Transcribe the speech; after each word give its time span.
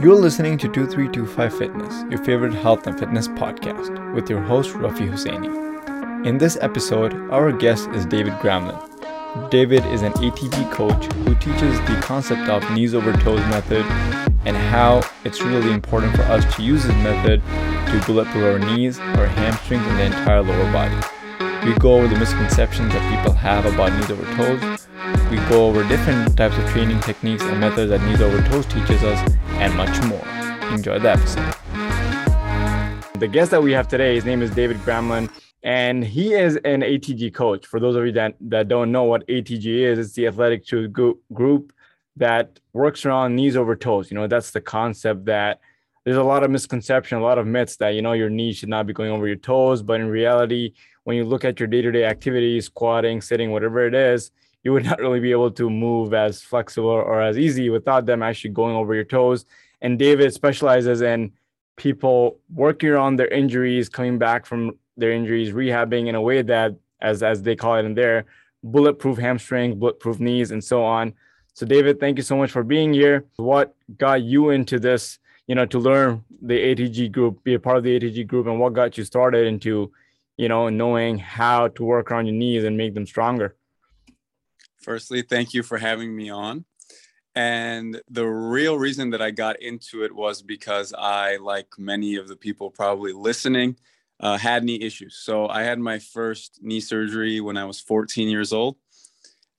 You're 0.00 0.14
listening 0.14 0.58
to 0.58 0.68
2325 0.68 1.58
Fitness, 1.58 2.04
your 2.08 2.22
favorite 2.24 2.54
health 2.54 2.86
and 2.86 2.96
fitness 2.96 3.26
podcast, 3.26 4.14
with 4.14 4.30
your 4.30 4.40
host 4.40 4.70
Rafi 4.76 5.10
Husseini. 5.10 6.24
In 6.24 6.38
this 6.38 6.56
episode, 6.60 7.14
our 7.32 7.50
guest 7.50 7.88
is 7.88 8.06
David 8.06 8.34
Gramlin. 8.34 8.78
David 9.50 9.84
is 9.86 10.02
an 10.02 10.12
ATG 10.12 10.70
coach 10.70 11.12
who 11.12 11.34
teaches 11.34 11.80
the 11.80 11.98
concept 12.00 12.48
of 12.48 12.62
knees 12.70 12.94
over 12.94 13.12
toes 13.14 13.40
method 13.48 13.84
and 14.44 14.56
how 14.56 15.02
it's 15.24 15.42
really 15.42 15.72
important 15.72 16.14
for 16.14 16.22
us 16.22 16.44
to 16.54 16.62
use 16.62 16.84
this 16.84 16.94
method 17.02 17.42
to 17.90 18.06
bulletproof 18.06 18.44
our 18.44 18.58
knees, 18.60 19.00
our 19.00 19.26
hamstrings, 19.26 19.84
and 19.84 19.98
the 19.98 20.04
entire 20.04 20.42
lower 20.42 20.72
body. 20.72 20.96
We 21.66 21.74
go 21.74 21.94
over 21.94 22.06
the 22.06 22.20
misconceptions 22.20 22.92
that 22.92 23.16
people 23.16 23.32
have 23.32 23.66
about 23.66 23.92
knees 23.98 24.12
over 24.12 24.24
toes. 24.36 24.86
We 25.28 25.38
go 25.48 25.66
over 25.66 25.82
different 25.88 26.36
types 26.36 26.56
of 26.56 26.64
training 26.70 27.00
techniques 27.00 27.42
and 27.42 27.58
methods 27.58 27.90
that 27.90 28.00
knees 28.02 28.20
over 28.20 28.40
toes 28.48 28.64
teaches 28.66 29.02
us, 29.02 29.36
and 29.58 29.74
much 29.74 30.02
more. 30.04 30.26
Enjoy 30.72 30.98
the 30.98 31.10
episode. 31.10 31.54
The 33.18 33.28
guest 33.28 33.50
that 33.50 33.62
we 33.62 33.72
have 33.72 33.88
today, 33.88 34.14
his 34.14 34.24
name 34.24 34.42
is 34.42 34.50
David 34.50 34.76
Gramlin 34.78 35.28
and 35.62 36.04
he 36.04 36.34
is 36.34 36.56
an 36.56 36.82
ATG 36.82 37.34
coach. 37.34 37.66
For 37.66 37.80
those 37.80 37.96
of 37.96 38.06
you 38.06 38.12
that, 38.12 38.36
that 38.40 38.68
don't 38.68 38.92
know 38.92 39.04
what 39.04 39.26
ATG 39.26 39.66
is, 39.66 39.98
it's 39.98 40.12
the 40.14 40.28
athletic 40.28 40.64
group 40.92 41.72
that 42.16 42.60
works 42.72 43.04
around 43.04 43.34
knees 43.34 43.56
over 43.56 43.74
toes. 43.74 44.10
You 44.10 44.16
know, 44.16 44.26
that's 44.26 44.50
the 44.50 44.60
concept 44.60 45.24
that 45.26 45.60
there's 46.04 46.16
a 46.16 46.22
lot 46.22 46.44
of 46.44 46.50
misconception, 46.50 47.18
a 47.18 47.22
lot 47.22 47.38
of 47.38 47.46
myths 47.46 47.76
that, 47.76 47.90
you 47.90 48.02
know, 48.02 48.12
your 48.12 48.30
knees 48.30 48.56
should 48.56 48.68
not 48.68 48.86
be 48.86 48.92
going 48.92 49.10
over 49.10 49.26
your 49.26 49.36
toes. 49.36 49.82
But 49.82 50.00
in 50.00 50.08
reality, 50.08 50.74
when 51.04 51.16
you 51.16 51.24
look 51.24 51.44
at 51.44 51.58
your 51.58 51.66
day 51.66 51.82
to 51.82 51.90
day 51.90 52.04
activities, 52.04 52.66
squatting, 52.66 53.20
sitting, 53.20 53.50
whatever 53.50 53.86
it 53.86 53.94
is, 53.94 54.30
you 54.64 54.72
would 54.72 54.84
not 54.90 54.98
really 54.98 55.20
be 55.20 55.30
able 55.30 55.50
to 55.52 55.70
move 55.70 56.14
as 56.14 56.42
flexible 56.42 56.88
or 56.88 57.20
as 57.20 57.38
easy 57.38 57.70
without 57.70 58.06
them 58.06 58.22
actually 58.22 58.50
going 58.50 58.76
over 58.76 58.94
your 58.94 59.04
toes. 59.04 59.44
And 59.80 59.98
David 59.98 60.32
specializes 60.34 61.00
in 61.02 61.32
people 61.76 62.38
working 62.52 62.94
on 62.94 63.16
their 63.16 63.28
injuries, 63.28 63.88
coming 63.88 64.18
back 64.18 64.44
from 64.44 64.76
their 64.96 65.12
injuries, 65.12 65.52
rehabbing 65.52 66.08
in 66.08 66.14
a 66.14 66.20
way 66.20 66.42
that, 66.42 66.74
as 67.00 67.22
as 67.22 67.42
they 67.42 67.54
call 67.54 67.76
it 67.76 67.84
in 67.84 67.94
there, 67.94 68.26
bulletproof 68.62 69.18
hamstrings, 69.18 69.76
bulletproof 69.76 70.18
knees, 70.20 70.50
and 70.50 70.62
so 70.62 70.82
on. 70.82 71.14
So, 71.54 71.64
David, 71.64 71.98
thank 71.98 72.18
you 72.18 72.22
so 72.22 72.36
much 72.36 72.50
for 72.50 72.62
being 72.62 72.92
here. 72.92 73.24
What 73.36 73.74
got 73.96 74.22
you 74.22 74.50
into 74.50 74.78
this? 74.78 75.18
You 75.46 75.54
know, 75.54 75.66
to 75.66 75.78
learn 75.78 76.24
the 76.42 76.54
ATG 76.54 77.10
group, 77.10 77.42
be 77.42 77.54
a 77.54 77.58
part 77.58 77.78
of 77.78 77.84
the 77.84 77.98
ATG 77.98 78.26
group, 78.26 78.46
and 78.46 78.60
what 78.60 78.74
got 78.74 78.98
you 78.98 79.04
started 79.04 79.46
into, 79.46 79.90
you 80.36 80.48
know, 80.48 80.68
knowing 80.68 81.18
how 81.18 81.68
to 81.68 81.84
work 81.84 82.12
on 82.12 82.26
your 82.26 82.34
knees 82.34 82.64
and 82.64 82.76
make 82.76 82.94
them 82.94 83.06
stronger. 83.06 83.56
Firstly, 84.88 85.20
thank 85.20 85.52
you 85.52 85.62
for 85.62 85.76
having 85.76 86.16
me 86.16 86.30
on. 86.30 86.64
And 87.34 88.00
the 88.08 88.24
real 88.24 88.78
reason 88.78 89.10
that 89.10 89.20
I 89.20 89.30
got 89.30 89.60
into 89.60 90.02
it 90.02 90.14
was 90.14 90.40
because 90.40 90.94
I, 90.96 91.36
like 91.36 91.66
many 91.76 92.16
of 92.16 92.26
the 92.26 92.36
people 92.36 92.70
probably 92.70 93.12
listening, 93.12 93.76
uh, 94.18 94.38
had 94.38 94.64
knee 94.64 94.80
issues. 94.80 95.16
So 95.16 95.46
I 95.46 95.62
had 95.62 95.78
my 95.78 95.98
first 95.98 96.60
knee 96.62 96.80
surgery 96.80 97.38
when 97.42 97.58
I 97.58 97.66
was 97.66 97.82
14 97.82 98.28
years 98.28 98.50
old, 98.54 98.76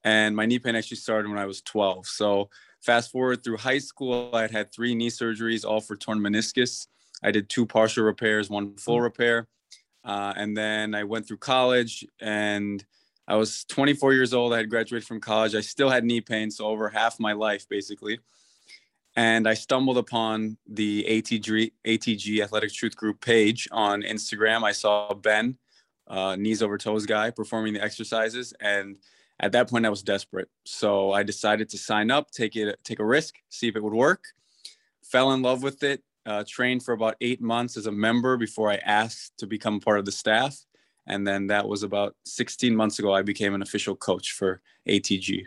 and 0.03 0.35
my 0.35 0.47
knee 0.47 0.57
pain 0.57 0.75
actually 0.75 0.97
started 0.97 1.29
when 1.29 1.37
I 1.37 1.45
was 1.45 1.61
12. 1.61 2.07
So 2.07 2.49
fast 2.81 3.11
forward 3.11 3.43
through 3.43 3.57
high 3.57 3.77
school, 3.77 4.31
I 4.33 4.41
had 4.41 4.51
had 4.51 4.73
three 4.73 4.95
knee 4.95 5.11
surgeries, 5.11 5.63
all 5.63 5.79
for 5.79 5.95
torn 5.95 6.17
meniscus. 6.17 6.87
I 7.21 7.29
did 7.29 7.49
two 7.49 7.67
partial 7.67 8.03
repairs, 8.03 8.49
one 8.49 8.77
full 8.77 8.97
mm. 8.97 9.03
repair, 9.03 9.47
uh, 10.03 10.33
and 10.35 10.57
then 10.57 10.95
I 10.95 11.03
went 11.03 11.27
through 11.27 11.37
college 11.37 12.03
and. 12.19 12.83
I 13.29 13.35
was 13.35 13.63
24 13.65 14.13
years 14.13 14.33
old. 14.33 14.53
I 14.53 14.57
had 14.57 14.69
graduated 14.69 15.07
from 15.07 15.21
college. 15.21 15.55
I 15.55 15.61
still 15.61 15.89
had 15.89 16.03
knee 16.03 16.19
pain, 16.19 16.51
so 16.51 16.65
over 16.65 16.89
half 16.89 17.19
my 17.19 17.31
life, 17.31 17.69
basically 17.69 18.19
and 19.19 19.47
I 19.49 19.53
stumbled 19.53 19.97
upon 19.97 20.57
the 20.65 21.03
ATG, 21.03 21.73
ATG 21.85 22.41
Athletic 22.41 22.71
Truth 22.71 22.95
Group 22.95 23.19
page 23.19 23.67
on 23.69 24.01
Instagram. 24.03 24.63
I 24.63 24.71
saw 24.71 25.13
Ben, 25.13 25.57
uh, 26.07 26.37
knees 26.37 26.63
over 26.63 26.77
toes 26.77 27.05
guy, 27.05 27.29
performing 27.29 27.73
the 27.73 27.83
exercises, 27.83 28.53
and 28.61 28.97
at 29.39 29.51
that 29.51 29.69
point 29.69 29.85
I 29.85 29.89
was 29.89 30.03
desperate. 30.03 30.47
So 30.63 31.11
I 31.11 31.23
decided 31.23 31.67
to 31.69 31.77
sign 31.77 32.11
up, 32.11 32.31
take 32.31 32.55
it, 32.55 32.79
take 32.85 32.99
a 32.99 33.05
risk, 33.05 33.35
see 33.49 33.67
if 33.67 33.75
it 33.75 33.83
would 33.83 33.93
work. 33.93 34.23
Fell 35.03 35.33
in 35.33 35.41
love 35.41 35.63
with 35.63 35.83
it. 35.83 36.01
Uh, 36.25 36.43
trained 36.47 36.83
for 36.83 36.93
about 36.93 37.15
eight 37.19 37.41
months 37.41 37.75
as 37.75 37.87
a 37.87 37.91
member 37.91 38.37
before 38.37 38.71
I 38.71 38.75
asked 38.75 39.37
to 39.39 39.47
become 39.47 39.79
part 39.79 39.99
of 39.99 40.05
the 40.05 40.11
staff, 40.11 40.55
and 41.09 41.27
then 41.27 41.47
that 41.47 41.67
was 41.67 41.83
about 41.83 42.15
16 42.25 42.75
months 42.75 42.99
ago. 42.99 43.13
I 43.13 43.21
became 43.21 43.53
an 43.53 43.61
official 43.61 43.95
coach 43.95 44.31
for 44.31 44.61
ATG. 44.87 45.45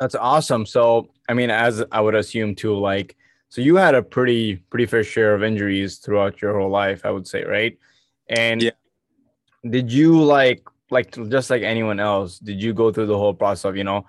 That's 0.00 0.14
awesome. 0.14 0.66
So, 0.66 1.08
I 1.28 1.34
mean, 1.34 1.50
as 1.50 1.84
I 1.92 2.00
would 2.00 2.14
assume 2.14 2.54
too, 2.54 2.76
like, 2.76 3.16
so 3.48 3.60
you 3.60 3.76
had 3.76 3.94
a 3.94 4.02
pretty 4.02 4.56
pretty 4.56 4.86
fair 4.86 5.04
share 5.04 5.34
of 5.34 5.42
injuries 5.42 5.98
throughout 5.98 6.42
your 6.42 6.58
whole 6.58 6.70
life, 6.70 7.04
I 7.04 7.10
would 7.10 7.26
say, 7.26 7.44
right? 7.44 7.78
And 8.28 8.62
yeah. 8.62 8.70
did 9.68 9.92
you 9.92 10.20
like 10.22 10.62
like 10.90 11.10
just 11.28 11.50
like 11.50 11.62
anyone 11.62 12.00
else, 12.00 12.38
did 12.38 12.62
you 12.62 12.74
go 12.74 12.92
through 12.92 13.06
the 13.06 13.16
whole 13.16 13.34
process 13.34 13.64
of, 13.64 13.76
you 13.76 13.84
know, 13.84 14.06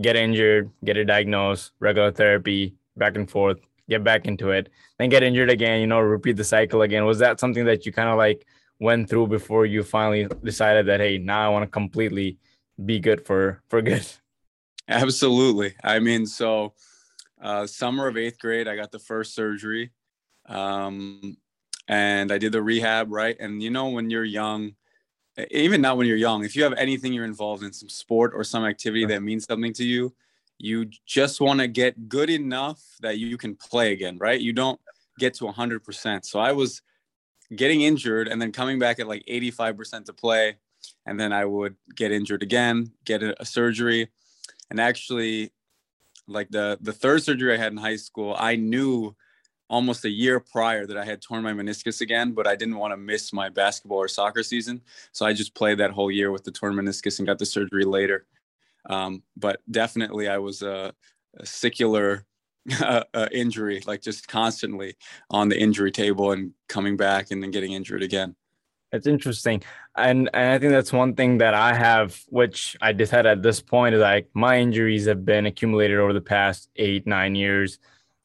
get 0.00 0.16
injured, 0.16 0.70
get 0.84 0.96
a 0.96 1.04
diagnosis, 1.04 1.72
regular 1.80 2.12
therapy, 2.12 2.74
back 2.96 3.16
and 3.16 3.30
forth, 3.30 3.58
get 3.88 4.04
back 4.04 4.26
into 4.26 4.50
it, 4.50 4.68
then 4.98 5.08
get 5.08 5.22
injured 5.22 5.50
again, 5.50 5.80
you 5.80 5.86
know, 5.86 6.00
repeat 6.00 6.36
the 6.36 6.44
cycle 6.44 6.82
again? 6.82 7.04
Was 7.04 7.18
that 7.20 7.40
something 7.40 7.64
that 7.64 7.86
you 7.86 7.92
kind 7.92 8.08
of 8.08 8.16
like 8.18 8.46
went 8.80 9.08
through 9.08 9.26
before 9.26 9.66
you 9.66 9.82
finally 9.82 10.28
decided 10.44 10.86
that 10.86 11.00
hey, 11.00 11.18
now 11.18 11.46
I 11.46 11.48
want 11.48 11.64
to 11.64 11.70
completely 11.70 12.38
be 12.84 13.00
good 13.00 13.24
for 13.26 13.62
for 13.68 13.82
good? 13.82 14.06
Absolutely. 14.88 15.74
I 15.84 15.98
mean, 15.98 16.26
so 16.26 16.74
uh, 17.40 17.66
summer 17.66 18.06
of 18.06 18.16
eighth 18.16 18.38
grade, 18.38 18.68
I 18.68 18.76
got 18.76 18.90
the 18.90 18.98
first 18.98 19.34
surgery, 19.34 19.90
um, 20.46 21.36
and 21.86 22.32
I 22.32 22.38
did 22.38 22.52
the 22.52 22.62
rehab. 22.62 23.12
Right, 23.12 23.36
and 23.38 23.62
you 23.62 23.70
know 23.70 23.88
when 23.88 24.10
you're 24.10 24.24
young, 24.24 24.74
even 25.50 25.80
not 25.80 25.96
when 25.96 26.06
you're 26.06 26.16
young, 26.16 26.44
if 26.44 26.56
you 26.56 26.62
have 26.62 26.74
anything 26.74 27.12
you're 27.12 27.24
involved 27.24 27.62
in, 27.62 27.72
some 27.72 27.88
sport 27.88 28.32
or 28.34 28.44
some 28.44 28.64
activity 28.64 29.04
that 29.06 29.22
means 29.22 29.44
something 29.44 29.72
to 29.74 29.84
you, 29.84 30.14
you 30.58 30.88
just 31.06 31.40
want 31.40 31.60
to 31.60 31.68
get 31.68 32.08
good 32.08 32.30
enough 32.30 32.80
that 33.00 33.18
you 33.18 33.36
can 33.36 33.54
play 33.54 33.92
again. 33.92 34.18
Right, 34.18 34.40
you 34.40 34.52
don't 34.52 34.80
get 35.18 35.34
to 35.34 35.44
100%. 35.44 36.24
So 36.24 36.38
I 36.38 36.52
was 36.52 36.80
getting 37.54 37.82
injured 37.82 38.28
and 38.28 38.40
then 38.40 38.52
coming 38.52 38.78
back 38.78 38.98
at 38.98 39.08
like 39.08 39.24
85% 39.28 40.06
to 40.06 40.12
play, 40.12 40.56
and 41.06 41.18
then 41.18 41.32
I 41.32 41.44
would 41.44 41.76
get 41.94 42.12
injured 42.12 42.42
again, 42.42 42.92
get 43.04 43.22
a, 43.22 43.40
a 43.40 43.44
surgery. 43.44 44.08
And 44.70 44.80
actually 44.80 45.52
like 46.28 46.48
the 46.50 46.78
the 46.80 46.92
third 46.92 47.22
surgery 47.22 47.54
i 47.54 47.56
had 47.56 47.72
in 47.72 47.78
high 47.78 47.96
school 47.96 48.36
i 48.38 48.54
knew 48.54 49.14
almost 49.70 50.04
a 50.04 50.10
year 50.10 50.38
prior 50.38 50.86
that 50.86 50.96
i 50.96 51.04
had 51.04 51.20
torn 51.20 51.42
my 51.42 51.52
meniscus 51.52 52.00
again 52.00 52.32
but 52.32 52.46
i 52.46 52.54
didn't 52.54 52.76
want 52.76 52.92
to 52.92 52.96
miss 52.96 53.32
my 53.32 53.48
basketball 53.48 53.98
or 53.98 54.08
soccer 54.08 54.42
season. 54.42 54.80
So 55.12 55.26
i 55.26 55.32
just 55.32 55.54
played 55.54 55.78
that 55.78 55.90
whole 55.90 56.10
year 56.10 56.30
with 56.30 56.44
the 56.44 56.52
torn 56.52 56.74
meniscus 56.74 57.18
and 57.18 57.26
got 57.26 57.38
the 57.38 57.46
surgery 57.46 57.84
later. 57.84 58.26
Um, 58.88 59.22
but 59.36 59.60
definitely 59.70 60.28
i 60.28 60.38
was 60.38 60.62
a, 60.62 60.94
a 61.38 61.46
secular 61.46 62.24
uh, 62.82 63.04
uh, 63.14 63.28
injury 63.32 63.82
like 63.86 64.02
just 64.02 64.28
constantly 64.28 64.96
on 65.30 65.48
the 65.48 65.58
injury 65.58 65.90
table 65.90 66.32
and 66.32 66.52
coming 66.68 66.96
back 66.96 67.30
and 67.30 67.42
then 67.42 67.50
getting 67.50 67.72
injured 67.72 68.02
again 68.02 68.34
it's 68.92 69.06
interesting. 69.06 69.62
And, 69.96 70.30
and 70.32 70.52
I 70.52 70.58
think 70.58 70.72
that's 70.72 70.92
one 70.92 71.14
thing 71.14 71.38
that 71.38 71.54
I 71.54 71.74
have, 71.74 72.20
which 72.28 72.76
I 72.80 72.92
decided 72.92 73.30
at 73.30 73.42
this 73.42 73.60
point 73.60 73.94
is 73.94 74.00
like 74.00 74.28
my 74.34 74.58
injuries 74.58 75.06
have 75.06 75.24
been 75.24 75.46
accumulated 75.46 75.98
over 75.98 76.12
the 76.12 76.20
past 76.20 76.70
eight, 76.76 77.06
nine 77.06 77.34
years. 77.34 77.78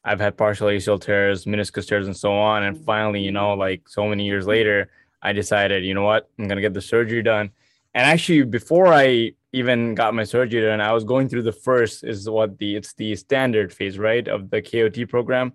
I've 0.06 0.20
had 0.20 0.38
partial 0.38 0.68
ACL 0.68 1.02
tears, 1.02 1.46
meniscus 1.46 1.88
tears, 1.88 2.08
and 2.08 2.16
so 2.16 2.34
on. 2.34 2.64
And 2.64 2.78
finally, 2.86 3.22
you 3.22 3.32
know, 3.32 3.54
like 3.54 3.88
so 3.88 4.08
many 4.08 4.26
years 4.26 4.46
later, 4.46 4.90
I 5.22 5.34
decided, 5.34 5.86
you 5.86 5.94
know 5.94 6.04
what, 6.04 6.30
I'm 6.38 6.48
to 6.48 6.62
get 6.62 6.74
the 6.74 6.82
surgery 6.82 7.24
done. 7.24 7.52
And 7.94 8.06
actually, 8.06 8.44
before 8.44 8.88
I 8.88 9.34
even 9.54 9.96
got 9.96 10.14
my 10.14 10.24
surgery 10.24 10.62
done, 10.62 10.82
I 10.82 10.92
was 10.92 11.04
going 11.04 11.30
through 11.30 11.44
the 11.44 11.52
first 11.52 12.04
is 12.04 12.30
what 12.30 12.58
the 12.58 12.76
it's 12.76 12.94
the 12.94 13.16
standard 13.16 13.72
phase, 13.72 13.98
right, 13.98 14.28
of 14.28 14.50
the 14.50 14.62
KOT 14.62 15.08
program. 15.08 15.54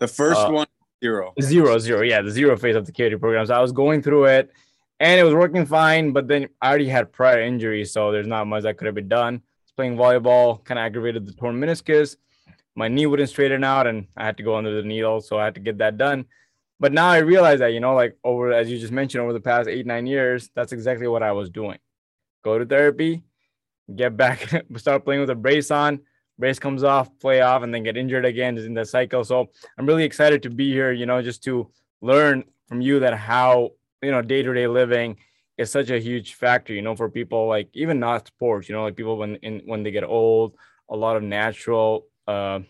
The 0.00 0.08
first 0.08 0.40
uh, 0.40 0.50
one 0.50 0.66
Zero. 1.04 1.34
Zero, 1.42 1.78
zero. 1.78 2.00
Yeah, 2.00 2.22
the 2.22 2.30
zero 2.30 2.56
phase 2.56 2.76
of 2.76 2.86
the 2.86 2.92
KOT 2.92 3.20
program. 3.20 3.44
So 3.44 3.54
I 3.54 3.60
was 3.60 3.72
going 3.72 4.00
through 4.00 4.24
it 4.24 4.50
and 5.00 5.20
it 5.20 5.22
was 5.22 5.34
working 5.34 5.66
fine, 5.66 6.12
but 6.12 6.28
then 6.28 6.48
I 6.62 6.68
already 6.70 6.88
had 6.88 7.12
prior 7.12 7.42
injuries, 7.42 7.92
so 7.92 8.10
there's 8.10 8.26
not 8.26 8.46
much 8.46 8.62
that 8.62 8.78
could 8.78 8.86
have 8.86 8.94
been 8.94 9.08
done. 9.08 9.42
playing 9.76 9.96
volleyball, 9.96 10.64
kind 10.64 10.78
of 10.78 10.84
aggravated 10.84 11.26
the 11.26 11.32
torn 11.34 11.60
meniscus. 11.60 12.16
My 12.74 12.88
knee 12.88 13.04
wouldn't 13.04 13.28
straighten 13.28 13.64
out, 13.64 13.86
and 13.86 14.06
I 14.16 14.24
had 14.24 14.38
to 14.38 14.42
go 14.42 14.56
under 14.56 14.74
the 14.74 14.86
needle, 14.86 15.20
so 15.20 15.38
I 15.38 15.44
had 15.44 15.54
to 15.56 15.60
get 15.60 15.78
that 15.78 15.98
done. 15.98 16.24
But 16.80 16.92
now 16.92 17.08
I 17.10 17.18
realize 17.18 17.58
that, 17.58 17.74
you 17.74 17.80
know, 17.80 17.94
like 17.94 18.16
over 18.24 18.52
as 18.52 18.70
you 18.70 18.78
just 18.78 18.92
mentioned, 18.92 19.22
over 19.22 19.34
the 19.34 19.40
past 19.40 19.68
eight, 19.68 19.84
nine 19.84 20.06
years, 20.06 20.48
that's 20.54 20.72
exactly 20.72 21.06
what 21.06 21.22
I 21.22 21.32
was 21.32 21.50
doing. 21.50 21.78
Go 22.42 22.58
to 22.58 22.64
therapy, 22.64 23.22
get 23.94 24.16
back, 24.16 24.50
start 24.76 25.04
playing 25.04 25.20
with 25.20 25.30
a 25.30 25.34
brace 25.34 25.70
on, 25.70 26.00
brace 26.38 26.58
comes 26.58 26.82
off, 26.82 27.10
play 27.18 27.40
off, 27.40 27.62
and 27.62 27.72
then 27.72 27.82
get 27.82 27.96
injured 27.96 28.24
again 28.24 28.56
is 28.56 28.64
in 28.64 28.74
the 28.74 28.84
cycle. 28.84 29.24
So 29.24 29.50
I'm 29.78 29.86
really 29.86 30.04
excited 30.04 30.42
to 30.44 30.50
be 30.50 30.72
here, 30.72 30.92
you 30.92 31.06
know, 31.06 31.22
just 31.22 31.42
to 31.44 31.70
learn 32.00 32.44
from 32.68 32.80
you 32.80 33.00
that 33.00 33.14
how, 33.14 33.70
you 34.02 34.10
know, 34.10 34.22
day 34.22 34.42
to 34.42 34.54
day 34.54 34.66
living 34.66 35.16
is 35.56 35.70
such 35.70 35.90
a 35.90 36.00
huge 36.00 36.34
factor, 36.34 36.72
you 36.72 36.82
know, 36.82 36.96
for 36.96 37.08
people 37.08 37.46
like 37.46 37.68
even 37.74 38.00
not 38.00 38.26
sports, 38.26 38.68
you 38.68 38.74
know, 38.74 38.82
like 38.82 38.96
people 38.96 39.16
when 39.16 39.36
in 39.36 39.62
when 39.66 39.82
they 39.82 39.90
get 39.90 40.04
old, 40.04 40.54
a 40.88 40.96
lot 40.96 41.16
of 41.16 41.22
natural 41.22 42.06
uh 42.26 42.60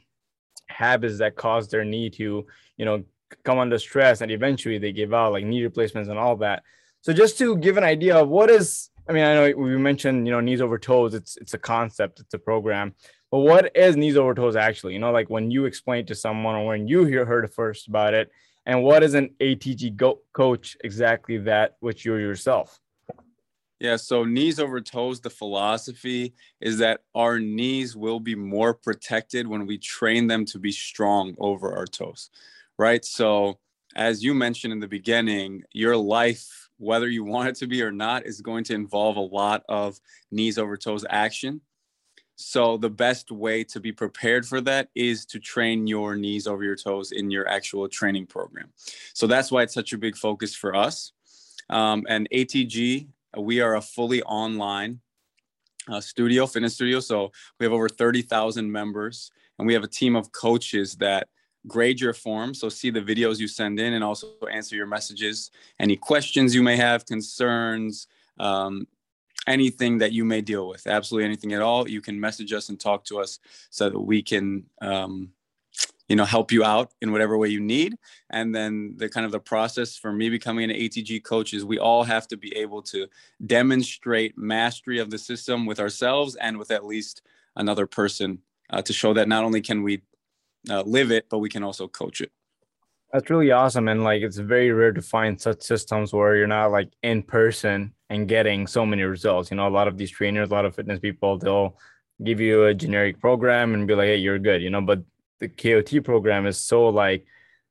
habits 0.67 1.19
that 1.19 1.37
cause 1.37 1.69
their 1.69 1.85
knee 1.85 2.11
to, 2.11 2.47
you 2.77 2.85
know, 2.85 3.05
come 3.43 3.59
under 3.59 3.79
stress 3.79 4.21
and 4.21 4.31
eventually 4.31 4.79
they 4.79 4.93
give 4.93 5.13
out 5.15 5.33
like 5.33 5.45
knee 5.45 5.63
replacements 5.63 6.09
and 6.09 6.19
all 6.19 6.37
that. 6.37 6.63
So 7.05 7.13
just 7.13 7.37
to 7.37 7.59
give 7.59 7.77
an 7.77 7.85
idea 7.85 8.17
of 8.17 8.31
what 8.31 8.49
is, 8.49 8.89
I 9.07 9.13
mean, 9.13 9.25
I 9.25 9.35
know 9.35 9.57
we 9.59 9.77
mentioned, 9.77 10.27
you 10.27 10.33
know, 10.33 10.41
knees 10.41 10.63
over 10.63 10.79
toes, 10.79 11.13
it's 11.13 11.37
it's 11.37 11.53
a 11.53 11.59
concept, 11.59 12.19
it's 12.19 12.33
a 12.33 12.39
program. 12.39 12.95
But 13.31 13.41
what 13.41 13.77
is 13.77 13.95
knees 13.95 14.17
over 14.17 14.35
toes 14.35 14.57
actually? 14.57 14.95
You 14.95 15.01
know, 15.01 15.13
like 15.13 15.29
when 15.29 15.51
you 15.51 15.67
explain 15.67 16.07
to 16.07 16.15
someone 16.15 16.55
or 16.55 16.65
when 16.65 16.89
you 16.89 17.05
hear 17.05 17.27
heard 17.27 17.53
first 17.53 17.89
about 17.89 18.15
it, 18.15 18.31
and 18.65 18.83
what 18.83 19.03
is 19.03 19.13
an 19.13 19.35
ATG 19.39 19.95
go- 19.95 20.21
coach 20.33 20.79
exactly 20.83 21.37
that 21.37 21.77
which 21.81 22.07
you're 22.07 22.21
yourself? 22.21 22.81
Yeah, 23.81 23.97
so 23.97 24.25
knees 24.25 24.59
over 24.59 24.81
toes, 24.81 25.21
the 25.21 25.29
philosophy 25.29 26.33
is 26.63 26.79
that 26.79 27.01
our 27.15 27.39
knees 27.39 27.95
will 27.95 28.19
be 28.19 28.35
more 28.35 28.73
protected 28.73 29.47
when 29.47 29.67
we 29.67 29.77
train 29.77 30.27
them 30.27 30.47
to 30.47 30.59
be 30.59 30.73
strong 30.73 31.35
over 31.39 31.77
our 31.77 31.85
toes, 31.85 32.31
right? 32.79 33.05
So, 33.05 33.59
as 33.95 34.25
you 34.25 34.33
mentioned 34.33 34.73
in 34.73 34.81
the 34.81 34.89
beginning, 34.89 35.65
your 35.71 35.99
life, 35.99 36.64
whether 36.79 37.09
you 37.09 37.25
want 37.25 37.49
it 37.49 37.57
to 37.57 37.67
be 37.67 37.83
or 37.83 37.93
not, 37.93 38.27
is 38.27 38.41
going 38.41 38.65
to 38.65 38.75
involve 38.75 39.17
a 39.17 39.21
lot 39.21 39.65
of 39.69 39.99
knees 40.31 40.59
over 40.59 40.77
toes 40.77 41.05
action. 41.09 41.61
So, 42.37 42.77
the 42.77 42.91
best 42.91 43.31
way 43.31 43.63
to 43.65 43.79
be 43.79 43.93
prepared 43.93 44.45
for 44.45 44.61
that 44.63 44.89
is 44.95 45.25
to 45.27 45.39
train 45.39 45.87
your 45.87 46.17
knees 46.17 46.49
over 46.49 46.65
your 46.65 46.75
toes 46.75 47.13
in 47.13 47.31
your 47.31 47.49
actual 47.49 47.89
training 47.89 48.27
program. 48.27 48.73
So, 49.13 49.29
that's 49.29 49.53
why 49.53 49.63
it's 49.63 49.75
such 49.75 49.93
a 49.93 49.99
big 49.99 50.17
focus 50.17 50.55
for 50.55 50.75
us. 50.75 51.13
Um, 51.71 52.05
and 52.09 52.29
ATG 52.31 53.09
we 53.41 53.61
are 53.61 53.77
a 53.77 53.81
fully 53.81 54.23
online 54.23 55.01
uh, 55.89 56.01
studio, 56.01 56.47
fitness 56.47 56.75
studio. 56.75 57.01
So 57.01 57.33
we 57.59 57.65
have 57.65 57.73
over 57.73 57.89
30,000 57.89 58.71
members 58.71 59.31
and 59.59 59.67
we 59.67 59.75
have 59.75 59.85
a 59.85 59.89
team 59.89 60.17
of 60.17 60.33
coaches 60.33 60.97
that 60.97 61.29
grade 61.67 62.01
your 62.01 62.13
form. 62.13 62.55
So 62.55 62.69
see 62.69 62.91
the 62.91 63.01
videos 63.01 63.39
you 63.39 63.49
send 63.49 63.81
in 63.81 63.95
and 63.95 64.05
also 64.05 64.29
answer 64.53 64.77
your 64.77 64.87
messages, 64.87 65.51
any 65.79 65.97
questions 65.97 66.55
you 66.55 66.63
may 66.63 66.77
have, 66.77 67.07
concerns, 67.07 68.07
um, 68.39 68.87
anything 69.47 69.99
that 69.99 70.13
you 70.13 70.25
may 70.25 70.41
deal 70.41 70.69
with, 70.69 70.87
absolutely 70.87 71.27
anything 71.27 71.53
at 71.53 71.63
all. 71.63 71.89
You 71.89 72.01
can 72.01 72.19
message 72.19 72.53
us 72.53 72.69
and 72.69 72.79
talk 72.79 73.05
to 73.07 73.19
us 73.19 73.39
so 73.71 73.91
that 73.91 74.01
we 74.01 74.23
can 74.23 74.65
um, 74.81 75.31
you 76.09 76.17
know 76.17 76.25
help 76.25 76.53
you 76.53 76.65
out 76.65 76.93
in 77.01 77.13
whatever 77.13 77.39
way 77.39 77.49
you 77.49 77.61
need 77.61 77.97
and 78.31 78.55
then 78.55 78.95
the 78.97 79.09
kind 79.09 79.25
of 79.25 79.33
the 79.33 79.41
process 79.41 79.97
for 79.97 80.13
me 80.13 80.29
becoming 80.29 80.71
an 80.71 80.77
atg 80.77 81.25
coach 81.25 81.55
is 81.55 81.65
we 81.65 81.79
all 81.79 82.05
have 82.05 82.29
to 82.29 82.37
be 82.37 82.55
able 82.57 82.83
to 82.83 83.07
demonstrate 83.47 84.37
mastery 84.37 84.99
of 84.99 85.11
the 85.11 85.19
system 85.19 85.67
with 85.67 85.81
ourselves 85.81 86.37
and 86.37 86.59
with 86.59 86.71
at 86.71 86.85
least 86.85 87.23
another 87.57 87.87
person 87.87 88.39
uh, 88.71 88.83
to 88.83 88.93
show 88.93 89.15
that 89.15 89.29
not 89.29 89.45
only 89.45 89.61
can 89.61 89.83
we 89.83 90.03
uh, 90.71 90.83
live 90.83 91.11
it 91.11 91.27
but 91.29 91.39
we 91.39 91.49
can 91.49 91.63
also 91.63 91.89
coach 91.89 92.21
it 92.21 92.31
that's 93.13 93.31
really 93.31 93.51
awesome 93.51 93.89
and 93.89 94.03
like 94.03 94.23
it's 94.23 94.39
very 94.39 94.73
rare 94.73 94.93
to 94.93 95.03
find 95.03 95.41
such 95.41 95.63
systems 95.63 96.13
where 96.13 96.37
you're 96.37 96.47
not 96.47 96.73
like 96.73 96.91
in 97.03 97.23
person 97.23 97.93
and 98.11 98.29
getting 98.29 98.67
so 98.67 98.85
many 98.85 99.03
results 99.03 99.51
you 99.51 99.57
know 99.57 99.69
a 99.69 99.71
lot 99.71 99.89
of 99.89 99.97
these 99.97 100.11
trainers 100.11 100.51
a 100.51 100.53
lot 100.53 100.65
of 100.65 100.75
fitness 100.75 100.99
people 100.99 101.39
they'll 101.39 101.77
give 102.23 102.41
you 102.41 102.65
a 102.65 102.75
generic 102.75 103.21
program 103.21 103.75
and 103.75 103.87
be 103.87 103.95
like 103.95 104.07
hey 104.07 104.17
you're 104.17 104.39
good 104.39 104.63
you 104.63 104.71
know 104.71 104.81
but 104.81 105.03
the 105.41 105.49
KOT 105.49 106.05
program 106.05 106.47
is 106.47 106.59
so 106.59 106.89
like 106.89 107.27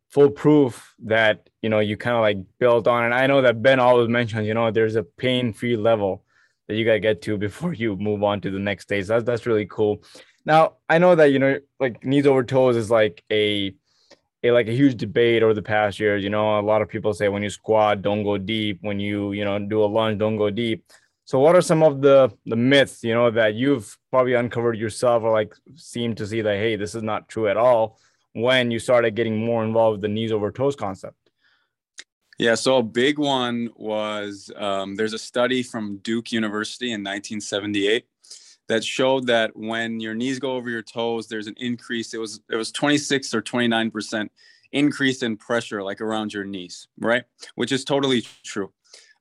foolproof 0.10 0.94
that 1.00 1.50
you 1.62 1.70
know 1.70 1.80
you 1.80 1.98
kind 1.98 2.16
of 2.16 2.22
like 2.22 2.38
build 2.60 2.88
on. 2.88 3.06
And 3.06 3.14
I 3.14 3.28
know 3.28 3.42
that 3.42 3.62
Ben 3.62 3.80
always 3.80 4.10
mentions, 4.10 4.48
you 4.48 4.54
know, 4.54 4.70
there's 4.72 4.96
a 4.96 5.04
pain-free 5.04 5.76
level 5.78 6.24
that 6.68 6.76
you 6.76 6.86
gotta 6.86 7.00
get 7.00 7.22
to 7.24 7.38
before 7.38 7.74
you 7.74 7.96
move 7.96 8.24
on 8.24 8.42
to 8.42 8.52
the 8.52 8.60
next 8.60 8.84
stage. 8.84 9.08
That's 9.08 9.24
that's 9.24 9.46
really 9.46 9.66
cool. 9.66 10.04
Now 10.46 10.74
I 10.90 10.98
know 10.98 11.16
that 11.16 11.32
you 11.32 11.40
know, 11.40 11.60
like 11.80 12.04
knees 12.04 12.28
over 12.28 12.44
toes 12.44 12.76
is 12.76 12.92
like 12.92 13.24
a 13.32 13.74
a 14.44 14.52
like 14.52 14.68
a 14.68 14.76
huge 14.76 14.98
debate 14.98 15.44
over 15.44 15.54
the 15.54 15.62
past 15.62 16.00
years. 16.00 16.24
You 16.24 16.30
know, 16.30 16.60
a 16.60 16.62
lot 16.62 16.82
of 16.82 16.90
people 16.90 17.14
say 17.14 17.30
when 17.30 17.44
you 17.44 17.50
squat, 17.50 18.02
don't 18.02 18.24
go 18.24 18.38
deep. 18.38 18.80
When 18.82 19.00
you 19.00 19.32
you 19.32 19.46
know 19.46 19.60
do 19.60 19.84
a 19.84 19.86
lunge, 19.86 20.20
don't 20.20 20.38
go 20.38 20.50
deep. 20.50 20.84
So 21.26 21.40
what 21.40 21.56
are 21.56 21.62
some 21.62 21.84
of 21.84 22.02
the 22.02 22.32
the 22.46 22.58
myths, 22.58 23.04
you 23.04 23.14
know, 23.14 23.32
that 23.32 23.56
you've 23.56 23.98
probably 24.12 24.34
uncovered 24.34 24.78
yourself 24.78 25.24
or 25.24 25.32
like 25.32 25.54
seem 25.76 26.16
to 26.16 26.28
see 26.28 26.42
that 26.42 26.58
hey, 26.58 26.76
this 26.76 26.96
is 26.96 27.04
not 27.04 27.30
true 27.30 27.48
at 27.48 27.58
all 27.58 27.98
when 28.34 28.72
you 28.72 28.80
started 28.80 29.16
getting 29.16 29.38
more 29.38 29.64
involved 29.64 29.96
with 29.96 30.02
the 30.02 30.08
knees 30.08 30.32
over 30.32 30.52
toes 30.52 30.76
concept? 30.76 31.16
Yeah, 32.40 32.56
so 32.56 32.78
a 32.78 32.84
big 32.84 33.20
one 33.20 33.70
was 33.76 34.52
um, 34.56 34.96
there's 34.96 35.14
a 35.14 35.20
study 35.20 35.62
from 35.64 35.98
Duke 35.98 36.32
University 36.32 36.88
in 36.88 37.02
1978 37.02 38.06
that 38.68 38.84
showed 38.84 39.28
that 39.28 39.56
when 39.56 40.00
your 40.00 40.16
knees 40.16 40.40
go 40.40 40.54
over 40.54 40.70
your 40.70 40.82
toes, 40.82 41.28
there's 41.28 41.48
an 41.48 41.56
increase. 41.58 42.14
It 42.14 42.20
was 42.20 42.42
it 42.50 42.56
was 42.56 42.72
26 42.72 43.34
or 43.34 43.42
29 43.42 43.92
percent 43.92 44.32
increase 44.72 45.22
in 45.24 45.38
pressure, 45.38 45.84
like 45.84 46.02
around 46.02 46.34
your 46.34 46.46
knees, 46.46 46.88
right? 47.00 47.24
Which 47.56 47.72
is 47.72 47.86
totally 47.86 48.26
true. 48.44 48.72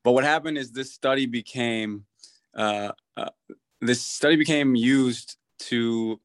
But 0.03 0.13
what 0.13 0.25
happened 0.25 0.59
is 0.59 0.73
this 0.73 0.93
study 0.93 1.27
became 1.27 2.05
uh, 2.55 2.93
uh, 3.17 3.31
this 3.81 4.01
study 4.03 4.37
became 4.37 4.75
used 4.75 5.37
to 5.59 6.21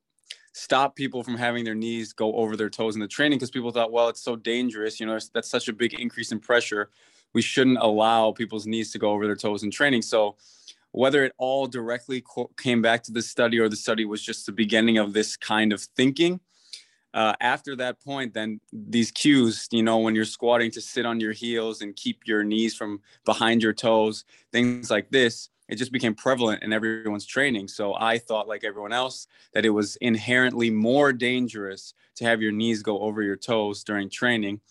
stop 0.53 0.95
people 0.95 1.23
from 1.23 1.37
having 1.37 1.63
their 1.63 1.75
knees 1.75 2.13
go 2.13 2.33
over 2.33 2.55
their 2.55 2.69
toes 2.69 2.95
in 2.95 3.01
the 3.01 3.07
training 3.07 3.37
because 3.37 3.51
people 3.51 3.69
thought, 3.71 3.91
well, 3.91 4.09
it's 4.09 4.21
so 4.21 4.35
dangerous. 4.35 4.99
You 4.99 5.05
know, 5.05 5.19
that's 5.33 5.49
such 5.49 5.67
a 5.67 5.73
big 5.73 5.93
increase 5.99 6.31
in 6.31 6.39
pressure. 6.39 6.89
We 7.33 7.41
shouldn't 7.43 7.77
allow 7.79 8.31
people's 8.31 8.65
knees 8.65 8.91
to 8.93 8.99
go 8.99 9.11
over 9.11 9.27
their 9.27 9.35
toes 9.35 9.63
in 9.63 9.69
training. 9.69 10.01
So 10.01 10.35
whether 10.97 11.23
it 11.23 11.31
all 11.37 11.67
directly 11.67 12.21
co- 12.21 12.49
came 12.57 12.81
back 12.81 13.03
to 13.03 13.11
the 13.11 13.21
study 13.21 13.59
or 13.59 13.69
the 13.69 13.75
study 13.75 14.03
was 14.03 14.21
just 14.21 14.47
the 14.47 14.51
beginning 14.51 14.97
of 14.97 15.13
this 15.13 15.37
kind 15.37 15.71
of 15.71 15.79
thinking, 15.95 16.39
uh, 17.13 17.33
after 17.39 17.75
that 17.75 18.01
point, 18.03 18.33
then 18.33 18.59
these 18.73 19.11
cues, 19.11 19.67
you 19.71 19.83
know, 19.83 19.99
when 19.99 20.15
you're 20.15 20.25
squatting 20.25 20.71
to 20.71 20.81
sit 20.81 21.05
on 21.05 21.19
your 21.19 21.33
heels 21.33 21.81
and 21.81 21.95
keep 21.95 22.21
your 22.25 22.43
knees 22.43 22.75
from 22.75 22.99
behind 23.25 23.61
your 23.61 23.73
toes, 23.73 24.25
things 24.51 24.89
like 24.89 25.09
this, 25.11 25.49
it 25.69 25.75
just 25.75 25.91
became 25.91 26.15
prevalent 26.15 26.63
in 26.63 26.73
everyone's 26.73 27.25
training. 27.25 27.67
So 27.67 27.93
I 27.93 28.17
thought, 28.17 28.47
like 28.47 28.63
everyone 28.63 28.93
else, 28.93 29.27
that 29.53 29.65
it 29.65 29.69
was 29.69 29.97
inherently 29.97 30.71
more 30.71 31.13
dangerous 31.13 31.93
to 32.15 32.25
have 32.25 32.41
your 32.41 32.51
knees 32.51 32.81
go 32.81 32.99
over 33.01 33.21
your 33.21 33.35
toes 33.35 33.83
during 33.83 34.09
training. 34.09 34.61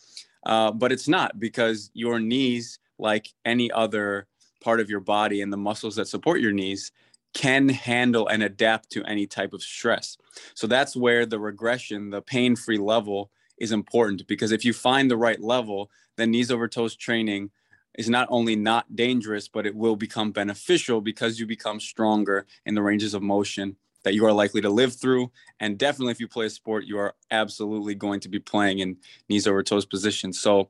Uh, 0.44 0.72
but 0.72 0.90
it's 0.90 1.08
not 1.08 1.38
because 1.38 1.90
your 1.94 2.18
knees, 2.18 2.80
like 2.98 3.28
any 3.44 3.70
other 3.70 4.26
part 4.60 4.80
of 4.80 4.90
your 4.90 5.00
body 5.00 5.42
and 5.42 5.52
the 5.52 5.56
muscles 5.56 5.96
that 5.96 6.08
support 6.08 6.40
your 6.40 6.52
knees, 6.52 6.92
can 7.34 7.68
handle 7.68 8.28
and 8.28 8.42
adapt 8.42 8.90
to 8.90 9.04
any 9.04 9.26
type 9.26 9.52
of 9.52 9.62
stress. 9.62 10.16
So 10.54 10.66
that's 10.66 10.96
where 10.96 11.26
the 11.26 11.38
regression, 11.38 12.10
the 12.10 12.22
pain 12.22 12.56
free 12.56 12.78
level 12.78 13.30
is 13.58 13.72
important 13.72 14.26
because 14.26 14.52
if 14.52 14.64
you 14.64 14.72
find 14.72 15.10
the 15.10 15.16
right 15.16 15.40
level, 15.40 15.90
then 16.16 16.30
knees 16.30 16.50
over 16.50 16.66
toes 16.66 16.96
training 16.96 17.50
is 17.98 18.08
not 18.08 18.28
only 18.30 18.56
not 18.56 18.94
dangerous, 18.94 19.48
but 19.48 19.66
it 19.66 19.74
will 19.74 19.96
become 19.96 20.30
beneficial 20.30 21.00
because 21.00 21.38
you 21.38 21.46
become 21.46 21.80
stronger 21.80 22.46
in 22.64 22.74
the 22.74 22.82
ranges 22.82 23.14
of 23.14 23.22
motion 23.22 23.76
that 24.02 24.14
you 24.14 24.24
are 24.24 24.32
likely 24.32 24.60
to 24.60 24.70
live 24.70 24.94
through. 24.94 25.30
And 25.58 25.76
definitely, 25.76 26.12
if 26.12 26.20
you 26.20 26.28
play 26.28 26.46
a 26.46 26.50
sport, 26.50 26.84
you 26.84 26.98
are 26.98 27.14
absolutely 27.30 27.94
going 27.94 28.20
to 28.20 28.28
be 28.28 28.38
playing 28.38 28.78
in 28.78 28.98
knees 29.28 29.46
over 29.46 29.62
toes 29.62 29.84
position. 29.84 30.32
So 30.32 30.68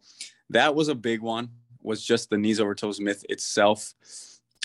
that 0.51 0.75
was 0.75 0.89
a 0.89 0.95
big 0.95 1.21
one, 1.21 1.51
was 1.87 2.05
just 2.05 2.29
the 2.29 2.37
knees 2.37 2.61
over 2.61 2.75
toes 2.75 3.01
myth 3.01 3.25
itself. 3.29 3.95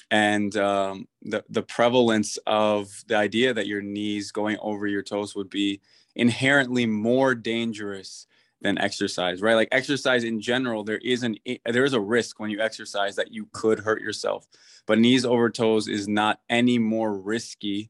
And 0.10 0.54
um, 0.58 1.08
the 1.22 1.46
the 1.50 1.62
prevalence 1.62 2.38
of 2.46 3.04
the 3.08 3.16
idea 3.16 3.54
that 3.54 3.68
your 3.68 3.82
knees 3.82 4.32
going 4.32 4.58
over 4.60 4.88
your 4.88 5.04
toes 5.04 5.36
would 5.36 5.50
be 5.50 5.80
inherently 6.16 6.86
more 6.86 7.34
dangerous 7.34 8.28
than 8.62 8.78
exercise 8.78 9.42
right? 9.42 9.56
Like 9.56 9.70
exercise 9.72 10.24
in 10.24 10.42
general 10.42 10.84
there 10.84 10.98
is 10.98 11.24
an 11.24 11.38
there 11.66 11.86
is 11.86 11.94
a 11.94 12.00
risk 12.00 12.40
when 12.40 12.50
you 12.50 12.60
exercise 12.60 13.16
that 13.16 13.32
you 13.32 13.48
could 13.54 13.80
hurt 13.80 14.02
yourself. 14.02 14.46
But 14.86 15.00
knees 15.00 15.26
over 15.26 15.50
toes 15.50 15.88
is 15.88 16.08
not 16.08 16.42
any 16.50 16.78
more 16.78 17.18
risky 17.18 17.90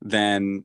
than 0.00 0.64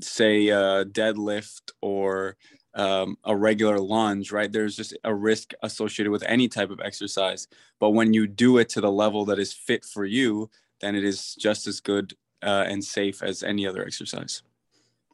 say 0.00 0.48
a 0.48 0.84
deadlift 0.84 1.72
or 1.80 2.36
um, 2.74 3.16
a 3.24 3.36
regular 3.36 3.78
lunge, 3.78 4.32
right? 4.32 4.50
There's 4.50 4.76
just 4.76 4.96
a 5.04 5.14
risk 5.14 5.52
associated 5.62 6.10
with 6.10 6.22
any 6.24 6.48
type 6.48 6.70
of 6.70 6.80
exercise. 6.80 7.48
But 7.78 7.90
when 7.90 8.12
you 8.12 8.26
do 8.26 8.58
it 8.58 8.68
to 8.70 8.80
the 8.80 8.90
level 8.90 9.24
that 9.26 9.38
is 9.38 9.52
fit 9.52 9.84
for 9.84 10.04
you, 10.04 10.50
then 10.80 10.94
it 10.94 11.04
is 11.04 11.34
just 11.34 11.66
as 11.66 11.80
good 11.80 12.14
uh, 12.42 12.64
and 12.66 12.82
safe 12.82 13.22
as 13.22 13.42
any 13.42 13.66
other 13.66 13.84
exercise. 13.84 14.42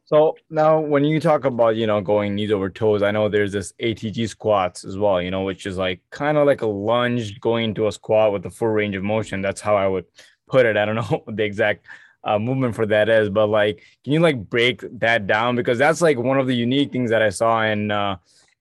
So 0.05 0.37
now, 0.49 0.79
when 0.79 1.03
you 1.03 1.19
talk 1.19 1.43
about 1.43 1.75
you 1.75 1.85
know 1.85 1.99
going 1.99 2.33
knees 2.35 2.51
over 2.51 2.69
toes, 2.69 3.03
I 3.03 3.11
know 3.11 3.27
there's 3.27 3.51
this 3.51 3.73
ATG 3.81 4.29
squats 4.29 4.85
as 4.85 4.97
well, 4.97 5.21
you 5.21 5.29
know, 5.29 5.43
which 5.43 5.65
is 5.65 5.77
like 5.77 5.99
kind 6.11 6.37
of 6.37 6.47
like 6.47 6.61
a 6.61 6.67
lunge 6.67 7.37
going 7.41 7.65
into 7.65 7.87
a 7.87 7.91
squat 7.91 8.31
with 8.31 8.45
a 8.45 8.49
full 8.49 8.69
range 8.69 8.95
of 8.95 9.03
motion. 9.03 9.41
That's 9.41 9.59
how 9.59 9.75
I 9.75 9.85
would 9.85 10.05
put 10.47 10.65
it. 10.65 10.77
I 10.77 10.85
don't 10.85 10.95
know 11.11 11.23
the 11.27 11.43
exact 11.43 11.87
uh, 12.27 12.37
movement 12.37 12.75
for 12.75 12.85
that 12.85 13.09
is. 13.09 13.29
But 13.29 13.47
like, 13.47 13.83
can 14.03 14.13
you 14.13 14.19
like 14.19 14.49
break 14.49 14.83
that 14.99 15.25
down 15.25 15.55
because 15.55 15.77
that's 15.77 16.01
like 16.01 16.17
one 16.17 16.37
of 16.37 16.47
the 16.47 16.55
unique 16.55 16.91
things 16.91 17.09
that 17.09 17.21
I 17.21 17.29
saw 17.29 17.63
in 17.63 17.89
uh, 17.89 18.17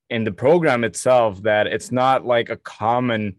in 0.09 0.25
the 0.25 0.33
program 0.33 0.85
itself 0.85 1.43
that 1.43 1.67
it's 1.67 1.91
not 1.91 2.25
like 2.25 2.49
a 2.49 2.57
common 2.57 3.37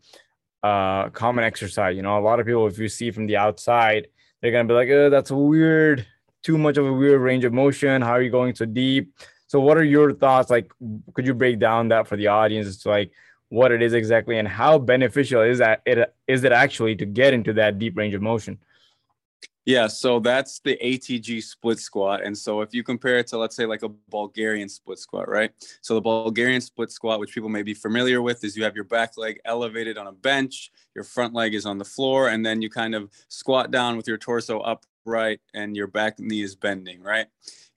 uh 0.63 1.09
common 1.09 1.43
exercise. 1.43 1.95
You 1.95 2.01
know, 2.01 2.17
a 2.17 2.21
lot 2.21 2.39
of 2.39 2.45
people 2.45 2.67
if 2.67 2.77
you 2.77 2.89
see 2.89 3.11
from 3.11 3.25
the 3.25 3.37
outside, 3.37 4.07
they're 4.41 4.51
gonna 4.51 4.67
be 4.67 4.73
like, 4.73 4.89
oh, 4.89 5.09
that's 5.09 5.31
weird, 5.31 6.05
too 6.43 6.57
much 6.57 6.77
of 6.77 6.85
a 6.85 6.93
weird 6.93 7.21
range 7.21 7.45
of 7.45 7.53
motion. 7.53 8.01
How 8.01 8.11
are 8.11 8.21
you 8.21 8.31
going 8.31 8.53
so 8.53 8.65
deep? 8.65 9.13
So, 9.47 9.61
what 9.61 9.77
are 9.77 9.83
your 9.83 10.13
thoughts? 10.13 10.49
Like, 10.49 10.71
could 11.13 11.25
you 11.25 11.33
break 11.33 11.57
down 11.57 11.87
that 11.89 12.07
for 12.07 12.17
the 12.17 12.27
audience 12.27 12.77
to 12.83 12.89
like 12.89 13.11
what 13.49 13.71
it 13.71 13.81
is 13.81 13.93
exactly 13.93 14.37
and 14.37 14.47
how 14.47 14.77
beneficial 14.77 15.41
is 15.41 15.59
that 15.59 15.81
it 15.85 16.13
is 16.27 16.43
it 16.43 16.51
actually 16.51 16.97
to 16.97 17.05
get 17.05 17.33
into 17.33 17.53
that 17.53 17.79
deep 17.79 17.95
range 17.95 18.13
of 18.13 18.21
motion? 18.21 18.59
Yeah, 19.67 19.87
so 19.87 20.21
that's 20.21 20.61
the 20.61 20.77
ATG 20.81 21.43
split 21.43 21.77
squat. 21.79 22.23
And 22.23 22.37
so 22.37 22.61
if 22.61 22.73
you 22.73 22.83
compare 22.83 23.17
it 23.17 23.27
to, 23.27 23.37
let's 23.37 23.53
say, 23.53 23.65
like 23.65 23.83
a 23.83 23.89
Bulgarian 23.89 24.69
split 24.69 24.97
squat, 24.97 25.27
right? 25.27 25.51
So 25.81 25.93
the 25.93 25.99
Bulgarian 25.99 26.61
split 26.61 26.89
squat, 26.89 27.19
which 27.19 27.33
people 27.33 27.49
may 27.49 27.63
be 27.63 27.73
familiar 27.73 28.21
with, 28.21 28.45
is 28.45 28.55
you 28.55 28.63
have 28.63 28.75
your 28.75 28.85
back 28.85 29.17
leg 29.17 29.41
elevated 29.43 29.97
on 29.97 30.07
a 30.07 30.13
bench, 30.13 30.71
your 30.95 31.03
front 31.03 31.33
leg 31.33 31.53
is 31.53 31.65
on 31.65 31.77
the 31.79 31.83
floor, 31.83 32.29
and 32.29 32.45
then 32.45 32.61
you 32.61 32.69
kind 32.69 32.95
of 32.95 33.11
squat 33.27 33.69
down 33.69 33.97
with 33.97 34.07
your 34.07 34.17
torso 34.17 34.61
upright 34.61 35.41
and 35.53 35.75
your 35.75 35.87
back 35.87 36.17
knee 36.17 36.43
is 36.43 36.55
bending, 36.55 37.01
right? 37.01 37.27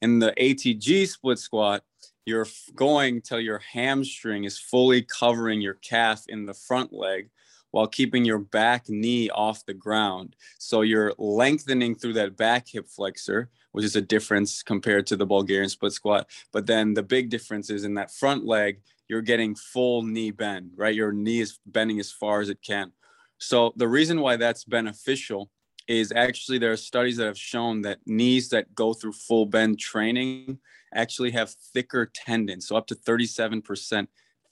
In 0.00 0.20
the 0.20 0.32
ATG 0.38 1.08
split 1.08 1.40
squat, 1.40 1.82
you're 2.24 2.46
going 2.76 3.20
till 3.20 3.40
your 3.40 3.58
hamstring 3.58 4.44
is 4.44 4.60
fully 4.60 5.02
covering 5.02 5.60
your 5.60 5.74
calf 5.74 6.22
in 6.28 6.46
the 6.46 6.54
front 6.54 6.92
leg 6.92 7.30
while 7.70 7.86
keeping 7.86 8.24
your 8.24 8.38
back 8.38 8.88
knee 8.88 9.30
off 9.30 9.64
the 9.66 9.74
ground. 9.74 10.36
So 10.58 10.82
you're 10.82 11.14
lengthening 11.18 11.94
through 11.94 12.14
that 12.14 12.36
back 12.36 12.68
hip 12.68 12.88
flexor, 12.88 13.48
which 13.72 13.84
is 13.84 13.96
a 13.96 14.00
difference 14.00 14.62
compared 14.62 15.06
to 15.08 15.16
the 15.16 15.26
Bulgarian 15.26 15.68
split 15.68 15.92
squat. 15.92 16.28
But 16.52 16.66
then 16.66 16.94
the 16.94 17.02
big 17.02 17.30
difference 17.30 17.70
is 17.70 17.84
in 17.84 17.94
that 17.94 18.12
front 18.12 18.44
leg, 18.44 18.80
you're 19.08 19.22
getting 19.22 19.54
full 19.54 20.02
knee 20.02 20.30
bend, 20.30 20.72
right? 20.76 20.94
Your 20.94 21.12
knee 21.12 21.40
is 21.40 21.58
bending 21.66 22.00
as 22.00 22.12
far 22.12 22.40
as 22.40 22.48
it 22.48 22.62
can. 22.62 22.92
So 23.38 23.72
the 23.76 23.88
reason 23.88 24.20
why 24.20 24.36
that's 24.36 24.64
beneficial 24.64 25.50
is 25.88 26.12
actually 26.12 26.58
there 26.58 26.72
are 26.72 26.76
studies 26.76 27.16
that 27.16 27.26
have 27.26 27.38
shown 27.38 27.82
that 27.82 27.98
knees 28.06 28.50
that 28.50 28.74
go 28.74 28.94
through 28.94 29.12
full 29.12 29.46
bend 29.46 29.78
training 29.80 30.58
actually 30.94 31.30
have 31.32 31.50
thicker 31.72 32.10
tendons, 32.14 32.66
so 32.66 32.76
up 32.76 32.86
to 32.86 32.94
37% 32.94 34.06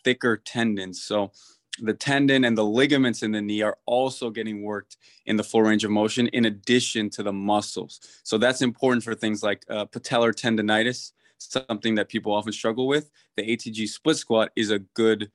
thicker 0.04 0.36
tendons. 0.36 1.02
So 1.02 1.32
the 1.80 1.94
tendon 1.94 2.44
and 2.44 2.56
the 2.56 2.64
ligaments 2.64 3.22
in 3.22 3.32
the 3.32 3.40
knee 3.40 3.62
are 3.62 3.78
also 3.86 4.30
getting 4.30 4.62
worked 4.62 4.96
in 5.26 5.36
the 5.36 5.44
full 5.44 5.62
range 5.62 5.84
of 5.84 5.90
motion 5.90 6.28
in 6.28 6.46
addition 6.46 7.10
to 7.10 7.22
the 7.22 7.32
muscles. 7.32 8.00
So 8.22 8.38
that's 8.38 8.62
important 8.62 9.04
for 9.04 9.14
things 9.14 9.42
like 9.42 9.64
uh, 9.68 9.86
patellar 9.86 10.32
tendonitis, 10.32 11.12
something 11.38 11.94
that 11.96 12.08
people 12.08 12.32
often 12.32 12.52
struggle 12.52 12.86
with. 12.86 13.10
The 13.36 13.42
ATG 13.42 13.88
split 13.88 14.16
squat 14.16 14.50
is 14.56 14.70
a 14.70 14.80
good 14.80 15.30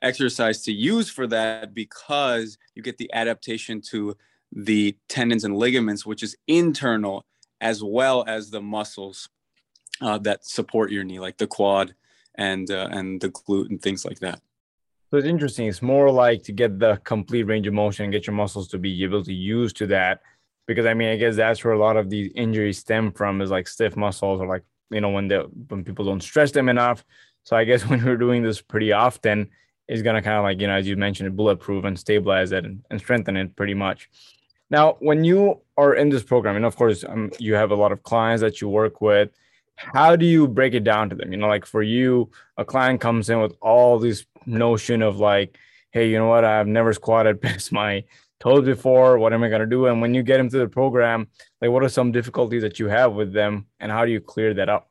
exercise 0.00 0.62
to 0.62 0.72
use 0.72 1.08
for 1.08 1.26
that 1.28 1.74
because 1.74 2.58
you 2.74 2.82
get 2.82 2.98
the 2.98 3.12
adaptation 3.12 3.80
to 3.80 4.16
the 4.50 4.96
tendons 5.08 5.44
and 5.44 5.56
ligaments, 5.56 6.04
which 6.04 6.22
is 6.22 6.36
internal 6.46 7.24
as 7.60 7.82
well 7.82 8.24
as 8.26 8.50
the 8.50 8.60
muscles 8.60 9.28
uh, 10.00 10.18
that 10.18 10.44
support 10.44 10.90
your 10.90 11.04
knee, 11.04 11.20
like 11.20 11.38
the 11.38 11.46
quad 11.46 11.94
and 12.34 12.70
uh, 12.70 12.88
and 12.90 13.20
the 13.20 13.30
glute 13.30 13.70
and 13.70 13.80
things 13.80 14.04
like 14.04 14.18
that. 14.18 14.40
So 15.12 15.18
it's 15.18 15.26
interesting. 15.26 15.68
It's 15.68 15.82
more 15.82 16.10
like 16.10 16.42
to 16.44 16.52
get 16.52 16.78
the 16.78 16.98
complete 17.04 17.42
range 17.42 17.66
of 17.66 17.74
motion 17.74 18.04
and 18.04 18.12
get 18.12 18.26
your 18.26 18.34
muscles 18.34 18.66
to 18.68 18.78
be 18.78 19.04
able 19.04 19.22
to 19.24 19.32
use 19.34 19.74
to 19.74 19.86
that. 19.88 20.22
Because 20.66 20.86
I 20.86 20.94
mean, 20.94 21.10
I 21.10 21.16
guess 21.16 21.36
that's 21.36 21.62
where 21.62 21.74
a 21.74 21.78
lot 21.78 21.98
of 21.98 22.08
these 22.08 22.32
injuries 22.34 22.78
stem 22.78 23.12
from 23.12 23.42
is 23.42 23.50
like 23.50 23.68
stiff 23.68 23.94
muscles 23.94 24.40
or 24.40 24.46
like, 24.46 24.62
you 24.88 25.02
know, 25.02 25.10
when 25.10 25.28
they 25.28 25.36
when 25.36 25.84
people 25.84 26.06
don't 26.06 26.22
stretch 26.22 26.52
them 26.52 26.70
enough. 26.70 27.04
So 27.42 27.54
I 27.56 27.64
guess 27.64 27.86
when 27.90 28.02
we're 28.02 28.16
doing 28.16 28.42
this 28.42 28.62
pretty 28.62 28.92
often, 28.92 29.50
it's 29.86 30.00
gonna 30.00 30.22
kind 30.22 30.38
of 30.38 30.44
like, 30.44 30.62
you 30.62 30.66
know, 30.66 30.76
as 30.76 30.88
you 30.88 30.96
mentioned, 30.96 31.36
bulletproof 31.36 31.84
and 31.84 31.98
stabilize 31.98 32.52
it 32.52 32.64
and, 32.64 32.82
and 32.88 32.98
strengthen 32.98 33.36
it 33.36 33.54
pretty 33.54 33.74
much. 33.74 34.08
Now, 34.70 34.96
when 35.00 35.24
you 35.24 35.60
are 35.76 35.92
in 35.92 36.08
this 36.08 36.22
program, 36.22 36.56
and 36.56 36.64
of 36.64 36.74
course, 36.74 37.04
um, 37.06 37.30
you 37.38 37.52
have 37.52 37.70
a 37.70 37.74
lot 37.76 37.92
of 37.92 38.02
clients 38.02 38.40
that 38.40 38.62
you 38.62 38.70
work 38.70 39.02
with, 39.02 39.28
how 39.76 40.16
do 40.16 40.24
you 40.24 40.48
break 40.48 40.72
it 40.72 40.84
down 40.84 41.10
to 41.10 41.16
them? 41.16 41.32
You 41.32 41.38
know, 41.38 41.48
like 41.48 41.66
for 41.66 41.82
you, 41.82 42.30
a 42.56 42.64
client 42.64 43.02
comes 43.02 43.28
in 43.28 43.40
with 43.40 43.52
all 43.60 43.98
these 43.98 44.24
notion 44.46 45.02
of 45.02 45.18
like, 45.18 45.58
hey, 45.90 46.08
you 46.08 46.18
know 46.18 46.28
what? 46.28 46.44
I've 46.44 46.66
never 46.66 46.92
squatted 46.92 47.40
past 47.42 47.72
my 47.72 48.04
toes 48.40 48.64
before. 48.64 49.18
What 49.18 49.32
am 49.32 49.42
I 49.42 49.48
gonna 49.48 49.66
do? 49.66 49.86
And 49.86 50.00
when 50.00 50.14
you 50.14 50.22
get 50.22 50.40
into 50.40 50.58
the 50.58 50.68
program, 50.68 51.28
like, 51.60 51.70
what 51.70 51.82
are 51.82 51.88
some 51.88 52.12
difficulties 52.12 52.62
that 52.62 52.78
you 52.78 52.88
have 52.88 53.12
with 53.12 53.32
them, 53.32 53.66
and 53.80 53.92
how 53.92 54.04
do 54.04 54.12
you 54.12 54.20
clear 54.20 54.54
that 54.54 54.68
up? 54.68 54.88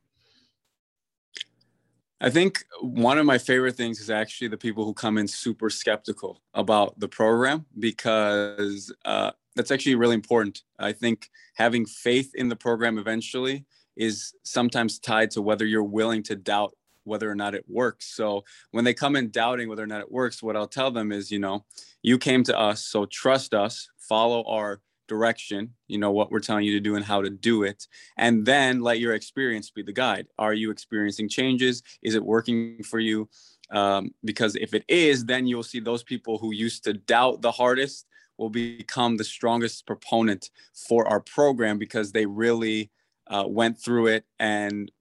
I 2.23 2.29
think 2.29 2.63
one 2.81 3.17
of 3.17 3.25
my 3.25 3.39
favorite 3.39 3.75
things 3.75 3.99
is 3.99 4.11
actually 4.11 4.49
the 4.49 4.57
people 4.57 4.85
who 4.85 4.93
come 4.93 5.17
in 5.17 5.27
super 5.27 5.71
skeptical 5.71 6.43
about 6.53 6.99
the 6.99 7.07
program 7.07 7.65
because 7.79 8.93
uh, 9.05 9.31
that's 9.55 9.71
actually 9.71 9.95
really 9.95 10.13
important. 10.13 10.61
I 10.77 10.93
think 10.93 11.31
having 11.55 11.87
faith 11.87 12.31
in 12.35 12.47
the 12.47 12.55
program 12.55 12.99
eventually 12.99 13.65
is 13.97 14.35
sometimes 14.43 14.99
tied 14.99 15.31
to 15.31 15.41
whether 15.41 15.65
you're 15.65 15.83
willing 15.83 16.21
to 16.23 16.35
doubt 16.35 16.75
whether 17.03 17.29
or 17.29 17.35
not 17.35 17.55
it 17.55 17.65
works. 17.67 18.15
So 18.15 18.43
when 18.71 18.83
they 18.83 18.93
come 18.93 19.15
in 19.15 19.29
doubting 19.29 19.69
whether 19.69 19.83
or 19.83 19.87
not 19.87 20.01
it 20.01 20.11
works, 20.11 20.41
what 20.41 20.55
I'll 20.55 20.67
tell 20.67 20.91
them 20.91 21.11
is, 21.11 21.31
you 21.31 21.39
know, 21.39 21.65
you 22.01 22.17
came 22.17 22.43
to 22.43 22.57
us, 22.57 22.83
so 22.83 23.05
trust 23.05 23.53
us, 23.53 23.89
follow 23.97 24.43
our 24.43 24.81
direction, 25.07 25.73
you 25.87 25.97
know, 25.97 26.11
what 26.11 26.31
we're 26.31 26.39
telling 26.39 26.65
you 26.65 26.71
to 26.71 26.79
do 26.79 26.95
and 26.95 27.03
how 27.03 27.21
to 27.21 27.29
do 27.29 27.63
it. 27.63 27.87
And 28.17 28.45
then 28.45 28.79
let 28.79 28.99
your 28.99 29.13
experience 29.13 29.69
be 29.69 29.83
the 29.83 29.91
guide. 29.91 30.27
Are 30.39 30.53
you 30.53 30.71
experiencing 30.71 31.27
changes? 31.27 31.83
Is 32.01 32.15
it 32.15 32.23
working 32.23 32.81
for 32.83 32.99
you? 32.99 33.27
Um, 33.71 34.13
because 34.23 34.55
if 34.55 34.73
it 34.73 34.85
is, 34.87 35.25
then 35.25 35.47
you'll 35.47 35.63
see 35.63 35.79
those 35.79 36.03
people 36.03 36.37
who 36.37 36.53
used 36.53 36.83
to 36.85 36.93
doubt 36.93 37.41
the 37.41 37.51
hardest 37.51 38.05
will 38.37 38.49
become 38.49 39.17
the 39.17 39.23
strongest 39.23 39.85
proponent 39.85 40.49
for 40.73 41.07
our 41.07 41.19
program 41.19 41.77
because 41.77 42.11
they 42.11 42.25
really 42.25 42.89
uh, 43.27 43.45
went 43.47 43.77
through 43.77 44.07
it 44.07 44.25
and 44.39 44.91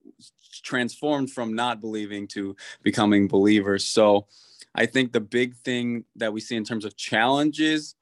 transformed 0.50 1.30
from 1.30 1.54
not 1.54 1.80
believing 1.80 2.26
to 2.28 2.57
becoming 2.83 3.28
believers. 3.28 3.87
So 3.87 4.26
I 4.75 4.87
think 4.87 5.12
the 5.12 5.21
big 5.21 5.57
thing 5.57 6.04
that 6.16 6.33
we 6.33 6.40
see 6.40 6.57
in 6.57 6.64
terms 6.64 6.85
of 6.85 6.97
challenges 6.97 7.95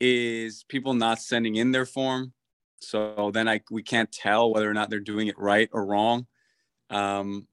is 0.00 0.64
people 0.64 0.94
not 0.94 1.20
sending 1.20 1.56
in 1.56 1.72
their 1.72 1.86
form. 1.86 2.32
So 2.80 3.30
then 3.34 3.48
I 3.48 3.60
we 3.70 3.82
can't 3.82 4.10
tell 4.10 4.52
whether 4.52 4.70
or 4.70 4.74
not 4.74 4.90
they're 4.90 5.00
doing 5.00 5.26
it 5.26 5.38
right 5.38 5.68
or 5.72 5.84
wrong. 5.84 6.26
Um, 6.90 7.46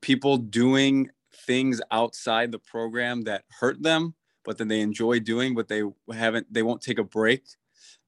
people 0.00 0.36
doing 0.36 1.10
things 1.46 1.80
outside 1.90 2.50
the 2.50 2.58
program 2.58 3.22
that 3.22 3.44
hurt 3.60 3.82
them, 3.82 4.14
but 4.44 4.58
then 4.58 4.68
they 4.68 4.80
enjoy 4.80 5.20
doing, 5.20 5.54
but 5.54 5.68
they 5.68 5.82
haven't 6.12 6.52
they 6.52 6.62
won't 6.62 6.82
take 6.82 6.98
a 6.98 7.04
break 7.04 7.44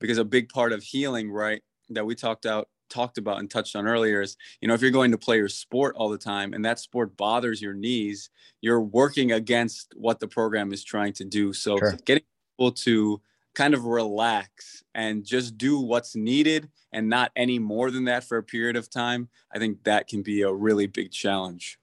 because 0.01 0.19
a 0.19 0.25
big 0.25 0.49
part 0.49 0.73
of 0.73 0.83
healing, 0.83 1.31
right, 1.31 1.63
that 1.91 2.05
we 2.05 2.15
talked 2.15 2.47
out 2.47 2.69
talked 2.89 3.19
about 3.19 3.39
and 3.39 3.51
touched 3.51 3.77
on 3.77 3.87
earlier 3.87 4.21
is 4.21 4.37
you 4.61 4.69
know 4.69 4.75
if 4.75 4.83
you're 4.83 4.91
going 4.91 5.11
to 5.11 5.19
play 5.19 5.37
your 5.37 5.49
sport 5.49 5.95
all 5.97 6.09
the 6.09 6.19
time 6.19 6.53
and 6.53 6.65
that 6.65 6.79
sport 6.79 7.17
bothers 7.17 7.61
your 7.61 7.75
knees 7.75 8.31
you're 8.61 8.81
working 8.81 9.33
against 9.33 9.93
what 9.97 10.21
the 10.21 10.29
program 10.29 10.73
is 10.73 10.85
trying 10.85 11.13
to 11.13 11.25
do 11.25 11.53
so 11.53 11.79
sure. 11.79 11.97
getting 12.05 12.25
people 12.57 12.73
to 12.73 13.21
kind 13.55 13.75
of 13.75 13.85
relax 13.85 14.83
and 14.95 15.25
just 15.25 15.59
do 15.59 15.81
what's 15.81 16.15
needed 16.15 16.69
and 16.93 17.09
not 17.09 17.33
any 17.37 17.59
more 17.59 17.91
than 17.91 18.05
that 18.05 18.25
for 18.25 18.39
a 18.39 18.43
period 18.43 18.77
of 18.77 18.91
time 18.91 19.29
i 19.53 19.59
think 19.59 19.83
that 19.85 20.09
can 20.09 20.23
be 20.23 20.43
a 20.43 20.53
really 20.53 20.87
big 20.87 21.11
challenge 21.11 21.79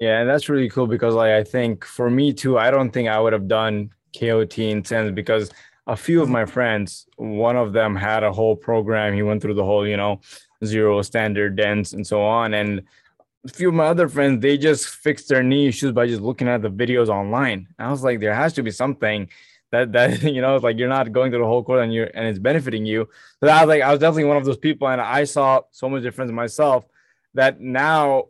yeah 0.00 0.20
and 0.20 0.28
that's 0.28 0.48
really 0.48 0.68
cool 0.68 0.86
because 0.86 1.14
like 1.14 1.32
i 1.32 1.44
think 1.44 1.84
for 1.84 2.10
me 2.10 2.32
too 2.32 2.58
i 2.58 2.70
don't 2.70 2.90
think 2.90 3.08
i 3.08 3.18
would 3.18 3.32
have 3.32 3.48
done 3.48 3.90
kot 4.18 4.58
in 4.58 4.84
sense 4.84 5.12
because 5.12 5.50
a 5.90 5.96
few 5.96 6.22
of 6.22 6.28
my 6.28 6.44
friends, 6.44 7.06
one 7.16 7.56
of 7.56 7.72
them 7.72 7.96
had 7.96 8.22
a 8.22 8.32
whole 8.32 8.54
program. 8.54 9.12
He 9.12 9.22
went 9.22 9.42
through 9.42 9.54
the 9.54 9.64
whole, 9.64 9.86
you 9.86 9.96
know, 9.96 10.20
zero 10.64 11.02
standard 11.02 11.56
dense 11.56 11.94
and 11.94 12.06
so 12.06 12.22
on. 12.22 12.54
And 12.54 12.82
a 13.44 13.48
few 13.48 13.70
of 13.70 13.74
my 13.74 13.86
other 13.86 14.08
friends, 14.08 14.40
they 14.40 14.56
just 14.56 14.86
fixed 14.86 15.28
their 15.28 15.42
knee 15.42 15.66
issues 15.66 15.90
by 15.90 16.06
just 16.06 16.22
looking 16.22 16.46
at 16.46 16.62
the 16.62 16.70
videos 16.70 17.08
online. 17.08 17.66
And 17.76 17.88
I 17.88 17.90
was 17.90 18.04
like, 18.04 18.20
there 18.20 18.34
has 18.34 18.52
to 18.52 18.62
be 18.62 18.70
something 18.70 19.28
that 19.72 19.90
that 19.90 20.22
you 20.36 20.40
know, 20.40 20.54
it's 20.54 20.62
like 20.62 20.78
you're 20.78 20.88
not 20.88 21.10
going 21.10 21.32
through 21.32 21.40
the 21.40 21.46
whole 21.46 21.64
course 21.64 21.82
and 21.82 21.92
you're 21.92 22.10
and 22.14 22.28
it's 22.28 22.38
benefiting 22.38 22.86
you. 22.86 23.08
So 23.42 23.50
I 23.50 23.64
was 23.64 23.68
like, 23.68 23.82
I 23.82 23.90
was 23.90 23.98
definitely 23.98 24.24
one 24.24 24.36
of 24.36 24.44
those 24.44 24.58
people, 24.58 24.86
and 24.88 25.00
I 25.00 25.24
saw 25.24 25.62
so 25.72 25.88
much 25.88 26.04
difference 26.04 26.30
myself 26.30 26.84
that 27.34 27.60
now 27.60 28.26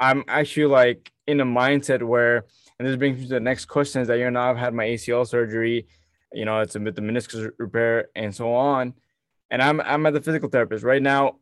I'm 0.00 0.24
actually 0.26 0.66
like 0.66 1.12
in 1.28 1.40
a 1.40 1.44
mindset 1.44 2.02
where, 2.02 2.46
and 2.78 2.88
this 2.88 2.96
brings 2.96 3.18
me 3.18 3.24
to 3.24 3.34
the 3.34 3.40
next 3.40 3.66
question 3.66 4.02
is 4.02 4.08
that 4.08 4.18
you 4.18 4.28
know 4.32 4.40
I've 4.40 4.56
had 4.56 4.74
my 4.74 4.86
ACL 4.86 5.26
surgery 5.26 5.86
you 6.32 6.44
know, 6.44 6.60
it's 6.60 6.74
with 6.78 6.94
the 6.94 7.02
meniscus 7.02 7.50
repair 7.58 8.08
and 8.14 8.34
so 8.34 8.52
on. 8.54 8.94
And 9.50 9.62
I'm 9.62 9.80
I'm 9.80 10.04
at 10.06 10.14
the 10.14 10.20
physical 10.20 10.48
therapist 10.48 10.84
right 10.84 11.02
now. 11.02 11.36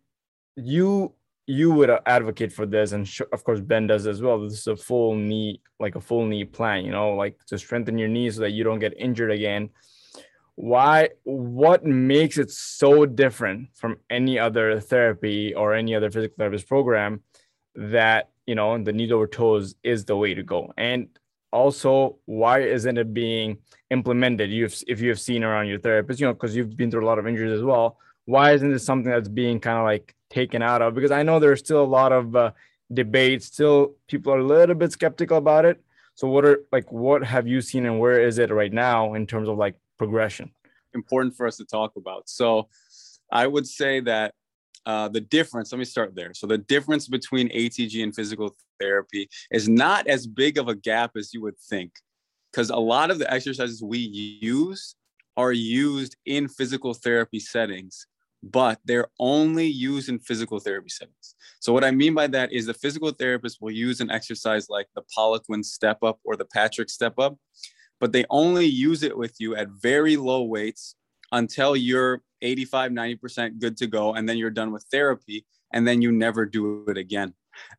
You 0.56 1.12
you 1.46 1.70
would 1.72 1.90
uh, 1.90 2.00
advocate 2.06 2.52
for 2.52 2.66
this, 2.66 2.92
and 2.92 3.06
sh- 3.06 3.22
of 3.32 3.44
course 3.44 3.60
Ben 3.60 3.86
does 3.86 4.06
as 4.06 4.20
well. 4.20 4.40
This 4.40 4.58
is 4.58 4.66
a 4.66 4.76
full 4.76 5.14
knee, 5.14 5.60
like 5.78 5.94
a 5.94 6.00
full 6.00 6.26
knee 6.26 6.44
plan. 6.44 6.84
You 6.84 6.92
know, 6.92 7.14
like 7.14 7.38
to 7.46 7.58
strengthen 7.58 7.98
your 7.98 8.08
knee 8.08 8.30
so 8.30 8.40
that 8.42 8.50
you 8.50 8.64
don't 8.64 8.78
get 8.78 8.94
injured 8.98 9.30
again. 9.30 9.70
Why? 10.56 11.10
What 11.24 11.84
makes 11.84 12.38
it 12.38 12.50
so 12.50 13.06
different 13.06 13.68
from 13.74 13.98
any 14.08 14.38
other 14.38 14.80
therapy 14.80 15.54
or 15.54 15.74
any 15.74 15.94
other 15.94 16.10
physical 16.10 16.36
therapist 16.38 16.68
program 16.68 17.22
that 17.74 18.30
you 18.46 18.54
know 18.54 18.82
the 18.82 18.92
knee 18.92 19.10
over 19.12 19.26
toes 19.26 19.74
is 19.82 20.04
the 20.04 20.16
way 20.16 20.34
to 20.34 20.42
go? 20.42 20.72
And 20.76 21.08
also 21.56 22.18
why 22.26 22.56
isn't 22.60 22.98
it 22.98 23.10
being 23.14 23.58
implemented 23.90 24.50
you've 24.50 24.76
if 24.86 25.00
you 25.00 25.08
have 25.08 25.20
seen 25.28 25.42
around 25.42 25.66
your 25.66 25.80
therapist 25.86 26.20
you 26.20 26.26
know 26.26 26.32
because 26.32 26.54
you've 26.56 26.76
been 26.76 26.90
through 26.90 27.04
a 27.04 27.10
lot 27.10 27.18
of 27.18 27.26
injuries 27.26 27.56
as 27.60 27.62
well 27.62 27.98
why 28.26 28.52
isn't 28.52 28.72
this 28.72 28.84
something 28.84 29.10
that's 29.10 29.28
being 29.28 29.58
kind 29.60 29.78
of 29.78 29.84
like 29.84 30.14
taken 30.28 30.60
out 30.70 30.80
of 30.82 30.94
because 30.94 31.14
i 31.20 31.22
know 31.22 31.38
there's 31.38 31.60
still 31.60 31.82
a 31.82 31.92
lot 32.00 32.12
of 32.12 32.36
uh, 32.36 32.50
debate. 32.92 33.42
Still, 33.42 33.94
people 34.08 34.32
are 34.32 34.38
a 34.38 34.44
little 34.44 34.74
bit 34.74 34.92
skeptical 34.92 35.38
about 35.38 35.64
it. 35.64 35.80
So, 36.14 36.28
what 36.28 36.44
are 36.44 36.60
like 36.72 36.90
what 36.90 37.24
have 37.24 37.46
you 37.46 37.60
seen, 37.60 37.86
and 37.86 38.00
where 38.00 38.20
is 38.20 38.38
it 38.38 38.50
right 38.50 38.72
now 38.72 39.14
in 39.14 39.26
terms 39.26 39.48
of 39.48 39.56
like 39.56 39.76
progression? 39.98 40.50
Important 40.94 41.36
for 41.36 41.46
us 41.46 41.56
to 41.58 41.64
talk 41.64 41.96
about. 41.96 42.28
So, 42.28 42.68
I 43.30 43.46
would 43.46 43.66
say 43.66 44.00
that 44.00 44.34
uh, 44.86 45.08
the 45.08 45.20
difference, 45.20 45.72
let 45.72 45.78
me 45.78 45.84
start 45.84 46.14
there. 46.14 46.32
So, 46.32 46.46
the 46.46 46.58
difference 46.58 47.08
between 47.08 47.48
ATG 47.48 48.02
and 48.04 48.14
physical 48.14 48.54
therapy 48.80 49.28
is 49.50 49.68
not 49.68 50.06
as 50.06 50.28
big 50.28 50.58
of 50.58 50.68
a 50.68 50.76
gap 50.76 51.12
as 51.16 51.34
you 51.34 51.42
would 51.42 51.58
think. 51.58 51.92
Because 52.52 52.70
a 52.70 52.76
lot 52.76 53.10
of 53.10 53.18
the 53.18 53.30
exercises 53.30 53.82
we 53.82 53.98
use 53.98 54.94
are 55.36 55.52
used 55.52 56.16
in 56.24 56.48
physical 56.48 56.94
therapy 56.94 57.40
settings, 57.40 58.06
but 58.42 58.78
they're 58.84 59.08
only 59.18 59.66
used 59.66 60.08
in 60.08 60.20
physical 60.20 60.60
therapy 60.60 60.88
settings. 60.88 61.34
So, 61.58 61.72
what 61.72 61.82
I 61.82 61.90
mean 61.90 62.14
by 62.14 62.28
that 62.28 62.52
is 62.52 62.66
the 62.66 62.74
physical 62.74 63.10
therapist 63.10 63.58
will 63.60 63.72
use 63.72 64.00
an 64.00 64.10
exercise 64.10 64.70
like 64.70 64.86
the 64.94 65.02
Poliquin 65.16 65.64
step 65.64 66.04
up 66.04 66.20
or 66.22 66.36
the 66.36 66.44
Patrick 66.44 66.90
step 66.90 67.18
up, 67.18 67.36
but 67.98 68.12
they 68.12 68.24
only 68.30 68.66
use 68.66 69.02
it 69.02 69.18
with 69.18 69.34
you 69.40 69.56
at 69.56 69.68
very 69.68 70.16
low 70.16 70.44
weights 70.44 70.94
until 71.32 71.74
you're 71.74 72.22
85, 72.42 72.92
90% 72.92 73.58
good 73.58 73.76
to 73.78 73.86
go. 73.86 74.14
And 74.14 74.28
then 74.28 74.36
you're 74.36 74.50
done 74.50 74.72
with 74.72 74.84
therapy. 74.90 75.46
And 75.72 75.86
then 75.86 76.00
you 76.00 76.12
never 76.12 76.46
do 76.46 76.84
it 76.88 76.96
again. 76.96 77.34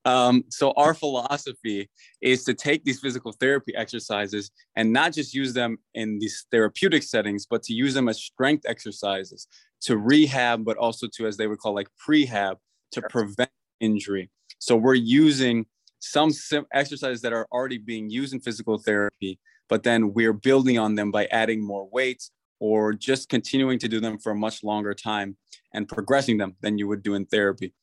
Um, 0.06 0.44
so 0.50 0.72
our 0.72 0.94
philosophy 0.94 1.90
is 2.22 2.44
to 2.46 2.54
take 2.54 2.84
these 2.84 3.00
physical 3.00 3.32
therapy 3.32 3.76
exercises 3.76 4.52
and 4.76 4.92
not 4.92 5.14
just 5.14 5.34
use 5.34 5.54
them 5.54 5.78
in 5.94 6.20
these 6.20 6.46
therapeutic 6.52 7.04
settings, 7.04 7.46
but 7.46 7.64
to 7.64 7.74
use 7.74 7.94
them 7.94 8.10
as 8.10 8.22
strength 8.22 8.66
exercises 8.68 9.48
to 9.82 9.98
rehab, 9.98 10.66
but 10.66 10.78
also 10.78 11.08
to, 11.16 11.28
as 11.28 11.38
they 11.38 11.48
would 11.48 11.60
call 11.60 11.76
like 11.76 11.90
prehab, 12.08 12.56
to 12.92 13.02
prevent 13.04 13.52
injury. 13.80 14.30
So 14.60 14.76
we're 14.76 14.96
using 14.96 15.66
some 16.00 16.32
sim- 16.32 16.66
exercises 16.74 17.22
that 17.22 17.34
are 17.34 17.48
already 17.52 17.78
being 17.78 18.10
used 18.10 18.34
in 18.34 18.40
physical 18.40 18.78
therapy, 18.78 19.40
but 19.70 19.84
then 19.84 20.14
we're 20.14 20.34
building 20.34 20.80
on 20.80 20.96
them 20.96 21.12
by 21.12 21.26
adding 21.26 21.66
more 21.66 21.88
weights 21.92 22.32
or 22.60 22.94
just 22.94 23.30
continuing 23.30 23.80
to 23.80 23.88
do 23.88 24.00
them 24.00 24.18
for 24.18 24.32
a 24.32 24.36
much 24.36 24.64
longer 24.64 24.94
time 24.94 25.38
and 25.74 25.88
progressing 25.88 26.38
them 26.38 26.56
than 26.62 26.78
you 26.78 26.88
would 26.88 27.04
do 27.04 27.16
in 27.16 27.26
therapy. 27.26 27.74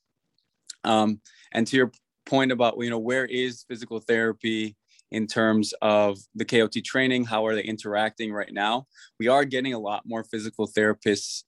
Um, 0.82 1.20
and 1.52 1.66
to 1.66 1.76
your 1.76 1.92
point 2.26 2.52
about, 2.52 2.76
you 2.78 2.90
know, 2.90 2.98
where 2.98 3.24
is 3.26 3.64
physical 3.68 4.00
therapy 4.00 4.76
in 5.10 5.26
terms 5.26 5.72
of 5.80 6.18
the 6.34 6.44
KOT 6.44 6.72
training? 6.84 7.24
How 7.24 7.46
are 7.46 7.54
they 7.54 7.62
interacting 7.62 8.32
right 8.32 8.52
now? 8.52 8.86
We 9.18 9.28
are 9.28 9.44
getting 9.44 9.74
a 9.74 9.78
lot 9.78 10.02
more 10.04 10.24
physical 10.24 10.66
therapists 10.66 11.44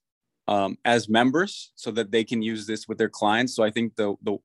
um, 0.47 0.77
as 0.85 1.09
members 1.09 1.71
so 1.75 1.91
that 1.91 2.11
they 2.11 2.23
can 2.23 2.41
use 2.41 2.65
this 2.65 2.87
with 2.87 2.97
their 2.97 3.09
clients. 3.09 3.55
So 3.55 3.63
I 3.63 3.71
think 3.71 3.95
the, 3.95 4.15
the, 4.23 4.37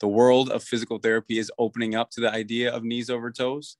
the 0.00 0.08
world 0.08 0.50
of 0.50 0.64
physical 0.64 0.98
therapy 0.98 1.38
is 1.38 1.52
opening 1.58 1.94
up 1.94 2.10
to 2.12 2.20
the 2.20 2.32
idea 2.32 2.72
of 2.72 2.82
knees 2.82 3.10
over 3.10 3.30
toes. 3.30 3.76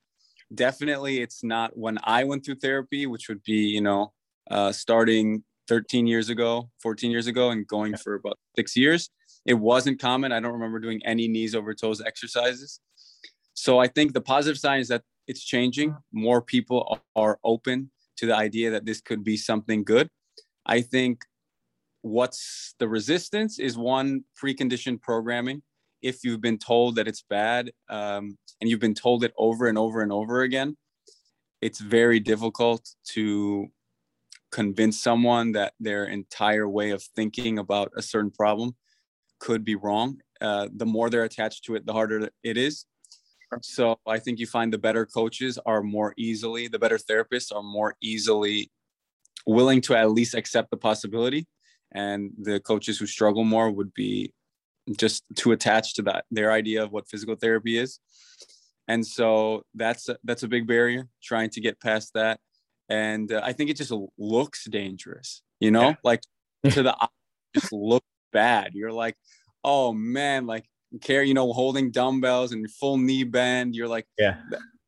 Definitely, 0.55 1.23
it's 1.23 1.43
not 1.45 1.76
when 1.76 1.99
I 2.02 2.25
went 2.25 2.45
through 2.45 2.57
therapy, 2.57 3.07
which 3.07 3.29
would 3.29 3.43
be, 3.45 3.69
you 3.69 3.81
know, 3.81 4.12
uh, 4.50 4.73
starting 4.73 5.45
13 5.69 6.07
years 6.07 6.28
ago, 6.28 6.69
14 6.83 7.11
years 7.11 7.26
ago, 7.26 7.50
and 7.50 7.66
going 7.66 7.97
for 7.97 8.14
about 8.14 8.38
six 8.57 8.76
years. 8.76 9.11
It 9.47 9.54
wasn't 9.54 10.00
common. 10.00 10.33
I 10.33 10.40
don't 10.40 10.52
remember 10.52 10.80
doing 10.80 11.00
any 11.04 11.28
knees 11.28 11.54
over 11.54 11.73
toes 11.75 12.02
exercises. 12.04 12.80
So 13.54 13.78
I 13.78 13.87
think 13.87 14.12
the 14.12 14.21
positive 14.21 14.59
sign 14.59 14.80
is 14.80 14.88
that 14.88 15.02
it's 15.26 15.45
changing. 15.45 15.97
More 16.12 16.42
people 16.42 17.00
are 17.14 17.38
open 17.45 17.90
to 18.16 18.26
the 18.26 18.37
idea 18.37 18.71
that 18.71 18.85
this 18.85 19.00
could 19.00 19.23
be 19.23 19.37
something 19.37 19.85
good. 19.85 20.09
I 20.66 20.83
think 20.83 21.25
what's 22.02 22.75
the 22.78 22.88
resistance 22.88 23.59
is 23.59 23.78
one 23.78 24.25
preconditioned 24.42 25.02
programming. 25.02 25.62
If 26.02 26.25
you've 26.25 26.40
been 26.40 26.59
told 26.59 26.97
that 26.97 27.07
it's 27.07 27.23
bad 27.28 27.71
um, 27.88 28.37
and 28.61 28.69
you've 28.69 28.80
been 28.80 28.95
told 28.95 29.23
it 29.25 29.33
over 29.37 29.69
and 29.69 29.78
over 29.78 30.00
and 30.02 30.11
over 30.12 30.42
again, 30.42 30.76
it's 31.61 31.78
very 31.78 32.21
difficult 32.21 32.88
to 33.12 33.69
convince 34.50 35.00
someone 35.00 35.52
that 35.52 35.75
their 35.80 36.04
entire 36.04 36.69
way 36.69 36.91
of 36.91 37.02
thinking 37.17 37.58
about 37.58 37.93
a 37.97 38.02
certain 38.02 38.30
problem 38.30 38.75
could 39.39 39.65
be 39.65 39.75
wrong. 39.75 40.19
Uh, 40.41 40.69
the 40.75 40.86
more 40.86 41.10
they're 41.10 41.25
attached 41.25 41.65
to 41.65 41.75
it, 41.75 41.86
the 41.86 41.93
harder 41.93 42.28
it 42.43 42.56
is. 42.56 42.86
So 43.63 43.99
I 44.06 44.19
think 44.19 44.39
you 44.39 44.47
find 44.47 44.73
the 44.73 44.78
better 44.78 45.04
coaches 45.04 45.58
are 45.67 45.82
more 45.82 46.15
easily, 46.17 46.69
the 46.69 46.78
better 46.78 46.99
therapists 46.99 47.54
are 47.54 47.63
more 47.63 47.97
easily 48.00 48.71
willing 49.47 49.80
to 49.82 49.97
at 49.97 50.10
least 50.10 50.34
accept 50.34 50.71
the 50.71 50.76
possibility. 50.76 51.47
And 51.93 52.30
the 52.41 52.60
coaches 52.60 52.99
who 52.99 53.06
struggle 53.06 53.43
more 53.43 53.71
would 53.71 53.93
be 53.93 54.32
just 54.97 55.25
too 55.34 55.52
attached 55.52 55.97
to 55.97 56.02
that 56.02 56.25
their 56.30 56.52
idea 56.52 56.82
of 56.82 56.93
what 56.93 57.08
physical 57.08 57.34
therapy 57.34 57.76
is. 57.76 57.99
And 58.86 59.06
so 59.06 59.63
that's 59.75 60.08
a, 60.08 60.17
that's 60.25 60.43
a 60.43 60.49
big 60.49 60.67
barrier 60.67 61.08
trying 61.23 61.50
to 61.50 61.60
get 61.60 61.80
past 61.80 62.13
that. 62.15 62.41
And 62.91 63.33
uh, 63.33 63.41
I 63.43 63.53
think 63.53 63.71
it 63.71 63.76
just 63.76 63.93
looks 64.19 64.65
dangerous, 64.65 65.43
you 65.61 65.71
know, 65.71 65.91
yeah. 65.91 65.95
like 66.05 66.23
to 66.71 66.83
the 66.83 66.95
eye, 67.00 67.09
just 67.55 67.73
look 67.73 68.05
bad. 68.33 68.73
You're 68.75 68.93
like, 68.93 69.17
oh 69.65 69.93
man, 69.93 70.47
like 70.47 70.67
care, 71.00 71.23
you 71.23 71.35
know, 71.35 71.53
holding 71.53 71.93
dumbbells 71.93 72.53
and 72.53 72.71
full 72.71 72.99
knee 72.99 73.25
bend. 73.25 73.76
You're 73.76 73.89
like, 73.89 74.07
yeah, 74.19 74.39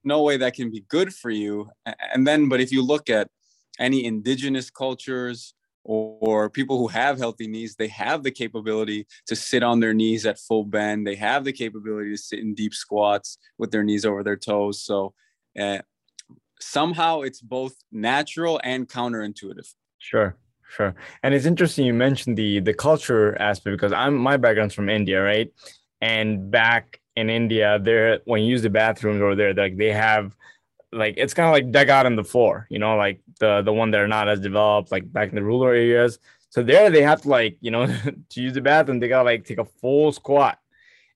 no 0.04 0.22
way 0.22 0.36
that 0.36 0.54
can 0.54 0.70
be 0.70 0.84
good 0.88 1.14
for 1.14 1.30
you. 1.30 1.70
And 2.12 2.26
then, 2.26 2.48
but 2.48 2.60
if 2.60 2.72
you 2.72 2.82
look 2.82 3.08
at 3.08 3.28
any 3.78 4.04
indigenous 4.04 4.68
cultures 4.68 5.54
or, 5.84 6.50
people 6.50 6.78
who 6.78 6.88
have 6.88 7.18
healthy 7.18 7.46
knees, 7.46 7.76
they 7.76 7.88
have 7.88 8.22
the 8.22 8.30
capability 8.30 9.06
to 9.26 9.34
sit 9.34 9.62
on 9.62 9.80
their 9.80 9.94
knees 9.94 10.26
at 10.26 10.38
full 10.38 10.64
bend. 10.64 11.06
They 11.06 11.14
have 11.16 11.44
the 11.44 11.52
capability 11.52 12.10
to 12.10 12.16
sit 12.16 12.40
in 12.40 12.54
deep 12.54 12.74
squats 12.74 13.38
with 13.58 13.70
their 13.70 13.82
knees 13.82 14.04
over 14.04 14.22
their 14.22 14.36
toes. 14.36 14.82
So 14.82 15.14
uh, 15.58 15.78
somehow 16.62 17.20
it's 17.22 17.40
both 17.40 17.74
natural 17.90 18.60
and 18.64 18.88
counterintuitive. 18.88 19.72
Sure. 19.98 20.36
Sure. 20.68 20.94
And 21.22 21.34
it's 21.34 21.44
interesting 21.44 21.84
you 21.84 21.92
mentioned 21.92 22.38
the 22.38 22.60
the 22.60 22.72
culture 22.72 23.36
aspect 23.38 23.74
because 23.76 23.92
I'm 23.92 24.16
my 24.16 24.38
background's 24.38 24.74
from 24.74 24.88
India, 24.88 25.22
right? 25.22 25.52
And 26.00 26.50
back 26.50 27.00
in 27.14 27.28
India, 27.28 27.78
there 27.78 28.20
when 28.24 28.42
you 28.42 28.48
use 28.48 28.62
the 28.62 28.70
bathrooms 28.70 29.20
over 29.20 29.34
there, 29.34 29.52
like 29.52 29.76
they 29.76 29.92
have 29.92 30.34
like 30.90 31.14
it's 31.18 31.34
kind 31.34 31.46
of 31.46 31.52
like 31.52 31.70
dug 31.72 31.90
out 31.90 32.06
on 32.06 32.16
the 32.16 32.24
floor, 32.24 32.66
you 32.70 32.78
know, 32.78 32.96
like 32.96 33.20
the 33.38 33.60
the 33.60 33.72
one 33.72 33.90
that 33.90 34.00
are 34.00 34.08
not 34.08 34.28
as 34.30 34.40
developed, 34.40 34.90
like 34.90 35.12
back 35.12 35.28
in 35.28 35.34
the 35.34 35.42
rural 35.42 35.64
areas. 35.64 36.18
So 36.48 36.62
there 36.62 36.90
they 36.90 37.02
have 37.02 37.20
to 37.22 37.28
like, 37.28 37.58
you 37.60 37.70
know, 37.70 37.86
to 38.30 38.40
use 38.40 38.54
the 38.54 38.62
bathroom, 38.62 38.98
they 38.98 39.08
gotta 39.08 39.24
like 39.24 39.44
take 39.44 39.58
a 39.58 39.64
full 39.66 40.10
squat 40.12 40.58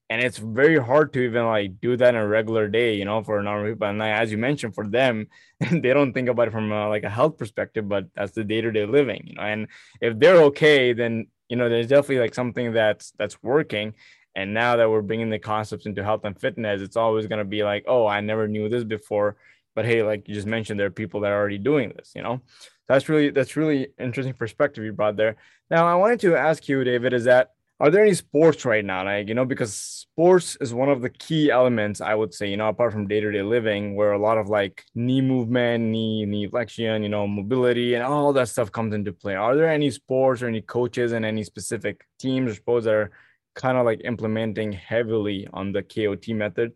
and 0.09 0.23
it's 0.23 0.38
very 0.38 0.79
hard 0.79 1.12
to 1.12 1.21
even 1.21 1.47
like 1.47 1.81
do 1.81 1.97
that 1.97 2.14
in 2.14 2.21
a 2.21 2.27
regular 2.27 2.69
day 2.69 2.95
you 2.95 3.05
know 3.05 3.23
for 3.23 3.42
normal 3.42 3.73
people. 3.73 3.88
And 3.88 4.03
as 4.03 4.31
you 4.31 4.38
mentioned 4.38 4.75
for 4.75 4.87
them 4.87 5.27
they 5.61 5.92
don't 5.92 6.12
think 6.12 6.29
about 6.29 6.49
it 6.49 6.53
from 6.53 6.71
a, 6.71 6.88
like 6.88 7.05
a 7.05 7.11
health 7.11 7.37
perspective 7.37 7.88
but 7.88 8.07
that's 8.14 8.33
the 8.33 8.45
day-to-day 8.45 8.87
living 8.87 9.23
you 9.27 9.35
know. 9.35 9.42
And 9.42 9.69
if 10.01 10.19
they're 10.19 10.42
okay 10.45 10.92
then 10.92 11.27
you 11.49 11.57
know 11.57 11.69
there's 11.69 11.88
definitely 11.88 12.19
like 12.19 12.35
something 12.35 12.73
that's 12.73 13.12
that's 13.12 13.42
working. 13.42 13.95
And 14.35 14.53
now 14.53 14.77
that 14.77 14.90
we're 14.90 15.01
bringing 15.01 15.31
the 15.31 15.38
concepts 15.38 15.87
into 15.87 16.05
health 16.05 16.25
and 16.25 16.38
fitness 16.38 16.83
it's 16.83 16.97
always 16.97 17.27
going 17.27 17.38
to 17.38 17.45
be 17.45 17.64
like 17.64 17.85
oh 17.88 18.07
i 18.07 18.21
never 18.21 18.47
knew 18.49 18.69
this 18.69 18.85
before. 18.85 19.37
But 19.75 19.85
hey 19.85 20.03
like 20.03 20.29
you 20.29 20.35
just 20.35 20.47
mentioned 20.47 20.79
there 20.79 20.87
are 20.87 21.03
people 21.03 21.21
that 21.21 21.33
are 21.33 21.38
already 21.38 21.59
doing 21.59 21.92
this 21.97 22.12
you 22.14 22.23
know? 22.23 22.40
That's 22.88 23.09
really 23.09 23.31
that's 23.31 23.57
really 23.57 23.88
interesting 23.99 24.35
perspective 24.35 24.85
you 24.85 24.92
brought 24.92 25.16
there. 25.16 25.37
Now 25.69 25.88
i 25.88 25.97
wanted 25.97 26.21
to 26.21 26.37
ask 26.37 26.69
you 26.69 26.85
david 26.85 27.12
is 27.12 27.25
that 27.25 27.56
are 27.78 27.90
there 27.90 28.02
any 28.02 28.14
sports 28.14 28.64
right 28.64 28.84
now 28.84 29.04
like 29.04 29.28
you 29.28 29.34
know 29.34 29.44
because 29.44 29.74
sports 29.74 30.56
is 30.60 30.72
one 30.72 30.88
of 30.88 31.02
the 31.02 31.10
key 31.10 31.50
elements 31.50 32.00
i 32.00 32.14
would 32.14 32.32
say 32.32 32.48
you 32.48 32.56
know 32.56 32.68
apart 32.68 32.92
from 32.92 33.06
day-to-day 33.06 33.42
living 33.42 33.94
where 33.94 34.12
a 34.12 34.18
lot 34.18 34.38
of 34.38 34.48
like 34.48 34.84
knee 34.94 35.20
movement 35.20 35.84
knee 35.84 36.24
knee 36.24 36.46
flexion 36.46 37.02
you 37.02 37.08
know 37.08 37.26
mobility 37.26 37.94
and 37.94 38.02
all 38.02 38.32
that 38.32 38.48
stuff 38.48 38.72
comes 38.72 38.94
into 38.94 39.12
play. 39.12 39.34
Are 39.34 39.56
there 39.56 39.68
any 39.68 39.90
sports 39.90 40.42
or 40.42 40.48
any 40.48 40.62
coaches 40.62 41.12
and 41.12 41.24
any 41.24 41.44
specific 41.44 42.06
teams 42.18 42.50
or 42.50 42.54
sports 42.54 42.84
that 42.86 42.94
are 42.94 43.10
kind 43.54 43.76
of 43.78 43.84
like 43.84 44.00
implementing 44.04 44.72
heavily 44.72 45.46
on 45.52 45.72
the 45.72 45.82
kot 45.82 46.28
method 46.28 46.72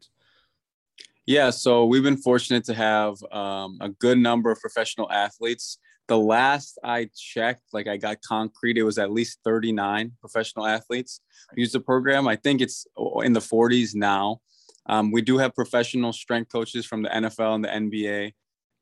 yeah 1.27 1.51
so 1.51 1.85
we've 1.85 2.03
been 2.03 2.17
fortunate 2.17 2.65
to 2.65 2.75
have 2.75 3.17
um, 3.33 3.79
a 3.81 3.89
good 3.89 4.19
number 4.19 4.51
of 4.51 4.61
professional 4.61 5.11
athletes 5.11 5.79
the 6.11 6.19
last 6.19 6.77
I 6.83 7.09
checked, 7.17 7.63
like 7.73 7.87
I 7.87 7.97
got 7.97 8.21
concrete, 8.21 8.77
it 8.77 8.83
was 8.83 8.99
at 8.99 9.13
least 9.13 9.39
39 9.45 10.11
professional 10.21 10.67
athletes 10.67 11.21
use 11.55 11.71
the 11.71 11.79
program. 11.79 12.27
I 12.27 12.35
think 12.35 12.61
it's 12.61 12.85
in 13.23 13.33
the 13.33 13.41
40s 13.41 13.95
now. 13.95 14.41
Um, 14.87 15.13
we 15.13 15.23
do 15.23 15.39
have 15.39 15.55
professional 15.55 16.13
strength 16.13 16.51
coaches 16.51 16.85
from 16.85 17.03
the 17.03 17.11
NFL 17.11 17.55
and 17.55 17.65
the 17.65 17.69
NBA, 17.69 18.33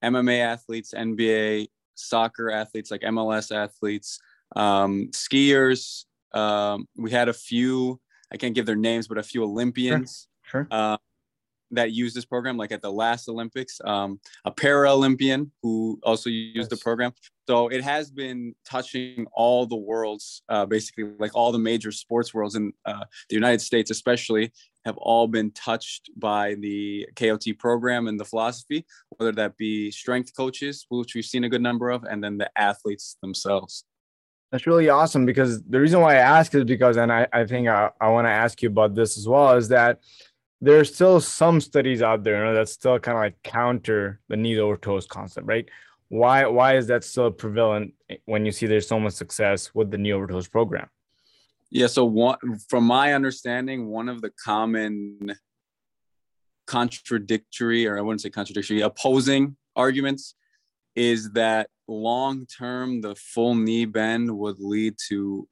MMA 0.02 0.40
athletes, 0.40 0.94
NBA, 0.96 1.68
soccer 1.96 2.50
athletes, 2.50 2.90
like 2.90 3.02
MLS 3.02 3.54
athletes, 3.54 4.18
um, 4.56 5.10
skiers. 5.12 6.06
Um, 6.32 6.88
we 6.96 7.10
had 7.10 7.28
a 7.28 7.34
few, 7.34 8.00
I 8.32 8.38
can't 8.38 8.54
give 8.54 8.64
their 8.64 8.74
names, 8.74 9.06
but 9.06 9.18
a 9.18 9.22
few 9.22 9.44
Olympians. 9.44 10.28
Sure. 10.44 10.62
sure. 10.62 10.68
Uh, 10.70 10.96
that 11.70 11.92
use 11.92 12.14
this 12.14 12.24
program, 12.24 12.56
like 12.56 12.72
at 12.72 12.82
the 12.82 12.92
last 12.92 13.28
Olympics, 13.28 13.80
um, 13.84 14.20
a 14.44 14.52
Paralympian 14.52 15.50
who 15.62 15.98
also 16.02 16.30
used 16.30 16.56
yes. 16.56 16.68
the 16.68 16.76
program. 16.76 17.12
So 17.48 17.68
it 17.68 17.82
has 17.82 18.10
been 18.10 18.54
touching 18.64 19.26
all 19.32 19.66
the 19.66 19.76
worlds, 19.76 20.42
uh, 20.48 20.66
basically, 20.66 21.04
like 21.18 21.34
all 21.34 21.50
the 21.50 21.58
major 21.58 21.90
sports 21.92 22.34
worlds 22.34 22.54
in 22.56 22.72
uh, 22.84 23.04
the 23.28 23.34
United 23.34 23.60
States, 23.60 23.90
especially, 23.90 24.52
have 24.84 24.96
all 24.98 25.26
been 25.26 25.50
touched 25.52 26.10
by 26.16 26.54
the 26.56 27.06
KOT 27.16 27.44
program 27.58 28.06
and 28.06 28.18
the 28.18 28.24
philosophy, 28.24 28.84
whether 29.16 29.32
that 29.32 29.56
be 29.56 29.90
strength 29.90 30.36
coaches, 30.36 30.86
which 30.88 31.14
we've 31.14 31.24
seen 31.24 31.44
a 31.44 31.48
good 31.48 31.62
number 31.62 31.90
of, 31.90 32.04
and 32.04 32.22
then 32.22 32.38
the 32.38 32.50
athletes 32.58 33.16
themselves. 33.22 33.84
That's 34.50 34.66
really 34.66 34.88
awesome 34.88 35.26
because 35.26 35.62
the 35.64 35.78
reason 35.78 36.00
why 36.00 36.14
I 36.14 36.20
ask 36.20 36.54
is 36.54 36.64
because, 36.64 36.96
and 36.96 37.12
I, 37.12 37.26
I 37.32 37.44
think 37.44 37.68
I, 37.68 37.90
I 38.00 38.08
want 38.08 38.26
to 38.26 38.30
ask 38.30 38.62
you 38.62 38.70
about 38.70 38.94
this 38.94 39.18
as 39.18 39.28
well, 39.28 39.54
is 39.56 39.68
that 39.68 40.00
there's 40.60 40.92
still 40.92 41.20
some 41.20 41.60
studies 41.60 42.02
out 42.02 42.24
there 42.24 42.38
you 42.38 42.44
know, 42.44 42.54
that 42.54 42.68
still 42.68 42.98
kind 42.98 43.16
of 43.16 43.22
like 43.22 43.42
counter 43.42 44.20
the 44.28 44.36
knee 44.36 44.58
over 44.58 44.76
toes 44.76 45.06
concept, 45.06 45.46
right? 45.46 45.68
Why 46.08 46.46
why 46.46 46.76
is 46.76 46.86
that 46.86 47.04
so 47.04 47.30
prevalent 47.30 47.94
when 48.24 48.46
you 48.46 48.52
see 48.52 48.66
there's 48.66 48.88
so 48.88 48.98
much 48.98 49.12
success 49.12 49.74
with 49.74 49.90
the 49.90 49.98
knee 49.98 50.12
over 50.12 50.26
toes 50.26 50.48
program? 50.48 50.88
Yeah, 51.70 51.86
so 51.86 52.04
one 52.06 52.38
from 52.68 52.84
my 52.84 53.12
understanding, 53.12 53.88
one 53.88 54.08
of 54.08 54.22
the 54.22 54.30
common 54.30 55.34
contradictory, 56.66 57.86
or 57.86 57.98
I 57.98 58.00
wouldn't 58.00 58.22
say 58.22 58.30
contradictory, 58.30 58.80
opposing 58.80 59.56
arguments 59.76 60.34
is 60.96 61.30
that 61.32 61.68
long 61.86 62.46
term 62.46 63.00
the 63.00 63.14
full 63.14 63.54
knee 63.54 63.84
bend 63.84 64.36
would 64.36 64.58
lead 64.60 64.94
to 65.08 65.46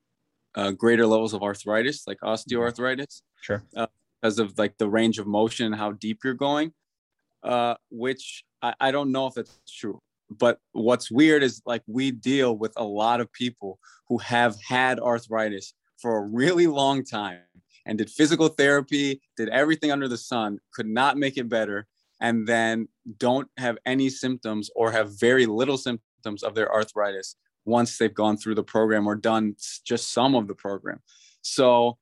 uh, 0.55 0.71
greater 0.73 1.07
levels 1.07 1.35
of 1.35 1.43
arthritis, 1.43 2.07
like 2.07 2.19
osteoarthritis. 2.25 3.21
Sure. 3.43 3.63
Uh, 3.77 3.87
because 4.21 4.39
of 4.39 4.59
like 4.59 4.79
the 4.79 4.89
range 4.89 5.19
of 5.19 5.27
motion 5.27 5.67
and 5.67 5.75
how 5.75 5.93
deep 5.93 6.21
you're 6.25 6.35
going, 6.35 6.73
uh, 7.43 7.75
which 7.91 8.45
I, 8.63 8.75
I 8.81 8.91
don't 8.91 9.13
know 9.13 9.27
if 9.27 9.35
that's 9.35 9.59
true. 9.69 10.01
But 10.29 10.59
what's 10.73 11.11
weird 11.11 11.43
is 11.43 11.63
like 11.67 11.83
we 11.87 12.11
deal 12.11 12.57
with 12.57 12.73
a 12.77 12.85
lot 12.85 13.21
of 13.21 13.33
people 13.33 13.79
who 14.09 14.19
have 14.19 14.57
had 14.61 14.99
arthritis 14.99 15.75
for 15.99 16.17
a 16.17 16.23
really 16.23 16.67
long 16.67 17.05
time 17.05 17.41
and 17.85 17.99
did 17.99 18.11
physical 18.11 18.49
therapy, 18.49 19.21
did 19.37 19.49
everything 19.51 19.93
under 19.93 20.09
the 20.09 20.17
sun, 20.17 20.59
could 20.73 20.89
not 20.89 21.17
make 21.17 21.37
it 21.37 21.49
better, 21.49 21.87
and 22.21 22.47
then 22.47 22.89
don't 23.19 23.49
have 23.57 23.79
any 23.87 24.09
symptoms 24.09 24.71
or 24.75 24.91
have 24.91 25.19
very 25.21 25.47
little 25.47 25.79
symptoms 25.79 26.43
of 26.43 26.55
their 26.55 26.73
arthritis 26.73 27.37
once 27.65 27.99
they've 27.99 28.15
gone 28.15 28.37
through 28.37 28.55
the 28.55 28.63
program 28.65 29.07
or 29.07 29.15
done 29.15 29.55
just 29.85 30.13
some 30.13 30.35
of 30.35 30.49
the 30.49 30.55
program. 30.55 31.01
So 31.43 31.99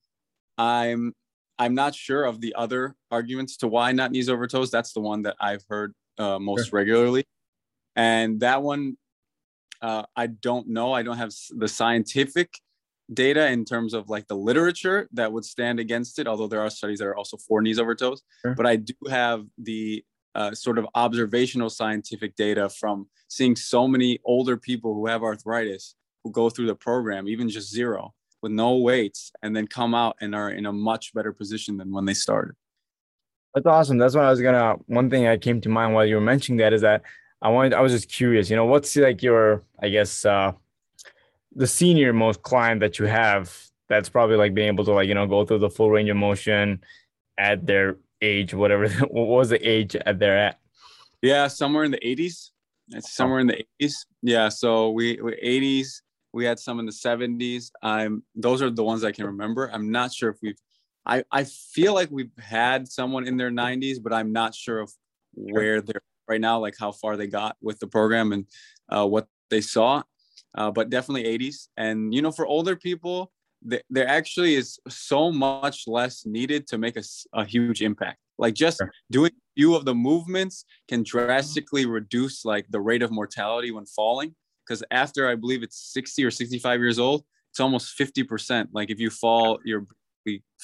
I'm 0.57 1.15
I'm 1.59 1.75
not 1.75 1.95
sure 1.95 2.25
of 2.25 2.41
the 2.41 2.55
other 2.57 2.97
arguments 3.11 3.57
to 3.59 3.69
why 3.69 3.93
not 3.93 4.11
knees 4.11 4.29
over 4.29 4.47
toes. 4.47 4.71
That's 4.71 4.93
the 4.93 5.01
one 5.01 5.23
that 5.23 5.37
I've 5.41 5.65
heard 5.69 5.95
uh, 6.19 6.39
most 6.39 6.71
sure. 6.71 6.79
regularly, 6.79 7.25
and 7.97 8.41
that 8.41 8.63
one 8.63 8.97
uh, 9.85 10.05
I 10.17 10.29
don't 10.29 10.69
know. 10.69 10.93
I 10.93 11.03
don't 11.03 11.19
have 11.19 11.33
the 11.51 11.69
scientific 11.69 12.55
data 13.13 13.49
in 13.49 13.67
terms 13.67 13.93
of 13.93 14.09
like 14.09 14.27
the 14.29 14.37
literature 14.37 15.09
that 15.13 15.31
would 15.31 15.45
stand 15.45 15.79
against 15.79 16.19
it. 16.19 16.27
Although 16.27 16.49
there 16.49 16.63
are 16.63 16.71
studies 16.71 17.01
that 17.01 17.07
are 17.07 17.17
also 17.17 17.37
for 17.37 17.61
knees 17.61 17.79
over 17.79 17.95
toes, 17.95 18.23
sure. 18.43 18.55
but 18.55 18.67
I 18.67 18.77
do 18.77 18.95
have 19.11 19.45
the 19.59 20.03
uh, 20.35 20.53
sort 20.53 20.79
of 20.79 20.87
observational 20.95 21.71
scientific 21.71 22.35
data 22.35 22.69
from 22.69 23.09
seeing 23.29 23.55
so 23.57 23.87
many 23.87 24.19
older 24.25 24.57
people 24.57 24.95
who 24.95 25.07
have 25.07 25.23
arthritis 25.23 25.95
who 26.25 26.31
go 26.31 26.49
through 26.49 26.67
the 26.67 26.75
program, 26.75 27.29
even 27.29 27.49
just 27.49 27.71
zero, 27.71 28.15
with 28.45 28.53
no 28.53 28.77
weights 28.77 29.33
and 29.43 29.57
then 29.57 29.67
come 29.67 29.95
out 29.95 30.17
and 30.21 30.35
are 30.35 30.51
in 30.51 30.67
a 30.67 30.73
much 30.73 31.15
better 31.15 31.33
position 31.33 31.79
than 31.79 31.91
when 31.91 32.05
they 32.05 32.13
started. 32.13 32.55
That's 33.55 33.67
awesome. 33.67 33.97
That's 33.97 34.15
what 34.15 34.27
I 34.27 34.31
was 34.31 34.43
gonna. 34.43 34.77
One 34.87 35.09
thing 35.09 35.25
that 35.25 35.41
came 35.41 35.63
to 35.63 35.71
mind 35.71 35.95
while 35.95 36.05
you 36.05 36.17
were 36.17 36.21
mentioning 36.21 36.59
that 36.59 36.75
is 36.75 36.83
that 36.83 37.03
I 37.41 37.49
wanted. 37.49 37.73
I 37.73 37.81
was 37.81 37.93
just 37.93 38.11
curious. 38.11 38.51
You 38.51 38.57
know, 38.57 38.67
what's 38.67 38.95
like 38.97 39.23
your, 39.23 39.63
I 39.81 39.89
guess, 39.89 40.27
uh, 40.27 40.53
the 41.57 41.67
senior 41.67 42.13
most 42.13 42.43
client 42.43 42.81
that 42.81 42.99
you 42.99 43.07
have 43.07 43.57
that's 43.89 44.11
probably 44.11 44.37
like 44.37 44.53
being 44.53 44.69
able 44.69 44.85
to 44.85 44.93
like 44.93 45.09
you 45.09 45.15
know 45.15 45.27
go 45.27 45.47
through 45.47 45.61
the 45.61 45.71
full 45.71 45.91
range 45.91 46.11
of 46.11 46.17
motion 46.17 46.85
at 47.39 47.65
their 47.65 47.97
age, 48.21 48.53
whatever. 48.53 48.89
what 49.11 49.27
was 49.27 49.49
the 49.49 49.69
age 49.69 49.97
at 49.97 50.19
they're 50.19 50.37
at? 50.37 50.59
Yeah, 51.23 51.49
somewhere 51.49 51.85
in 51.85 51.93
the 51.93 52.01
80s. 52.05 52.51
It's 52.91 53.15
somewhere 53.15 53.41
in 53.41 53.47
the 53.47 53.65
80s. 53.81 54.05
Yeah, 54.21 54.51
so 54.51 54.91
we, 54.91 55.19
we 55.23 55.33
80s 55.33 56.03
we 56.35 56.45
had 56.45 56.59
some 56.59 56.81
in 56.81 56.87
the 56.87 56.93
70s. 56.93 57.71
I'm 57.83 58.25
those 58.35 58.61
are 58.61 58.71
the 58.71 58.83
ones 58.83 59.05
I 59.05 59.13
can 59.13 59.25
remember. 59.25 59.71
I'm 59.73 59.91
not 59.91 60.13
sure 60.13 60.31
if 60.31 60.37
we've 60.43 60.59
I, 61.07 61.23
I 61.31 61.45
feel 61.45 61.95
like 61.95 62.11
we've 62.11 62.37
had 62.39 62.89
someone 62.89 63.29
in 63.29 63.37
their 63.37 63.51
90s, 63.51 64.03
but 64.03 64.13
I'm 64.13 64.33
not 64.33 64.55
sure 64.55 64.81
of 64.81 64.91
where 65.35 65.81
they're 65.81 66.01
right 66.27 66.41
now, 66.41 66.59
like 66.59 66.75
how 66.79 66.93
far 66.93 67.17
they 67.17 67.27
got 67.27 67.57
with 67.61 67.79
the 67.79 67.87
program 67.87 68.33
and 68.33 68.47
uh, 68.89 69.07
what 69.07 69.29
they 69.51 69.61
saw. 69.61 70.03
Uh, 70.57 70.71
but 70.71 70.89
definitely 70.89 71.25
80s. 71.39 71.69
And 71.77 72.15
you 72.15 72.23
know, 72.23 72.33
for 72.33 72.47
older 72.47 72.75
people, 72.75 73.31
th- 73.69 73.83
there 73.91 74.09
actually 74.09 74.55
is 74.55 74.79
so 74.89 75.31
much 75.31 75.85
less 75.87 76.25
needed 76.27 76.67
to 76.69 76.79
make 76.79 76.97
a, 76.97 77.03
a 77.35 77.45
huge 77.45 77.83
impact. 77.83 78.19
Like 78.39 78.55
just 78.55 78.79
sure. 78.79 78.91
doing 79.11 79.31
a 79.31 79.61
few 79.61 79.75
of 79.77 79.85
the 79.85 79.95
movements 79.95 80.65
can 80.89 81.03
drastically 81.05 81.87
reduce 81.87 82.45
like 82.45 82.67
the 82.71 82.81
rate 82.81 83.03
of 83.03 83.13
mortality 83.13 83.71
when 83.71 83.87
falling 83.87 84.35
because 84.67 84.83
after 84.91 85.29
I 85.29 85.35
believe 85.35 85.63
it's 85.63 85.93
60 85.93 86.25
or 86.25 86.31
65 86.31 86.81
years 86.81 86.99
old, 86.99 87.25
it's 87.51 87.61
almost 87.61 87.99
50%. 87.99 88.69
Like 88.73 88.91
if 88.91 88.99
you 88.99 89.11
fall, 89.11 89.59
you're 89.65 89.87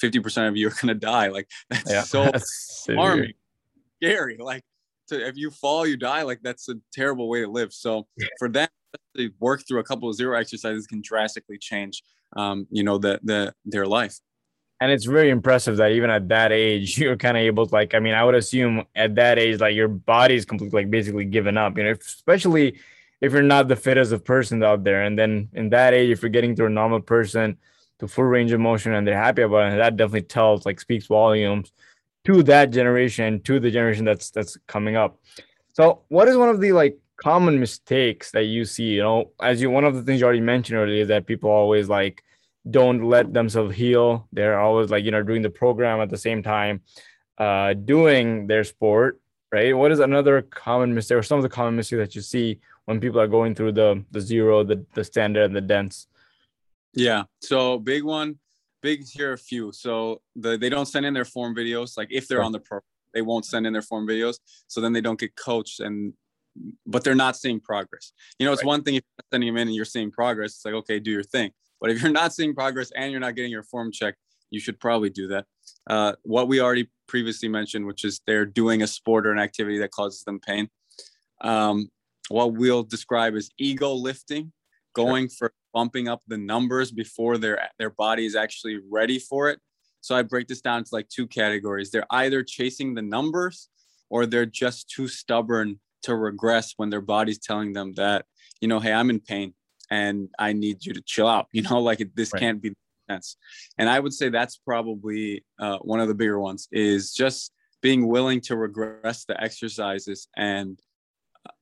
50% 0.01 0.47
of 0.47 0.57
you 0.57 0.67
are 0.67 0.73
gonna 0.81 0.95
die. 0.95 1.27
Like 1.27 1.49
that's 1.69 1.91
yeah, 1.91 2.01
so 2.01 2.25
that's 2.25 2.87
harming, 2.89 3.33
scary. 4.01 4.37
Like 4.37 4.63
to, 5.09 5.25
if 5.25 5.37
you 5.37 5.51
fall, 5.51 5.85
you 5.85 5.97
die. 5.97 6.23
Like 6.23 6.39
that's 6.41 6.67
a 6.69 6.75
terrible 6.93 7.29
way 7.29 7.41
to 7.41 7.47
live. 7.47 7.71
So 7.73 8.07
for 8.39 8.49
them 8.49 8.67
to 9.15 9.31
work 9.39 9.63
through 9.67 9.79
a 9.79 9.83
couple 9.83 10.09
of 10.09 10.15
zero 10.15 10.37
exercises 10.37 10.87
can 10.87 11.01
drastically 11.03 11.57
change, 11.57 12.03
um, 12.35 12.67
you 12.71 12.83
know, 12.83 12.97
the 12.97 13.19
the 13.23 13.53
their 13.65 13.85
life. 13.85 14.19
And 14.81 14.91
it's 14.91 15.05
very 15.05 15.29
impressive 15.29 15.77
that 15.77 15.91
even 15.91 16.09
at 16.09 16.27
that 16.29 16.51
age, 16.51 16.97
you're 16.99 17.17
kind 17.17 17.37
of 17.37 17.41
able 17.41 17.67
to 17.67 17.73
like. 17.73 17.93
I 17.93 17.99
mean, 17.99 18.15
I 18.15 18.23
would 18.23 18.35
assume 18.35 18.83
at 18.95 19.15
that 19.15 19.37
age, 19.37 19.59
like 19.59 19.75
your 19.75 19.87
body 19.87 20.35
is 20.35 20.45
completely 20.45 20.81
like 20.81 20.91
basically 20.91 21.25
given 21.25 21.57
up. 21.57 21.77
You 21.77 21.83
know, 21.83 21.91
especially 21.91 22.79
if 23.21 23.31
you're 23.31 23.43
not 23.43 23.67
the 23.67 23.75
fittest 23.75 24.11
of 24.11 24.25
persons 24.25 24.63
out 24.63 24.83
there. 24.83 25.03
And 25.03 25.17
then 25.17 25.49
in 25.53 25.69
that 25.69 25.93
age, 25.93 26.09
if 26.09 26.21
you're 26.21 26.29
getting 26.29 26.55
to 26.55 26.65
a 26.65 26.69
normal 26.69 26.99
person 26.99 27.57
to 27.99 28.07
full 28.07 28.25
range 28.25 28.51
of 28.51 28.59
motion 28.59 28.93
and 28.93 29.07
they're 29.07 29.15
happy 29.15 29.43
about 29.43 29.71
it, 29.71 29.77
that 29.77 29.95
definitely 29.95 30.23
tells 30.23 30.65
like 30.65 30.79
speaks 30.79 31.05
volumes 31.05 31.71
to 32.25 32.43
that 32.43 32.71
generation, 32.71 33.39
to 33.41 33.59
the 33.59 33.71
generation 33.71 34.05
that's 34.05 34.31
that's 34.31 34.57
coming 34.67 34.95
up. 34.95 35.19
So 35.73 36.01
what 36.09 36.27
is 36.27 36.35
one 36.35 36.49
of 36.49 36.59
the 36.59 36.73
like 36.73 36.97
common 37.17 37.59
mistakes 37.59 38.31
that 38.31 38.45
you 38.45 38.65
see? 38.65 38.95
You 38.95 39.03
know, 39.03 39.31
as 39.41 39.61
you 39.61 39.69
one 39.69 39.85
of 39.85 39.95
the 39.95 40.03
things 40.03 40.19
you 40.19 40.25
already 40.25 40.41
mentioned 40.41 40.79
earlier 40.79 41.03
is 41.03 41.07
that 41.09 41.27
people 41.27 41.49
always 41.49 41.89
like 41.89 42.23
don't 42.69 43.03
let 43.03 43.33
themselves 43.33 43.75
heal. 43.75 44.27
They're 44.33 44.59
always 44.59 44.89
like, 44.91 45.03
you 45.03 45.11
know, 45.11 45.23
doing 45.23 45.41
the 45.41 45.49
program 45.49 45.99
at 45.99 46.09
the 46.09 46.17
same 46.17 46.43
time, 46.43 46.81
uh, 47.37 47.73
doing 47.73 48.47
their 48.47 48.63
sport, 48.63 49.19
right? 49.51 49.75
What 49.75 49.91
is 49.91 49.99
another 49.99 50.43
common 50.43 50.93
mistake 50.93 51.17
or 51.17 51.23
some 51.23 51.37
of 51.37 51.43
the 51.43 51.49
common 51.49 51.75
mistakes 51.75 51.99
that 51.99 52.15
you 52.15 52.21
see 52.21 52.59
when 52.85 52.99
people 52.99 53.19
are 53.19 53.27
going 53.27 53.55
through 53.55 53.73
the 53.73 54.03
the 54.11 54.21
zero, 54.21 54.63
the 54.63 54.85
the 54.93 55.03
standard, 55.03 55.45
and 55.45 55.55
the 55.55 55.61
dense? 55.61 56.07
Yeah. 56.93 57.23
So 57.41 57.79
big 57.79 58.03
one, 58.03 58.39
big 58.81 59.05
here 59.07 59.33
a 59.33 59.37
few. 59.37 59.71
So 59.71 60.21
the 60.35 60.57
they 60.57 60.69
don't 60.69 60.87
send 60.87 61.05
in 61.05 61.13
their 61.13 61.25
form 61.25 61.55
videos. 61.55 61.97
Like 61.97 62.09
if 62.11 62.27
they're 62.27 62.43
on 62.43 62.51
the 62.51 62.59
pro, 62.59 62.79
they 63.13 63.21
won't 63.21 63.45
send 63.45 63.65
in 63.67 63.73
their 63.73 63.81
form 63.81 64.07
videos. 64.07 64.39
So 64.67 64.81
then 64.81 64.93
they 64.93 65.01
don't 65.01 65.19
get 65.19 65.35
coached 65.35 65.79
and 65.79 66.13
but 66.85 67.03
they're 67.03 67.15
not 67.15 67.37
seeing 67.37 67.59
progress. 67.59 68.11
You 68.37 68.45
know, 68.45 68.51
it's 68.51 68.63
right. 68.63 68.67
one 68.67 68.83
thing 68.83 68.95
if 68.95 69.03
you're 69.03 69.25
sending 69.31 69.47
them 69.47 69.57
in 69.61 69.67
and 69.69 69.75
you're 69.75 69.85
seeing 69.85 70.11
progress, 70.11 70.55
it's 70.55 70.65
like, 70.65 70.73
okay, 70.73 70.99
do 70.99 71.11
your 71.11 71.23
thing. 71.23 71.51
But 71.79 71.91
if 71.91 72.01
you're 72.01 72.11
not 72.11 72.33
seeing 72.33 72.53
progress 72.53 72.91
and 72.95 73.11
you're 73.11 73.21
not 73.21 73.35
getting 73.35 73.51
your 73.51 73.63
form 73.63 73.91
checked, 73.91 74.17
you 74.49 74.59
should 74.59 74.79
probably 74.79 75.09
do 75.09 75.27
that. 75.27 75.45
Uh, 75.89 76.13
what 76.23 76.47
we 76.47 76.59
already 76.59 76.89
previously 77.07 77.47
mentioned, 77.47 77.85
which 77.85 78.03
is 78.03 78.21
they're 78.27 78.45
doing 78.45 78.81
a 78.81 78.87
sport 78.87 79.25
or 79.25 79.31
an 79.31 79.39
activity 79.39 79.79
that 79.79 79.91
causes 79.91 80.23
them 80.23 80.39
pain. 80.39 80.69
Um, 81.39 81.89
what 82.29 82.53
we'll 82.53 82.83
describe 82.83 83.35
as 83.35 83.49
ego 83.57 83.93
lifting, 83.93 84.51
going 84.93 85.27
sure. 85.27 85.49
for 85.49 85.53
bumping 85.73 86.07
up 86.07 86.21
the 86.27 86.37
numbers 86.37 86.91
before 86.91 87.37
their 87.37 87.69
their 87.79 87.89
body 87.89 88.25
is 88.25 88.35
actually 88.35 88.79
ready 88.89 89.19
for 89.19 89.49
it. 89.49 89.59
So 90.01 90.15
I 90.15 90.23
break 90.23 90.47
this 90.47 90.61
down 90.61 90.83
to 90.83 90.89
like 90.91 91.07
two 91.09 91.27
categories. 91.27 91.91
They're 91.91 92.07
either 92.09 92.43
chasing 92.43 92.95
the 92.95 93.01
numbers 93.01 93.69
or 94.09 94.25
they're 94.25 94.45
just 94.45 94.89
too 94.89 95.07
stubborn 95.07 95.79
to 96.03 96.15
regress 96.15 96.73
when 96.77 96.89
their 96.89 97.01
body's 97.01 97.37
telling 97.37 97.73
them 97.73 97.93
that, 97.93 98.25
you 98.59 98.67
know, 98.67 98.79
hey, 98.79 98.91
I'm 98.91 99.11
in 99.11 99.19
pain 99.19 99.53
and 99.91 100.29
I 100.39 100.53
need 100.53 100.85
you 100.85 100.93
to 100.93 101.01
chill 101.01 101.27
out. 101.27 101.47
You 101.53 101.61
know, 101.61 101.79
like 101.79 101.99
this 102.15 102.33
right. 102.33 102.39
can't 102.39 102.61
be 102.61 102.73
sense. 103.09 103.37
And 103.77 103.89
I 103.89 103.99
would 103.99 104.13
say 104.13 104.29
that's 104.29 104.57
probably 104.57 105.45
uh, 105.59 105.77
one 105.79 105.99
of 105.99 106.07
the 106.07 106.15
bigger 106.15 106.39
ones 106.39 106.67
is 106.71 107.13
just 107.13 107.51
being 107.81 108.07
willing 108.07 108.41
to 108.41 108.55
regress 108.55 109.25
the 109.25 109.41
exercises 109.41 110.27
and 110.35 110.79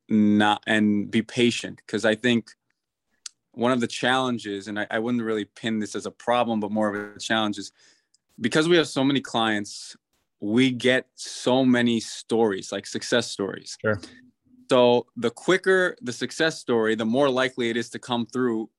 not 0.09 0.63
and 0.67 1.09
be 1.09 1.21
patient 1.21 1.81
because 1.85 2.05
i 2.05 2.15
think 2.15 2.51
one 3.51 3.71
of 3.71 3.81
the 3.81 3.87
challenges 3.87 4.67
and 4.67 4.79
I, 4.79 4.87
I, 4.89 4.99
wouldn't 4.99 5.23
really 5.23 5.43
pin 5.43 5.79
this 5.79 5.95
as 5.95 6.05
a 6.05 6.11
problem 6.11 6.59
but 6.59 6.71
more 6.71 6.95
of 6.95 7.15
a 7.15 7.19
challenge 7.19 7.57
is 7.57 7.71
because 8.39 8.69
we 8.69 8.77
have 8.77 8.87
so 8.87 9.03
many 9.03 9.19
clients 9.19 9.97
we 10.39 10.71
get 10.71 11.07
so 11.15 11.65
many 11.65 11.99
stories, 11.99 12.71
like 12.71 12.85
success 12.85 13.29
stories. 13.29 13.77
Sure. 13.81 13.99
So 14.69 15.07
the 15.17 15.31
quicker 15.31 15.95
the 16.01 16.13
success 16.13 16.59
story, 16.59 16.95
the 16.95 17.05
more 17.05 17.29
likely 17.29 17.69
it 17.69 17.77
is 17.77 17.89
to 17.91 17.99
come 17.99 18.25
through 18.25 18.69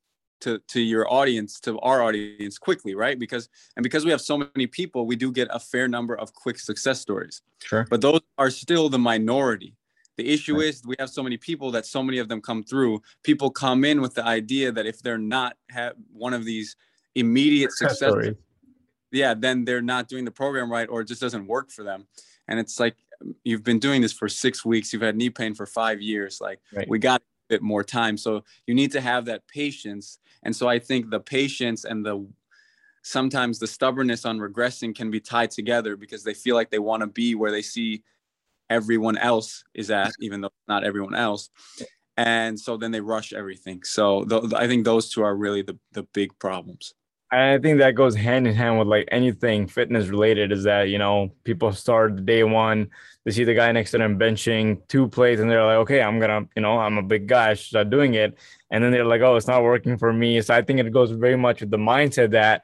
to 0.42 0.58
to 0.68 0.80
your 0.80 1.12
audience, 1.12 1.60
to 1.60 1.78
our 1.80 2.02
audience 2.02 2.58
quickly, 2.58 2.94
right? 2.94 3.18
Because 3.18 3.48
and 3.76 3.82
because 3.82 4.04
we 4.04 4.10
have 4.10 4.20
so 4.20 4.38
many 4.38 4.66
people, 4.66 5.06
we 5.06 5.16
do 5.16 5.32
get 5.32 5.48
a 5.50 5.58
fair 5.58 5.88
number 5.88 6.14
of 6.14 6.32
quick 6.32 6.58
success 6.58 7.00
stories. 7.00 7.42
Sure. 7.62 7.86
But 7.90 8.00
those 8.00 8.20
are 8.38 8.50
still 8.50 8.88
the 8.88 8.98
minority. 8.98 9.74
The 10.20 10.28
issue 10.28 10.56
right. 10.56 10.66
is 10.66 10.82
we 10.84 10.96
have 10.98 11.08
so 11.08 11.22
many 11.22 11.38
people 11.38 11.70
that 11.70 11.86
so 11.86 12.02
many 12.02 12.18
of 12.18 12.28
them 12.28 12.42
come 12.42 12.62
through. 12.62 13.00
People 13.22 13.50
come 13.50 13.86
in 13.86 14.02
with 14.02 14.14
the 14.14 14.22
idea 14.22 14.70
that 14.70 14.84
if 14.84 15.00
they're 15.00 15.16
not 15.16 15.56
have 15.70 15.94
one 16.12 16.34
of 16.34 16.44
these 16.44 16.76
immediate 17.14 17.72
success, 17.72 18.12
yeah, 19.10 19.32
then 19.32 19.64
they're 19.64 19.80
not 19.80 20.08
doing 20.08 20.26
the 20.26 20.30
program 20.30 20.70
right 20.70 20.90
or 20.90 21.00
it 21.00 21.06
just 21.06 21.22
doesn't 21.22 21.46
work 21.46 21.70
for 21.70 21.84
them. 21.84 22.06
And 22.48 22.60
it's 22.60 22.78
like 22.78 22.96
you've 23.44 23.64
been 23.64 23.78
doing 23.78 24.02
this 24.02 24.12
for 24.12 24.28
six 24.28 24.62
weeks, 24.62 24.92
you've 24.92 25.00
had 25.00 25.16
knee 25.16 25.30
pain 25.30 25.54
for 25.54 25.64
five 25.64 26.02
years. 26.02 26.38
Like 26.38 26.60
right. 26.70 26.86
we 26.86 26.98
got 26.98 27.22
a 27.22 27.24
bit 27.48 27.62
more 27.62 27.82
time. 27.82 28.18
So 28.18 28.44
you 28.66 28.74
need 28.74 28.92
to 28.92 29.00
have 29.00 29.24
that 29.24 29.48
patience. 29.48 30.18
And 30.42 30.54
so 30.54 30.68
I 30.68 30.78
think 30.78 31.08
the 31.08 31.20
patience 31.20 31.86
and 31.86 32.04
the 32.04 32.28
sometimes 33.00 33.58
the 33.58 33.66
stubbornness 33.66 34.26
on 34.26 34.38
regressing 34.38 34.94
can 34.94 35.10
be 35.10 35.18
tied 35.18 35.50
together 35.50 35.96
because 35.96 36.24
they 36.24 36.34
feel 36.34 36.56
like 36.56 36.68
they 36.68 36.78
want 36.78 37.00
to 37.00 37.06
be 37.06 37.34
where 37.34 37.50
they 37.50 37.62
see 37.62 38.02
everyone 38.70 39.18
else 39.18 39.64
is 39.74 39.90
at, 39.90 40.12
even 40.20 40.40
though 40.40 40.52
not 40.68 40.84
everyone 40.84 41.14
else. 41.14 41.50
And 42.16 42.58
so 42.58 42.76
then 42.76 42.90
they 42.92 43.00
rush 43.00 43.32
everything. 43.32 43.82
So 43.82 44.24
th- 44.24 44.52
I 44.54 44.66
think 44.66 44.84
those 44.84 45.10
two 45.10 45.22
are 45.22 45.34
really 45.34 45.62
the, 45.62 45.78
the 45.92 46.04
big 46.14 46.38
problems. 46.38 46.94
I 47.32 47.58
think 47.58 47.78
that 47.78 47.94
goes 47.94 48.16
hand 48.16 48.48
in 48.48 48.54
hand 48.54 48.78
with 48.78 48.88
like 48.88 49.08
anything 49.12 49.68
fitness 49.68 50.08
related 50.08 50.50
is 50.50 50.64
that, 50.64 50.88
you 50.88 50.98
know, 50.98 51.30
people 51.44 51.72
start 51.72 52.26
day 52.26 52.42
one, 52.42 52.90
they 53.24 53.30
see 53.30 53.44
the 53.44 53.54
guy 53.54 53.70
next 53.70 53.92
to 53.92 53.98
them 53.98 54.18
benching 54.18 54.80
two 54.88 55.06
plates 55.06 55.40
and 55.40 55.48
they're 55.48 55.64
like, 55.64 55.76
okay, 55.76 56.02
I'm 56.02 56.18
going 56.18 56.42
to, 56.42 56.48
you 56.56 56.62
know, 56.62 56.78
I'm 56.78 56.98
a 56.98 57.02
big 57.02 57.28
guy, 57.28 57.50
I 57.50 57.54
should 57.54 57.68
start 57.68 57.90
doing 57.90 58.14
it. 58.14 58.36
And 58.72 58.82
then 58.82 58.90
they're 58.90 59.04
like, 59.04 59.20
oh, 59.20 59.36
it's 59.36 59.46
not 59.46 59.62
working 59.62 59.96
for 59.96 60.12
me. 60.12 60.40
So 60.42 60.54
I 60.54 60.62
think 60.62 60.80
it 60.80 60.92
goes 60.92 61.12
very 61.12 61.36
much 61.36 61.60
with 61.60 61.70
the 61.70 61.78
mindset 61.78 62.32
that 62.32 62.62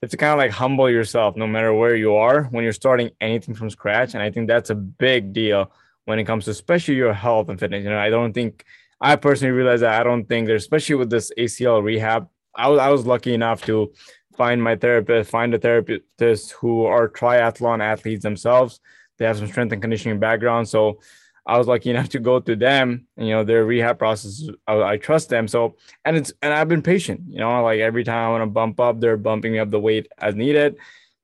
it's 0.00 0.14
kind 0.14 0.32
of 0.32 0.38
like 0.38 0.50
humble 0.50 0.88
yourself 0.88 1.36
no 1.36 1.46
matter 1.46 1.74
where 1.74 1.96
you 1.96 2.14
are 2.14 2.44
when 2.44 2.64
you're 2.64 2.72
starting 2.72 3.10
anything 3.20 3.54
from 3.54 3.70
scratch. 3.70 4.14
And 4.14 4.22
I 4.22 4.30
think 4.30 4.48
that's 4.48 4.70
a 4.70 4.74
big 4.74 5.32
deal 5.32 5.72
when 6.04 6.18
it 6.18 6.24
comes 6.24 6.44
to 6.44 6.52
especially 6.52 6.94
your 6.94 7.12
health 7.12 7.48
and 7.48 7.58
fitness. 7.58 7.84
You 7.84 7.90
know, 7.90 7.98
I 7.98 8.10
don't 8.10 8.32
think 8.32 8.64
I 9.00 9.16
personally 9.16 9.52
realize 9.52 9.80
that 9.80 10.00
I 10.00 10.04
don't 10.04 10.26
think 10.26 10.46
there's 10.46 10.62
especially 10.62 10.96
with 10.96 11.10
this 11.10 11.32
ACL 11.38 11.82
rehab 11.82 12.28
I 12.58 12.68
was 12.68 12.78
I 12.80 12.88
was 12.88 13.06
lucky 13.06 13.32
enough 13.32 13.62
to 13.66 13.92
find 14.36 14.62
my 14.62 14.76
therapist, 14.76 15.30
find 15.30 15.54
a 15.54 15.58
therapist 15.58 16.52
who 16.52 16.84
are 16.84 17.08
triathlon 17.08 17.80
athletes 17.80 18.22
themselves. 18.22 18.80
They 19.16 19.24
have 19.24 19.38
some 19.38 19.46
strength 19.46 19.72
and 19.72 19.80
conditioning 19.80 20.18
background, 20.18 20.68
so 20.68 21.00
I 21.48 21.56
was 21.56 21.66
lucky 21.66 21.90
enough 21.90 22.10
to 22.10 22.18
go 22.18 22.40
to 22.40 22.54
them. 22.54 23.06
You 23.16 23.30
know, 23.30 23.42
their 23.42 23.64
rehab 23.64 23.98
process, 23.98 24.48
I, 24.66 24.82
I, 24.82 24.96
trust 24.98 25.30
them. 25.30 25.48
So, 25.48 25.76
and 26.04 26.16
it's 26.16 26.32
and 26.42 26.52
I've 26.52 26.68
been 26.68 26.82
patient. 26.82 27.22
You 27.26 27.38
know, 27.38 27.62
like 27.64 27.80
every 27.80 28.04
time 28.04 28.28
I 28.28 28.30
want 28.30 28.42
to 28.42 28.46
bump 28.46 28.78
up, 28.78 29.00
they're 29.00 29.16
bumping 29.16 29.52
me 29.52 29.58
up 29.58 29.70
the 29.70 29.80
weight 29.80 30.08
as 30.18 30.34
needed. 30.34 30.76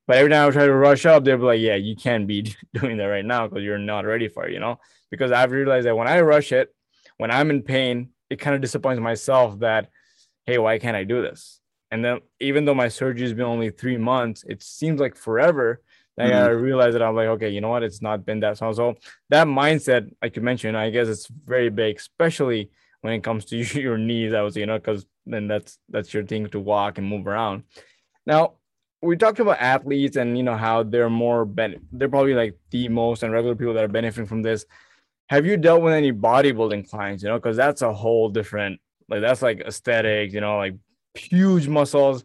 But 0.07 0.17
every 0.17 0.31
time 0.31 0.47
I 0.47 0.51
try 0.51 0.65
to 0.65 0.73
rush 0.73 1.05
up, 1.05 1.23
they're 1.23 1.37
like, 1.37 1.59
"Yeah, 1.59 1.75
you 1.75 1.95
can't 1.95 2.27
be 2.27 2.53
doing 2.73 2.97
that 2.97 3.05
right 3.05 3.25
now 3.25 3.47
because 3.47 3.63
you're 3.63 3.77
not 3.77 4.05
ready 4.05 4.27
for 4.27 4.47
it." 4.47 4.53
You 4.53 4.59
know, 4.59 4.79
because 5.11 5.31
I've 5.31 5.51
realized 5.51 5.85
that 5.85 5.95
when 5.95 6.07
I 6.07 6.21
rush 6.21 6.51
it, 6.51 6.73
when 7.17 7.31
I'm 7.31 7.51
in 7.51 7.61
pain, 7.61 8.09
it 8.29 8.39
kind 8.39 8.55
of 8.55 8.61
disappoints 8.61 9.01
myself 9.01 9.59
that 9.59 9.89
hey, 10.45 10.57
why 10.57 10.77
can't 10.79 10.97
I 10.97 11.03
do 11.03 11.21
this? 11.21 11.59
And 11.91 12.03
then 12.03 12.19
even 12.39 12.65
though 12.65 12.75
my 12.75 12.87
surgery 12.87 13.23
has 13.23 13.33
been 13.33 13.45
only 13.45 13.69
three 13.69 13.97
months, 13.97 14.43
it 14.47 14.61
seems 14.63 14.99
like 14.99 15.15
forever. 15.15 15.81
Then 16.17 16.31
mm-hmm. 16.31 16.45
I 16.45 16.49
realized 16.49 16.95
that 16.95 17.01
I'm 17.01 17.15
like, 17.15 17.27
okay, 17.27 17.49
you 17.49 17.61
know 17.61 17.69
what? 17.69 17.83
It's 17.83 18.01
not 18.01 18.25
been 18.25 18.39
that 18.39 18.61
long. 18.61 18.73
So 18.73 18.95
that 19.29 19.47
mindset, 19.47 20.13
like 20.21 20.35
you 20.35 20.41
mentioned, 20.41 20.77
I 20.77 20.89
guess 20.89 21.07
it's 21.07 21.27
very 21.27 21.69
big, 21.69 21.97
especially 21.97 22.71
when 23.01 23.13
it 23.13 23.23
comes 23.23 23.45
to 23.45 23.57
your 23.79 23.97
knees. 23.97 24.33
I 24.33 24.41
was, 24.41 24.55
you 24.55 24.65
know, 24.65 24.77
because 24.77 25.05
then 25.25 25.47
that's 25.47 25.77
that's 25.89 26.13
your 26.13 26.25
thing 26.25 26.47
to 26.49 26.59
walk 26.59 26.97
and 26.97 27.07
move 27.07 27.27
around. 27.27 27.63
Now 28.25 28.53
we 29.01 29.17
talked 29.17 29.39
about 29.39 29.59
athletes 29.59 30.15
and 30.17 30.37
you 30.37 30.43
know 30.43 30.55
how 30.55 30.83
they're 30.83 31.09
more 31.09 31.45
ben- 31.45 31.87
they're 31.91 32.09
probably 32.09 32.33
like 32.33 32.57
the 32.71 32.87
most 32.89 33.23
and 33.23 33.31
regular 33.31 33.55
people 33.55 33.73
that 33.73 33.83
are 33.83 33.89
benefiting 33.89 34.25
from 34.25 34.41
this. 34.41 34.65
Have 35.29 35.45
you 35.45 35.57
dealt 35.57 35.81
with 35.81 35.93
any 35.93 36.11
bodybuilding 36.11 36.89
clients? 36.89 37.23
You 37.23 37.29
know, 37.29 37.37
because 37.37 37.57
that's 37.57 37.81
a 37.81 37.93
whole 37.93 38.29
different 38.29 38.79
like 39.09 39.21
that's 39.21 39.41
like 39.41 39.61
aesthetics, 39.61 40.33
you 40.33 40.41
know, 40.41 40.57
like 40.57 40.75
huge 41.13 41.67
muscles. 41.67 42.23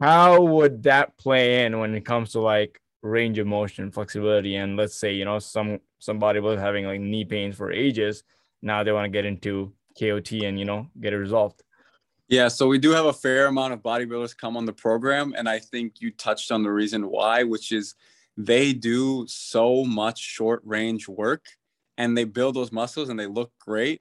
How 0.00 0.42
would 0.42 0.82
that 0.82 1.16
play 1.16 1.64
in 1.64 1.78
when 1.78 1.94
it 1.94 2.04
comes 2.04 2.32
to 2.32 2.40
like 2.40 2.80
range 3.04 3.38
of 3.38 3.46
motion, 3.46 3.90
flexibility, 3.90 4.56
and 4.56 4.76
let's 4.76 4.94
say 4.94 5.12
you 5.12 5.24
know 5.24 5.38
some 5.38 5.80
somebody 5.98 6.40
was 6.40 6.58
having 6.58 6.86
like 6.86 7.00
knee 7.00 7.24
pains 7.24 7.56
for 7.56 7.70
ages, 7.70 8.24
now 8.62 8.82
they 8.82 8.92
want 8.92 9.04
to 9.04 9.10
get 9.10 9.24
into 9.24 9.72
KOT 9.98 10.32
and 10.32 10.58
you 10.58 10.64
know 10.64 10.88
get 11.00 11.12
it 11.12 11.18
resolved. 11.18 11.62
Yeah, 12.28 12.48
so 12.48 12.66
we 12.66 12.78
do 12.78 12.90
have 12.90 13.04
a 13.04 13.12
fair 13.12 13.46
amount 13.46 13.74
of 13.74 13.80
bodybuilders 13.80 14.36
come 14.36 14.56
on 14.56 14.64
the 14.64 14.72
program, 14.72 15.34
and 15.36 15.48
I 15.48 15.58
think 15.58 16.00
you 16.00 16.10
touched 16.10 16.50
on 16.50 16.62
the 16.62 16.72
reason 16.72 17.08
why, 17.08 17.42
which 17.42 17.70
is 17.70 17.94
they 18.36 18.72
do 18.72 19.26
so 19.28 19.84
much 19.84 20.18
short 20.18 20.62
range 20.64 21.06
work 21.06 21.44
and 21.98 22.16
they 22.16 22.24
build 22.24 22.56
those 22.56 22.72
muscles 22.72 23.08
and 23.08 23.18
they 23.18 23.26
look 23.26 23.52
great. 23.60 24.00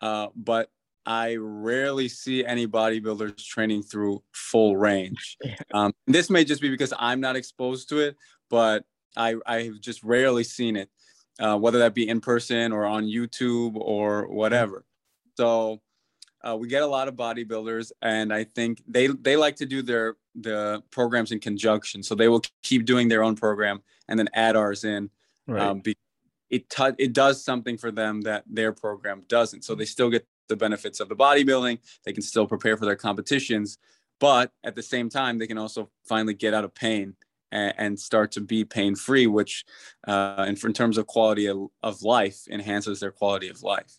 Uh, 0.00 0.28
but 0.36 0.68
I 1.04 1.36
rarely 1.36 2.08
see 2.08 2.44
any 2.44 2.66
bodybuilders 2.66 3.44
training 3.44 3.82
through 3.82 4.22
full 4.32 4.76
range. 4.76 5.36
Um, 5.74 5.94
this 6.06 6.28
may 6.28 6.44
just 6.44 6.60
be 6.60 6.68
because 6.68 6.92
I'm 6.98 7.20
not 7.20 7.34
exposed 7.34 7.88
to 7.88 8.00
it, 8.00 8.16
but 8.50 8.84
I 9.16 9.36
I've 9.46 9.80
just 9.80 10.02
rarely 10.02 10.44
seen 10.44 10.76
it, 10.76 10.90
uh, 11.40 11.56
whether 11.56 11.78
that 11.78 11.94
be 11.94 12.06
in 12.06 12.20
person 12.20 12.72
or 12.72 12.84
on 12.84 13.04
YouTube 13.04 13.76
or 13.76 14.28
whatever. 14.28 14.84
So 15.38 15.80
uh, 16.42 16.56
we 16.56 16.68
get 16.68 16.82
a 16.82 16.86
lot 16.86 17.08
of 17.08 17.14
bodybuilders, 17.14 17.92
and 18.02 18.34
I 18.34 18.44
think 18.44 18.82
they 18.86 19.06
they 19.06 19.36
like 19.36 19.56
to 19.56 19.66
do 19.66 19.80
their 19.80 20.16
the 20.34 20.82
programs 20.90 21.32
in 21.32 21.40
conjunction. 21.40 22.02
So 22.02 22.14
they 22.14 22.28
will 22.28 22.42
keep 22.62 22.84
doing 22.84 23.08
their 23.08 23.22
own 23.22 23.36
program 23.36 23.82
and 24.08 24.18
then 24.18 24.28
add 24.34 24.56
ours 24.56 24.84
in. 24.84 25.10
Right. 25.46 25.62
Um, 25.62 25.82
it 26.50 26.68
t- 26.68 26.96
it 26.98 27.12
does 27.14 27.42
something 27.42 27.78
for 27.78 27.90
them 27.90 28.20
that 28.22 28.44
their 28.46 28.72
program 28.72 29.22
doesn't. 29.28 29.64
So 29.64 29.74
they 29.74 29.86
still 29.86 30.10
get 30.10 30.26
the 30.52 30.56
benefits 30.56 31.00
of 31.00 31.08
the 31.08 31.16
bodybuilding. 31.16 31.78
They 32.04 32.12
can 32.12 32.22
still 32.22 32.46
prepare 32.46 32.76
for 32.76 32.84
their 32.84 32.96
competitions, 32.96 33.78
but 34.20 34.52
at 34.62 34.74
the 34.74 34.82
same 34.82 35.08
time, 35.08 35.38
they 35.38 35.46
can 35.46 35.58
also 35.58 35.90
finally 36.04 36.34
get 36.34 36.54
out 36.54 36.64
of 36.64 36.74
pain 36.74 37.16
and, 37.50 37.74
and 37.76 38.00
start 38.00 38.32
to 38.32 38.40
be 38.40 38.64
pain 38.64 38.94
free, 38.94 39.26
which, 39.26 39.64
uh, 40.06 40.44
in, 40.46 40.56
in 40.64 40.72
terms 40.72 40.98
of 40.98 41.06
quality 41.06 41.46
of, 41.46 41.68
of 41.82 42.02
life, 42.02 42.42
enhances 42.50 43.00
their 43.00 43.10
quality 43.10 43.48
of 43.48 43.62
life. 43.62 43.98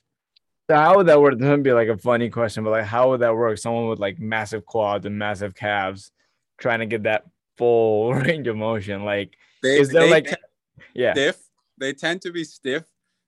So 0.70 0.78
how 0.78 0.96
would 0.96 1.08
that 1.08 1.22
work? 1.22 1.38
This 1.38 1.50
would 1.50 1.64
be 1.64 1.74
like 1.74 1.90
a 1.90 1.98
funny 1.98 2.30
question, 2.30 2.64
but 2.64 2.72
like, 2.72 2.86
how 2.86 3.10
would 3.10 3.20
that 3.20 3.36
work? 3.36 3.58
Someone 3.58 3.90
with 3.90 4.00
like 4.00 4.20
massive 4.20 4.66
quads 4.66 5.06
and 5.06 5.18
massive 5.20 5.56
calves, 5.56 6.12
trying 6.58 6.80
to 6.80 6.86
get 6.86 7.04
that 7.04 7.26
full 7.58 8.14
range 8.14 8.48
of 8.48 8.56
motion. 8.56 9.04
Like, 9.04 9.36
they, 9.62 9.80
is 9.80 9.90
there 9.90 10.10
like, 10.10 10.34
yeah, 10.94 11.14
stiff? 11.14 11.38
They 11.78 11.94
tend 11.94 12.22
to 12.22 12.32
be 12.32 12.44
stiff. 12.44 12.84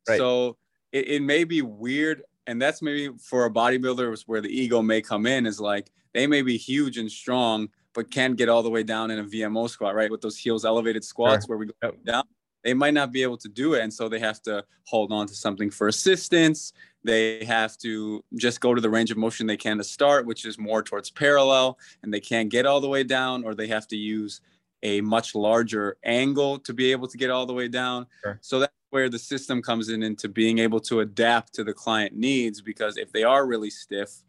Right. 0.08 0.18
So 0.18 0.58
it, 0.94 1.10
it 1.10 1.22
may 1.22 1.44
be 1.44 1.62
weird 1.62 2.24
and 2.48 2.62
that's 2.62 2.82
maybe 2.82 3.16
for 3.18 3.46
a 3.46 3.52
bodybuilder 3.52 4.24
where 4.28 4.42
the 4.42 4.50
ego 4.50 4.82
may 4.82 5.02
come 5.02 5.26
in 5.26 5.46
is 5.46 5.60
like 5.60 5.92
they 6.14 6.28
may 6.28 6.42
be 6.42 6.58
huge 6.58 6.98
and 6.98 7.12
strong 7.12 7.70
but 7.94 8.12
can't 8.12 8.36
get 8.36 8.50
all 8.50 8.62
the 8.62 8.70
way 8.70 8.84
down 8.84 9.10
in 9.10 9.20
a 9.20 9.24
VMO 9.24 9.70
squat, 9.70 9.96
right? 9.96 10.12
With 10.12 10.22
those 10.22 10.38
heels 10.38 10.66
elevated 10.66 11.04
squats 11.04 11.46
sure. 11.46 11.56
where 11.56 11.66
we 11.66 11.72
go 11.82 11.92
down, 12.06 12.26
they 12.64 12.74
might 12.74 12.94
not 12.94 13.12
be 13.12 13.24
able 13.24 13.38
to 13.38 13.48
do 13.48 13.74
it. 13.74 13.82
And 13.82 13.94
so 13.94 14.10
they 14.10 14.20
have 14.20 14.42
to 14.44 14.66
hold 14.86 15.12
on 15.14 15.28
to 15.28 15.34
something 15.34 15.70
for 15.70 15.88
assistance. 15.88 16.74
They 17.04 17.46
have 17.46 17.78
to 17.80 18.24
just 18.36 18.60
go 18.60 18.76
to 18.76 18.82
the 18.82 18.90
range 18.90 19.12
of 19.12 19.18
motion 19.18 19.48
they 19.48 19.56
can 19.56 19.78
to 19.78 19.84
start, 19.84 20.26
which 20.26 20.46
is 20.46 20.58
more 20.58 20.84
towards 20.84 21.10
parallel, 21.10 21.80
and 22.04 22.14
they 22.14 22.20
can't 22.20 22.50
get 22.50 22.66
all 22.66 22.82
the 22.82 22.90
way 22.90 23.04
down, 23.04 23.46
or 23.46 23.56
they 23.56 23.68
have 23.68 23.88
to 23.90 23.96
use 23.96 24.42
a 24.84 25.00
much 25.02 25.34
larger 25.34 25.98
angle 26.04 26.60
to 26.60 26.74
be 26.74 26.92
able 26.92 27.08
to 27.08 27.18
get 27.18 27.30
all 27.30 27.46
the 27.46 27.54
way 27.54 27.68
down. 27.68 28.08
Sure. 28.24 28.40
So 28.42 28.60
that's 28.60 28.74
where 28.96 29.10
the 29.10 29.20
system 29.20 29.62
comes 29.62 29.90
in 29.90 30.02
into 30.02 30.30
being 30.30 30.58
able 30.58 30.80
to 30.80 31.02
adapt 31.02 31.54
to 31.54 31.66
the 31.66 31.74
client 31.74 32.16
needs 32.16 32.62
because 32.62 32.96
if 32.96 33.12
they 33.12 33.24
are 33.24 33.46
really 33.46 33.70
stiff, 33.70 34.24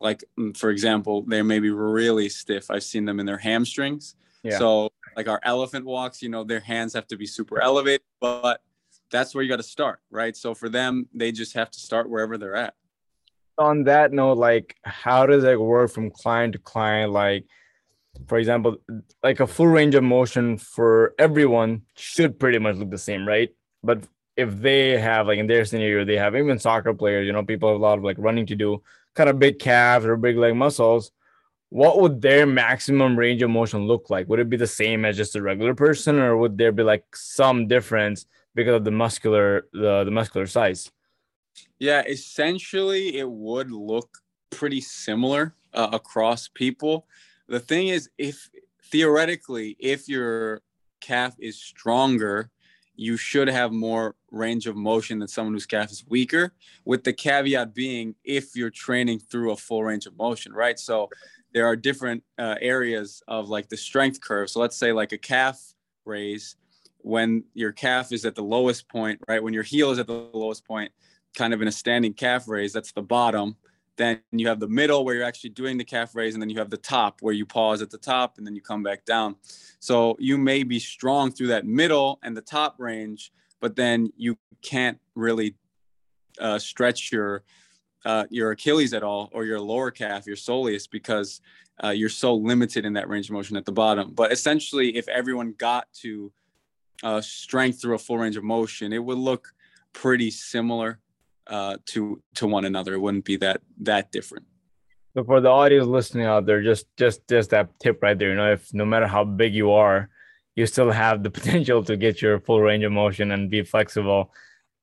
like 0.00 0.24
mm, 0.36 0.56
for 0.56 0.70
example, 0.70 1.22
they 1.22 1.40
may 1.40 1.60
be 1.60 1.70
really 1.70 2.28
stiff. 2.28 2.68
I've 2.68 2.82
seen 2.82 3.04
them 3.04 3.20
in 3.20 3.26
their 3.26 3.38
hamstrings. 3.38 4.16
Yeah. 4.42 4.58
So 4.58 4.90
like 5.16 5.28
our 5.28 5.38
elephant 5.44 5.84
walks, 5.84 6.20
you 6.20 6.30
know, 6.30 6.42
their 6.42 6.58
hands 6.58 6.94
have 6.94 7.06
to 7.06 7.16
be 7.16 7.26
super 7.26 7.62
elevated, 7.62 8.00
but 8.20 8.60
that's 9.08 9.36
where 9.36 9.44
you 9.44 9.48
got 9.48 9.58
to 9.58 9.62
start, 9.62 10.00
right? 10.10 10.36
So 10.36 10.52
for 10.52 10.68
them, 10.68 11.06
they 11.14 11.30
just 11.30 11.54
have 11.54 11.70
to 11.70 11.78
start 11.78 12.10
wherever 12.10 12.36
they're 12.36 12.56
at. 12.56 12.74
On 13.56 13.84
that 13.84 14.12
note, 14.12 14.36
like 14.36 14.74
how 14.82 15.26
does 15.26 15.44
it 15.44 15.60
work 15.60 15.92
from 15.92 16.10
client 16.10 16.54
to 16.54 16.58
client? 16.58 17.12
Like 17.12 17.44
for 18.26 18.36
example, 18.36 18.78
like 19.22 19.38
a 19.38 19.46
full 19.46 19.68
range 19.68 19.94
of 19.94 20.02
motion 20.02 20.58
for 20.58 21.14
everyone 21.20 21.82
should 21.94 22.40
pretty 22.40 22.58
much 22.58 22.74
look 22.74 22.90
the 22.90 22.98
same, 22.98 23.24
right? 23.24 23.50
But 23.82 24.04
if 24.36 24.60
they 24.60 24.98
have 24.98 25.26
like 25.26 25.38
in 25.38 25.46
their 25.46 25.64
scenario, 25.64 26.04
they 26.04 26.16
have 26.16 26.36
even 26.36 26.58
soccer 26.58 26.94
players, 26.94 27.26
you 27.26 27.32
know, 27.32 27.44
people 27.44 27.68
have 27.68 27.80
a 27.80 27.82
lot 27.82 27.98
of 27.98 28.04
like 28.04 28.16
running 28.18 28.46
to 28.46 28.56
do, 28.56 28.82
kind 29.14 29.28
of 29.28 29.38
big 29.38 29.58
calves 29.58 30.06
or 30.06 30.16
big 30.16 30.36
leg 30.36 30.54
muscles. 30.54 31.10
what 31.70 32.00
would 32.00 32.22
their 32.22 32.46
maximum 32.46 33.18
range 33.18 33.42
of 33.42 33.50
motion 33.50 33.86
look 33.86 34.08
like? 34.08 34.28
Would 34.28 34.40
it 34.40 34.48
be 34.48 34.56
the 34.56 34.66
same 34.66 35.04
as 35.04 35.16
just 35.16 35.36
a 35.36 35.42
regular 35.42 35.74
person, 35.74 36.18
or 36.18 36.36
would 36.36 36.56
there 36.56 36.72
be 36.72 36.82
like 36.82 37.04
some 37.14 37.68
difference 37.68 38.26
because 38.54 38.74
of 38.74 38.84
the 38.84 38.90
muscular 38.90 39.66
the, 39.72 40.04
the 40.04 40.10
muscular 40.10 40.46
size? 40.46 40.90
Yeah, 41.78 42.02
essentially 42.06 43.18
it 43.18 43.28
would 43.28 43.70
look 43.70 44.18
pretty 44.50 44.80
similar 44.80 45.54
uh, 45.74 45.90
across 45.92 46.48
people. 46.48 47.06
The 47.48 47.60
thing 47.60 47.88
is, 47.88 48.08
if 48.16 48.48
theoretically, 48.84 49.76
if 49.78 50.08
your 50.08 50.62
calf 51.00 51.36
is 51.38 51.60
stronger, 51.60 52.50
you 52.98 53.16
should 53.16 53.46
have 53.46 53.70
more 53.70 54.16
range 54.32 54.66
of 54.66 54.74
motion 54.74 55.20
than 55.20 55.28
someone 55.28 55.54
whose 55.54 55.66
calf 55.66 55.92
is 55.92 56.04
weaker, 56.08 56.52
with 56.84 57.04
the 57.04 57.12
caveat 57.12 57.72
being 57.72 58.16
if 58.24 58.56
you're 58.56 58.70
training 58.70 59.20
through 59.20 59.52
a 59.52 59.56
full 59.56 59.84
range 59.84 60.06
of 60.06 60.18
motion, 60.18 60.52
right? 60.52 60.80
So 60.80 61.08
there 61.54 61.64
are 61.64 61.76
different 61.76 62.24
uh, 62.38 62.56
areas 62.60 63.22
of 63.28 63.48
like 63.48 63.68
the 63.68 63.76
strength 63.76 64.20
curve. 64.20 64.50
So 64.50 64.58
let's 64.58 64.76
say 64.76 64.92
like 64.92 65.12
a 65.12 65.18
calf 65.18 65.62
raise, 66.04 66.56
when 66.98 67.44
your 67.54 67.70
calf 67.70 68.10
is 68.10 68.24
at 68.24 68.34
the 68.34 68.42
lowest 68.42 68.88
point, 68.88 69.20
right? 69.28 69.40
When 69.42 69.54
your 69.54 69.62
heel 69.62 69.92
is 69.92 70.00
at 70.00 70.08
the 70.08 70.28
lowest 70.34 70.66
point, 70.66 70.90
kind 71.36 71.54
of 71.54 71.62
in 71.62 71.68
a 71.68 71.72
standing 71.72 72.14
calf 72.14 72.48
raise, 72.48 72.72
that's 72.72 72.90
the 72.90 73.02
bottom. 73.02 73.56
Then 73.98 74.20
you 74.30 74.46
have 74.48 74.60
the 74.60 74.68
middle 74.68 75.04
where 75.04 75.16
you're 75.16 75.24
actually 75.24 75.50
doing 75.50 75.76
the 75.76 75.84
calf 75.84 76.14
raise, 76.14 76.34
and 76.34 76.40
then 76.40 76.48
you 76.48 76.58
have 76.58 76.70
the 76.70 76.78
top 76.78 77.20
where 77.20 77.34
you 77.34 77.44
pause 77.44 77.82
at 77.82 77.90
the 77.90 77.98
top 77.98 78.38
and 78.38 78.46
then 78.46 78.54
you 78.54 78.62
come 78.62 78.82
back 78.82 79.04
down. 79.04 79.36
So 79.80 80.16
you 80.18 80.38
may 80.38 80.62
be 80.62 80.78
strong 80.78 81.32
through 81.32 81.48
that 81.48 81.66
middle 81.66 82.20
and 82.22 82.36
the 82.36 82.40
top 82.40 82.76
range, 82.78 83.32
but 83.60 83.76
then 83.76 84.10
you 84.16 84.38
can't 84.62 84.98
really 85.14 85.56
uh, 86.40 86.58
stretch 86.58 87.12
your 87.12 87.42
uh, 88.04 88.24
your 88.30 88.52
Achilles 88.52 88.94
at 88.94 89.02
all 89.02 89.28
or 89.32 89.44
your 89.44 89.60
lower 89.60 89.90
calf, 89.90 90.26
your 90.26 90.36
soleus, 90.36 90.88
because 90.88 91.40
uh, 91.82 91.90
you're 91.90 92.08
so 92.08 92.34
limited 92.34 92.84
in 92.84 92.92
that 92.92 93.08
range 93.08 93.28
of 93.28 93.32
motion 93.32 93.56
at 93.56 93.64
the 93.64 93.72
bottom. 93.72 94.12
But 94.14 94.30
essentially, 94.30 94.96
if 94.96 95.08
everyone 95.08 95.54
got 95.58 95.92
to 96.02 96.32
uh, 97.02 97.20
strength 97.20 97.82
through 97.82 97.96
a 97.96 97.98
full 97.98 98.18
range 98.18 98.36
of 98.36 98.44
motion, 98.44 98.92
it 98.92 99.04
would 99.04 99.18
look 99.18 99.52
pretty 99.92 100.30
similar 100.30 101.00
uh, 101.48 101.76
to 101.86 102.22
to 102.34 102.46
one 102.46 102.64
another. 102.64 102.94
It 102.94 103.00
wouldn't 103.00 103.24
be 103.24 103.36
that 103.36 103.60
that 103.80 104.12
different. 104.12 104.46
So 105.14 105.24
for 105.24 105.40
the 105.40 105.48
audience 105.48 105.86
listening 105.86 106.26
out 106.26 106.46
there, 106.46 106.62
just 106.62 106.86
just 106.96 107.26
just 107.28 107.50
that 107.50 107.70
tip 107.80 108.02
right 108.02 108.18
there. 108.18 108.30
You 108.30 108.36
know, 108.36 108.52
if 108.52 108.72
no 108.72 108.84
matter 108.84 109.06
how 109.06 109.24
big 109.24 109.54
you 109.54 109.72
are, 109.72 110.10
you 110.54 110.66
still 110.66 110.90
have 110.90 111.22
the 111.22 111.30
potential 111.38 111.82
to 111.84 111.96
get 111.96 112.22
your 112.22 112.40
full 112.40 112.60
range 112.60 112.84
of 112.84 112.92
motion 112.92 113.32
and 113.32 113.50
be 113.50 113.62
flexible 113.62 114.32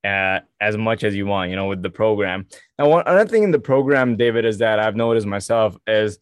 uh, 0.04 0.40
as 0.60 0.78
much 0.78 1.04
as 1.04 1.16
you 1.16 1.26
want. 1.26 1.52
You 1.52 1.56
know, 1.56 1.68
with 1.68 1.82
the 1.82 1.90
program. 1.90 2.48
Now, 2.80 2.90
one 2.90 3.04
another 3.06 3.30
thing 3.30 3.44
in 3.44 3.52
the 3.52 3.60
program, 3.60 4.18
David, 4.18 4.46
is 4.46 4.58
that 4.58 4.80
I've 4.80 4.96
noticed 4.96 5.28
myself 5.28 5.78
is 5.88 6.18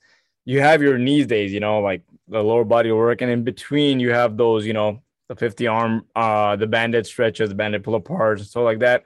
you 0.46 0.60
have 0.60 0.82
your 0.82 0.98
knees 0.98 1.26
days. 1.26 1.54
You 1.54 1.62
know, 1.62 1.80
like 1.80 2.04
the 2.28 2.44
lower 2.44 2.66
body 2.66 2.92
work, 2.92 3.22
and 3.22 3.32
in 3.32 3.44
between 3.44 4.00
you 4.00 4.12
have 4.12 4.38
those. 4.38 4.66
You 4.66 4.74
know, 4.74 5.02
the 5.30 5.36
50 5.36 5.68
arm, 5.68 6.06
uh, 6.16 6.58
the 6.58 6.68
banded 6.68 7.08
stretches, 7.08 7.50
the 7.50 7.56
banded 7.56 7.84
pull 7.84 8.00
aparts, 8.00 8.46
so 8.48 8.64
like 8.64 8.80
that 8.80 9.04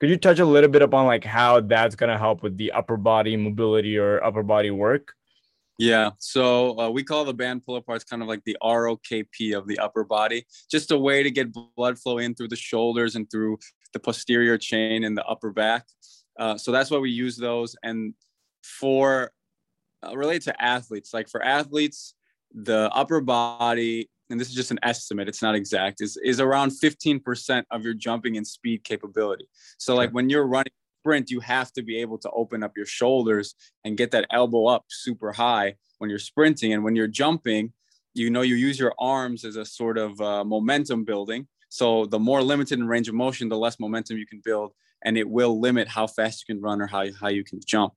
could 0.00 0.10
you 0.10 0.16
touch 0.16 0.38
a 0.38 0.44
little 0.44 0.70
bit 0.70 0.82
upon 0.82 1.06
like 1.06 1.24
how 1.24 1.60
that's 1.60 1.96
going 1.96 2.10
to 2.10 2.18
help 2.18 2.42
with 2.42 2.56
the 2.56 2.72
upper 2.72 2.96
body 2.96 3.36
mobility 3.36 3.96
or 3.96 4.22
upper 4.22 4.42
body 4.42 4.70
work? 4.70 5.14
Yeah, 5.78 6.10
so 6.18 6.78
uh, 6.80 6.88
we 6.88 7.02
call 7.02 7.26
the 7.26 7.34
band 7.34 7.64
pull 7.64 7.80
aparts 7.80 8.06
kind 8.06 8.22
of 8.22 8.28
like 8.28 8.42
the 8.44 8.56
ROKP 8.62 9.54
of 9.54 9.66
the 9.66 9.78
upper 9.78 10.04
body, 10.04 10.46
just 10.70 10.90
a 10.90 10.96
way 10.96 11.22
to 11.22 11.30
get 11.30 11.52
blood 11.76 11.98
flow 11.98 12.18
in 12.18 12.34
through 12.34 12.48
the 12.48 12.56
shoulders 12.56 13.14
and 13.14 13.30
through 13.30 13.58
the 13.92 13.98
posterior 13.98 14.56
chain 14.56 15.04
and 15.04 15.16
the 15.16 15.24
upper 15.26 15.50
back. 15.50 15.84
Uh, 16.38 16.56
so 16.56 16.72
that's 16.72 16.90
why 16.90 16.98
we 16.98 17.10
use 17.10 17.36
those. 17.36 17.76
And 17.82 18.14
for 18.62 19.32
uh, 20.06 20.16
related 20.16 20.42
to 20.44 20.62
athletes, 20.62 21.12
like 21.12 21.28
for 21.28 21.42
athletes, 21.42 22.14
the 22.54 22.90
upper 22.92 23.20
body 23.20 24.08
and 24.30 24.40
this 24.40 24.48
is 24.48 24.54
just 24.54 24.70
an 24.70 24.78
estimate, 24.82 25.28
it's 25.28 25.42
not 25.42 25.54
exact, 25.54 26.00
is, 26.00 26.18
is 26.24 26.40
around 26.40 26.70
15% 26.70 27.64
of 27.70 27.84
your 27.84 27.94
jumping 27.94 28.36
and 28.36 28.46
speed 28.46 28.84
capability. 28.84 29.48
So, 29.78 29.94
like 29.94 30.10
when 30.10 30.28
you're 30.28 30.46
running 30.46 30.72
sprint, 31.06 31.30
you 31.30 31.38
have 31.38 31.72
to 31.72 31.82
be 31.82 31.98
able 31.98 32.18
to 32.18 32.30
open 32.32 32.64
up 32.64 32.72
your 32.76 32.86
shoulders 32.86 33.54
and 33.84 33.96
get 33.96 34.10
that 34.10 34.26
elbow 34.30 34.66
up 34.66 34.84
super 34.88 35.32
high 35.32 35.76
when 35.98 36.10
you're 36.10 36.18
sprinting. 36.18 36.72
And 36.72 36.82
when 36.82 36.96
you're 36.96 37.06
jumping, 37.06 37.72
you 38.12 38.28
know, 38.28 38.42
you 38.42 38.56
use 38.56 38.78
your 38.78 38.92
arms 38.98 39.44
as 39.44 39.54
a 39.54 39.64
sort 39.64 39.98
of 39.98 40.20
uh, 40.20 40.42
momentum 40.42 41.04
building. 41.04 41.46
So, 41.68 42.06
the 42.06 42.18
more 42.18 42.42
limited 42.42 42.80
in 42.80 42.88
range 42.88 43.08
of 43.08 43.14
motion, 43.14 43.48
the 43.48 43.56
less 43.56 43.78
momentum 43.78 44.16
you 44.16 44.26
can 44.26 44.40
build, 44.44 44.72
and 45.04 45.16
it 45.16 45.28
will 45.28 45.60
limit 45.60 45.88
how 45.88 46.06
fast 46.06 46.44
you 46.46 46.54
can 46.54 46.62
run 46.62 46.80
or 46.80 46.86
how, 46.86 47.04
how 47.20 47.28
you 47.28 47.44
can 47.44 47.60
jump. 47.64 47.92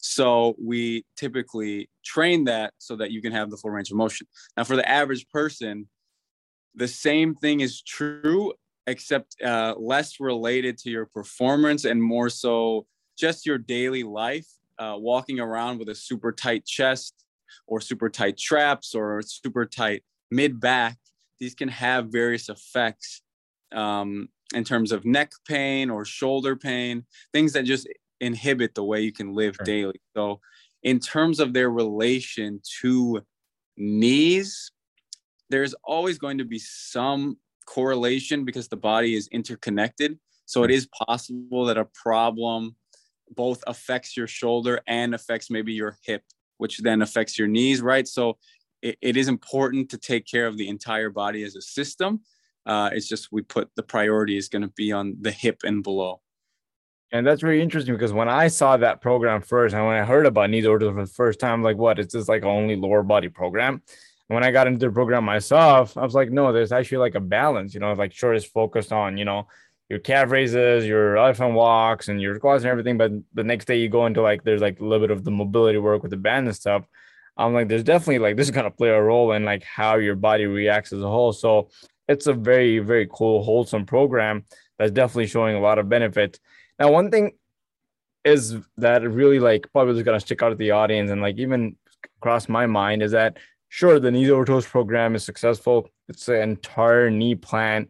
So 0.00 0.54
we 0.60 1.04
typically 1.16 1.88
train 2.04 2.44
that 2.44 2.74
so 2.78 2.96
that 2.96 3.10
you 3.10 3.22
can 3.22 3.32
have 3.32 3.50
the 3.50 3.56
full 3.56 3.70
range 3.70 3.90
of 3.90 3.96
motion. 3.96 4.26
Now, 4.56 4.64
for 4.64 4.76
the 4.76 4.88
average 4.88 5.28
person, 5.28 5.88
the 6.74 6.88
same 6.88 7.34
thing 7.34 7.60
is 7.60 7.82
true, 7.82 8.52
except 8.86 9.40
uh, 9.42 9.74
less 9.78 10.20
related 10.20 10.76
to 10.78 10.90
your 10.90 11.06
performance 11.06 11.84
and 11.84 12.02
more 12.02 12.28
so 12.28 12.86
just 13.18 13.46
your 13.46 13.58
daily 13.58 14.02
life. 14.02 14.46
Uh, 14.76 14.96
walking 14.98 15.38
around 15.38 15.78
with 15.78 15.88
a 15.88 15.94
super 15.94 16.32
tight 16.32 16.66
chest 16.66 17.14
or 17.68 17.80
super 17.80 18.08
tight 18.08 18.36
traps 18.36 18.92
or 18.92 19.22
super 19.22 19.64
tight 19.64 20.02
mid 20.32 20.58
back, 20.58 20.98
these 21.38 21.54
can 21.54 21.68
have 21.68 22.08
various 22.08 22.48
effects 22.48 23.22
um, 23.72 24.28
in 24.52 24.64
terms 24.64 24.92
of 24.92 25.04
neck 25.04 25.32
pain 25.48 25.90
or 25.90 26.04
shoulder 26.04 26.56
pain, 26.56 27.04
things 27.32 27.52
that 27.54 27.64
just 27.64 27.88
inhibit 28.20 28.74
the 28.74 28.84
way 28.84 29.00
you 29.00 29.12
can 29.12 29.32
live 29.32 29.54
sure. 29.56 29.64
daily. 29.64 30.00
So, 30.14 30.40
in 30.82 31.00
terms 31.00 31.40
of 31.40 31.54
their 31.54 31.70
relation 31.70 32.60
to 32.80 33.22
knees, 33.76 34.70
there's 35.48 35.74
always 35.84 36.18
going 36.18 36.38
to 36.38 36.44
be 36.44 36.58
some 36.58 37.38
correlation 37.66 38.44
because 38.44 38.68
the 38.68 38.76
body 38.76 39.14
is 39.14 39.28
interconnected. 39.28 40.18
So, 40.46 40.62
it 40.64 40.70
is 40.70 40.88
possible 41.06 41.64
that 41.66 41.78
a 41.78 41.86
problem 41.86 42.76
both 43.34 43.64
affects 43.66 44.16
your 44.16 44.26
shoulder 44.26 44.80
and 44.86 45.14
affects 45.14 45.50
maybe 45.50 45.72
your 45.72 45.96
hip, 46.02 46.22
which 46.58 46.78
then 46.78 47.02
affects 47.02 47.38
your 47.38 47.48
knees, 47.48 47.80
right? 47.80 48.06
So, 48.06 48.38
it, 48.82 48.98
it 49.00 49.16
is 49.16 49.28
important 49.28 49.90
to 49.90 49.98
take 49.98 50.26
care 50.26 50.46
of 50.46 50.58
the 50.58 50.68
entire 50.68 51.10
body 51.10 51.42
as 51.42 51.56
a 51.56 51.62
system. 51.62 52.20
Uh, 52.66 52.90
it's 52.92 53.08
just 53.08 53.30
we 53.30 53.42
put 53.42 53.70
the 53.76 53.82
priority 53.82 54.36
is 54.36 54.48
going 54.48 54.62
to 54.62 54.68
be 54.68 54.92
on 54.92 55.16
the 55.20 55.30
hip 55.30 55.62
and 55.64 55.82
below. 55.82 56.20
And 57.12 57.26
that's 57.26 57.42
really 57.42 57.62
interesting 57.62 57.94
because 57.94 58.12
when 58.12 58.28
I 58.28 58.48
saw 58.48 58.76
that 58.76 59.00
program 59.00 59.40
first, 59.40 59.74
and 59.74 59.86
when 59.86 59.96
I 59.96 60.04
heard 60.04 60.26
about 60.26 60.50
knee 60.50 60.62
ortho 60.62 60.92
for 60.92 61.04
the 61.04 61.12
first 61.12 61.38
time, 61.38 61.62
like, 61.62 61.76
what? 61.76 61.98
It's 61.98 62.12
just 62.12 62.28
like 62.28 62.42
only 62.42 62.74
lower 62.74 63.02
body 63.02 63.28
program. 63.28 63.82
And 64.28 64.34
when 64.34 64.42
I 64.42 64.50
got 64.50 64.66
into 64.66 64.86
the 64.86 64.92
program 64.92 65.24
myself, 65.24 65.96
I 65.96 66.02
was 66.02 66.14
like, 66.14 66.30
no, 66.30 66.52
there's 66.52 66.72
actually 66.72 66.98
like 66.98 67.14
a 67.14 67.20
balance. 67.20 67.74
You 67.74 67.80
know, 67.80 67.92
like 67.92 68.12
sure 68.12 68.34
it's 68.34 68.44
focused 68.44 68.92
on, 68.92 69.16
you 69.16 69.24
know, 69.24 69.46
your 69.88 69.98
calf 69.98 70.30
raises, 70.30 70.86
your 70.86 71.16
elephant 71.16 71.54
walks, 71.54 72.08
and 72.08 72.20
your 72.20 72.36
squats 72.36 72.64
and 72.64 72.70
everything. 72.70 72.96
But 72.96 73.12
the 73.34 73.44
next 73.44 73.66
day 73.66 73.78
you 73.78 73.88
go 73.88 74.06
into 74.06 74.22
like 74.22 74.42
there's 74.42 74.62
like 74.62 74.80
a 74.80 74.84
little 74.84 75.06
bit 75.06 75.16
of 75.16 75.24
the 75.24 75.30
mobility 75.30 75.78
work 75.78 76.02
with 76.02 76.10
the 76.10 76.16
band 76.16 76.46
and 76.46 76.56
stuff. 76.56 76.84
I'm 77.36 77.52
like, 77.52 77.68
there's 77.68 77.84
definitely 77.84 78.20
like 78.20 78.36
this 78.36 78.48
is 78.48 78.54
gonna 78.54 78.70
play 78.70 78.88
a 78.88 79.00
role 79.00 79.32
in 79.32 79.44
like 79.44 79.62
how 79.62 79.96
your 79.96 80.16
body 80.16 80.46
reacts 80.46 80.92
as 80.92 81.02
a 81.02 81.08
whole. 81.08 81.32
So 81.32 81.68
it's 82.08 82.26
a 82.26 82.32
very, 82.32 82.78
very 82.78 83.08
cool, 83.10 83.42
wholesome 83.42 83.86
program 83.86 84.44
that's 84.78 84.90
definitely 84.90 85.26
showing 85.26 85.56
a 85.56 85.60
lot 85.60 85.78
of 85.78 85.88
benefits. 85.88 86.38
Now, 86.78 86.90
one 86.90 87.10
thing 87.10 87.32
is 88.24 88.56
that 88.78 89.02
really 89.02 89.38
like 89.38 89.66
probably 89.72 89.96
is 89.96 90.02
gonna 90.02 90.20
stick 90.20 90.42
out 90.42 90.48
to 90.48 90.54
the 90.54 90.70
audience 90.70 91.10
and 91.10 91.20
like 91.20 91.36
even 91.36 91.76
cross 92.20 92.48
my 92.48 92.66
mind 92.66 93.02
is 93.02 93.12
that 93.12 93.36
sure 93.68 94.00
the 94.00 94.10
knee 94.10 94.30
over 94.30 94.44
toes 94.44 94.66
program 94.66 95.14
is 95.14 95.24
successful. 95.24 95.88
It's 96.08 96.28
an 96.28 96.36
entire 96.36 97.10
knee 97.10 97.34
plan. 97.34 97.88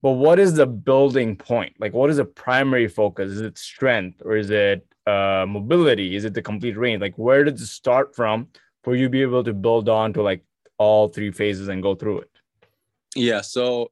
But 0.00 0.12
what 0.12 0.38
is 0.38 0.54
the 0.54 0.66
building 0.66 1.36
point? 1.36 1.74
Like 1.80 1.92
what 1.92 2.10
is 2.10 2.18
the 2.18 2.24
primary 2.24 2.88
focus? 2.88 3.32
Is 3.32 3.40
it 3.40 3.58
strength 3.58 4.22
or 4.24 4.36
is 4.36 4.50
it 4.50 4.86
uh, 5.06 5.44
mobility? 5.48 6.14
Is 6.14 6.24
it 6.24 6.34
the 6.34 6.42
complete 6.42 6.76
range? 6.76 7.00
Like 7.00 7.16
where 7.16 7.42
does 7.44 7.60
it 7.60 7.66
start 7.66 8.14
from 8.14 8.48
for 8.84 8.94
you 8.94 9.06
to 9.06 9.10
be 9.10 9.22
able 9.22 9.44
to 9.44 9.52
build 9.52 9.88
on 9.88 10.12
to 10.12 10.22
like 10.22 10.44
all 10.78 11.08
three 11.08 11.30
phases 11.30 11.68
and 11.68 11.82
go 11.82 11.94
through 11.94 12.20
it? 12.20 12.33
Yeah. 13.14 13.40
So 13.40 13.90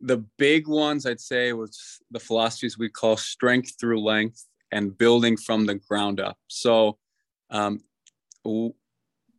the 0.00 0.18
big 0.38 0.66
ones 0.66 1.06
I'd 1.06 1.20
say 1.20 1.52
was 1.52 2.00
the 2.10 2.20
philosophies 2.20 2.78
we 2.78 2.88
call 2.88 3.16
strength 3.16 3.74
through 3.78 4.00
length 4.00 4.46
and 4.72 4.96
building 4.96 5.36
from 5.36 5.66
the 5.66 5.74
ground 5.74 6.20
up. 6.20 6.38
So 6.48 6.98
um, 7.50 7.80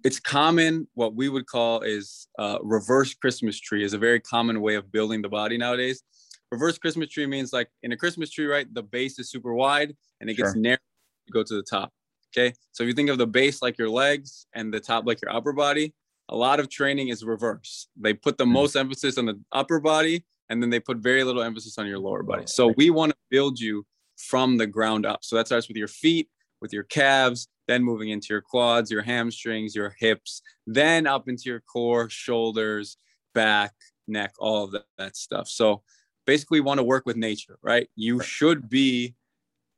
it's 0.03 0.19
common. 0.19 0.88
What 0.93 1.15
we 1.15 1.29
would 1.29 1.48
call 1.48 1.81
is 1.81 2.27
uh, 2.37 2.60
reverse 2.62 3.13
Christmas 3.13 3.60
tree 3.60 3.83
is 3.83 3.93
a 3.93 3.98
very 3.98 4.19
common 4.19 4.62
way 4.62 4.75
of 4.75 4.91
building 4.91 5.21
the 5.21 5.29
body 5.29 5.58
nowadays. 5.58 6.04
Reverse 6.52 6.77
Christmas 6.77 7.10
tree 7.10 7.25
means 7.25 7.54
like 7.54 7.69
in 7.81 7.93
a 7.93 7.98
Christmas 7.98 8.29
tree, 8.29 8.46
right? 8.46 8.71
The 8.73 8.83
base 8.83 9.17
is 9.19 9.31
super 9.31 9.54
wide 9.54 9.96
and 10.19 10.29
it 10.29 10.35
gets 10.35 10.54
narrow. 10.56 10.77
You 11.25 11.33
go 11.33 11.43
to 11.43 11.56
the 11.56 11.63
top. 11.63 11.93
Okay. 12.35 12.54
So 12.71 12.83
if 12.83 12.87
you 12.87 12.93
think 12.93 13.10
of 13.10 13.17
the 13.17 13.27
base 13.27 13.62
like 13.62 13.77
your 13.77 13.89
legs 13.89 14.48
and 14.54 14.73
the 14.73 14.79
top 14.79 15.06
like 15.06 15.21
your 15.21 15.33
upper 15.33 15.54
body, 15.54 15.93
a 16.30 16.36
lot 16.36 16.60
of 16.60 16.69
training 16.69 17.10
is 17.10 17.24
reverse. 17.24 17.88
They 17.96 18.13
put 18.13 18.38
the 18.38 18.46
mm-hmm. 18.46 18.54
most 18.54 18.76
emphasis 18.76 19.17
on 19.17 19.26
the 19.26 19.40
upper 19.52 19.80
body 19.80 20.26
and 20.50 20.62
then 20.62 20.69
they 20.69 20.80
put 20.80 20.98
very 20.98 21.24
little 21.24 21.42
emphasis 21.42 21.78
on 21.78 21.88
your 21.88 22.00
lower 22.00 22.24
body. 22.24 22.44
So 22.46 22.74
we 22.76 22.90
want 22.90 23.12
to 23.12 23.17
build 23.30 23.60
you 23.60 23.86
from 24.17 24.58
the 24.58 24.67
ground 24.67 25.06
up. 25.06 25.24
So 25.24 25.36
that 25.38 25.48
starts 25.48 25.67
with 25.67 25.78
your 25.78 25.88
feet, 25.88 26.30
with 26.62 26.74
your 26.74 26.84
calves, 26.84 27.48
then 27.67 27.84
moving 27.84 28.10
into 28.10 28.28
your 28.32 28.42
quads, 28.42 28.92
your 28.92 29.02
hamstrings, 29.02 29.74
your 29.74 29.96
hips, 29.98 30.42
then 30.67 31.08
up 31.08 31.30
into 31.30 31.44
your 31.46 31.62
core, 31.62 32.10
shoulders, 32.10 32.98
back, 33.34 33.74
neck, 34.08 34.34
all 34.40 34.65
of 34.65 34.72
that, 34.72 34.84
that 34.98 35.15
stuff. 35.15 35.48
So 35.48 35.84
basically, 36.28 36.60
we 36.60 36.65
want 36.65 36.80
to 36.80 36.84
work 36.84 37.06
with 37.06 37.15
nature, 37.15 37.58
right? 37.62 37.88
You 37.96 38.22
should 38.22 38.69
be 38.69 39.15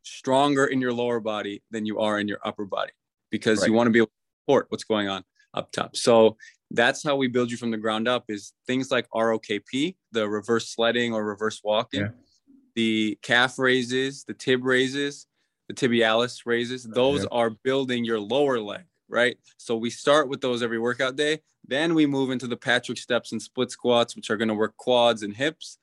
stronger 0.01 0.65
in 0.65 0.81
your 0.81 0.91
lower 0.91 1.19
body 1.19 1.61
than 1.69 1.85
you 1.85 1.99
are 1.99 2.19
in 2.19 2.27
your 2.27 2.39
upper 2.43 2.65
body 2.65 2.91
because 3.29 3.59
right. 3.59 3.67
you 3.67 3.73
want 3.73 3.87
to 3.87 3.91
be 3.91 3.99
able 3.99 4.07
to 4.07 4.41
support 4.41 4.65
what's 4.69 4.83
going 4.83 5.07
on 5.07 5.23
up 5.53 5.71
top. 5.71 5.95
So 5.95 6.37
that's 6.71 7.03
how 7.03 7.15
we 7.15 7.27
build 7.27 7.51
you 7.51 7.57
from 7.57 7.71
the 7.71 7.77
ground 7.77 8.07
up 8.07 8.25
is 8.29 8.53
things 8.65 8.89
like 8.89 9.07
ROKP, 9.09 9.95
the 10.11 10.27
reverse 10.27 10.69
sledding 10.69 11.13
or 11.13 11.23
reverse 11.23 11.61
walking, 11.63 12.01
yeah. 12.01 12.07
the 12.75 13.17
calf 13.21 13.59
raises, 13.59 14.23
the 14.23 14.33
tib 14.33 14.65
raises, 14.65 15.27
the 15.67 15.73
tibialis 15.75 16.41
raises. 16.45 16.83
Those 16.83 17.21
yeah. 17.21 17.27
are 17.31 17.51
building 17.51 18.03
your 18.03 18.19
lower 18.19 18.59
leg, 18.59 18.85
right? 19.07 19.37
So 19.57 19.77
we 19.77 19.91
start 19.91 20.29
with 20.29 20.41
those 20.41 20.63
every 20.63 20.79
workout 20.79 21.15
day. 21.15 21.41
Then 21.65 21.93
we 21.93 22.05
move 22.05 22.31
into 22.31 22.47
the 22.47 22.57
Patrick 22.57 22.97
steps 22.97 23.31
and 23.31 23.41
split 23.41 23.71
squats, 23.71 24.15
which 24.15 24.29
are 24.29 24.37
going 24.37 24.49
to 24.49 24.53
work 24.55 24.75
quads 24.77 25.23
and 25.23 25.33
hips. 25.35 25.77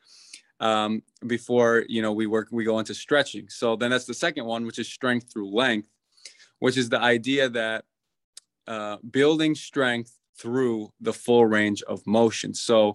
Um, 0.59 1.03
before 1.27 1.85
you 1.89 2.03
know 2.03 2.13
we 2.13 2.27
work, 2.27 2.49
we 2.51 2.65
go 2.65 2.81
into 2.81 2.95
stretching. 2.95 3.49
So 3.49 3.77
then 3.77 3.91
that's 3.91 4.05
the 4.05 4.13
second 4.13 4.45
one, 4.45 4.67
which 4.67 4.79
is 4.79 4.93
strength 4.93 5.33
through 5.33 5.55
length, 5.55 5.89
which 6.59 6.77
is 6.77 6.91
the 6.91 7.01
idea 7.01 7.49
that 7.49 7.85
uh, 8.71 8.99
building 9.11 9.57
strength 9.57 10.17
through 10.39 10.93
the 11.01 11.13
full 11.13 11.45
range 11.45 11.83
of 11.83 12.07
motion. 12.07 12.55
So 12.55 12.95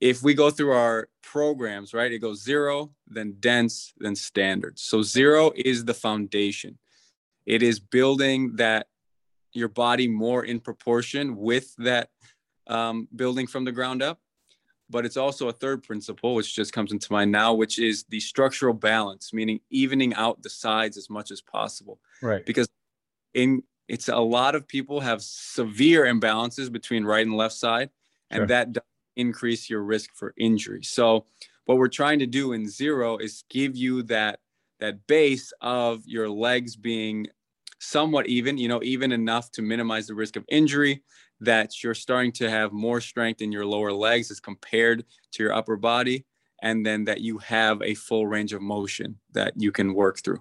if 0.00 0.22
we 0.22 0.32
go 0.32 0.48
through 0.50 0.72
our 0.72 1.08
programs, 1.22 1.92
right, 1.92 2.10
it 2.10 2.20
goes 2.20 2.42
zero, 2.42 2.90
then 3.06 3.36
dense, 3.40 3.92
then 3.98 4.16
standard. 4.16 4.78
So 4.78 5.02
zero 5.02 5.52
is 5.54 5.84
the 5.84 5.92
foundation. 5.92 6.78
It 7.44 7.62
is 7.62 7.78
building 7.78 8.56
that 8.56 8.86
your 9.52 9.68
body 9.68 10.08
more 10.08 10.42
in 10.46 10.60
proportion 10.60 11.36
with 11.36 11.74
that 11.76 12.08
um, 12.66 13.06
building 13.14 13.46
from 13.46 13.64
the 13.66 13.72
ground 13.72 14.02
up. 14.02 14.18
But 14.88 15.04
it's 15.04 15.18
also 15.18 15.48
a 15.48 15.52
third 15.52 15.82
principle, 15.82 16.34
which 16.34 16.54
just 16.54 16.72
comes 16.72 16.90
into 16.90 17.12
mind 17.12 17.32
now, 17.32 17.52
which 17.52 17.78
is 17.78 18.04
the 18.08 18.20
structural 18.20 18.74
balance, 18.74 19.32
meaning 19.34 19.60
evening 19.68 20.14
out 20.14 20.42
the 20.42 20.50
sides 20.50 20.96
as 20.96 21.10
much 21.10 21.30
as 21.30 21.42
possible. 21.42 21.98
Right. 22.22 22.44
Because 22.46 22.68
in 23.34 23.62
it's 23.88 24.08
a 24.08 24.16
lot 24.16 24.54
of 24.54 24.66
people 24.66 25.00
have 25.00 25.22
severe 25.22 26.04
imbalances 26.04 26.70
between 26.72 27.04
right 27.04 27.26
and 27.26 27.36
left 27.36 27.54
side, 27.54 27.90
and 28.30 28.40
sure. 28.40 28.46
that 28.46 28.72
does 28.72 28.84
increase 29.16 29.70
your 29.70 29.82
risk 29.82 30.10
for 30.14 30.34
injury. 30.36 30.82
So 30.82 31.26
what 31.66 31.78
we're 31.78 31.88
trying 31.88 32.18
to 32.18 32.26
do 32.26 32.52
in 32.52 32.68
zero 32.68 33.16
is 33.16 33.44
give 33.48 33.76
you 33.76 34.02
that 34.04 34.40
that 34.80 35.06
base 35.06 35.52
of 35.60 36.02
your 36.04 36.28
legs 36.28 36.76
being 36.76 37.26
somewhat 37.78 38.26
even, 38.26 38.58
you 38.58 38.68
know, 38.68 38.82
even 38.82 39.12
enough 39.12 39.50
to 39.52 39.62
minimize 39.62 40.06
the 40.06 40.14
risk 40.14 40.36
of 40.36 40.44
injury, 40.48 41.02
that 41.40 41.82
you're 41.82 41.94
starting 41.94 42.32
to 42.32 42.50
have 42.50 42.72
more 42.72 43.00
strength 43.00 43.40
in 43.40 43.52
your 43.52 43.66
lower 43.66 43.92
legs 43.92 44.30
as 44.30 44.40
compared 44.40 45.04
to 45.32 45.42
your 45.42 45.52
upper 45.52 45.76
body, 45.76 46.24
and 46.62 46.84
then 46.84 47.04
that 47.04 47.20
you 47.20 47.38
have 47.38 47.80
a 47.82 47.94
full 47.94 48.26
range 48.26 48.52
of 48.52 48.62
motion 48.62 49.18
that 49.32 49.52
you 49.56 49.70
can 49.70 49.94
work 49.94 50.18
through. 50.18 50.40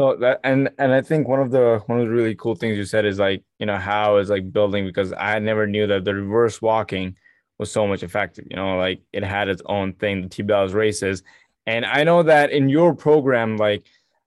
So 0.00 0.16
that 0.16 0.40
and 0.44 0.70
and 0.78 0.94
I 0.94 1.02
think 1.02 1.28
one 1.28 1.40
of 1.40 1.50
the 1.50 1.82
one 1.84 2.00
of 2.00 2.06
the 2.06 2.10
really 2.10 2.34
cool 2.34 2.54
things 2.54 2.78
you 2.78 2.86
said 2.86 3.04
is 3.04 3.18
like 3.18 3.42
you 3.58 3.66
know 3.66 3.76
how 3.76 4.16
is 4.16 4.30
like 4.30 4.50
building 4.50 4.86
because 4.86 5.12
I 5.12 5.38
never 5.40 5.66
knew 5.66 5.86
that 5.88 6.06
the 6.06 6.14
reverse 6.14 6.62
walking 6.62 7.18
was 7.58 7.70
so 7.70 7.86
much 7.86 8.02
effective. 8.02 8.46
You 8.48 8.56
know, 8.56 8.78
like 8.78 9.02
it 9.12 9.22
had 9.22 9.50
its 9.50 9.60
own 9.66 9.92
thing, 9.92 10.22
the 10.22 10.30
T-Bells 10.30 10.72
races, 10.72 11.22
and 11.66 11.84
I 11.84 12.04
know 12.04 12.22
that 12.22 12.50
in 12.50 12.70
your 12.70 12.94
program, 12.94 13.58
like 13.58 13.84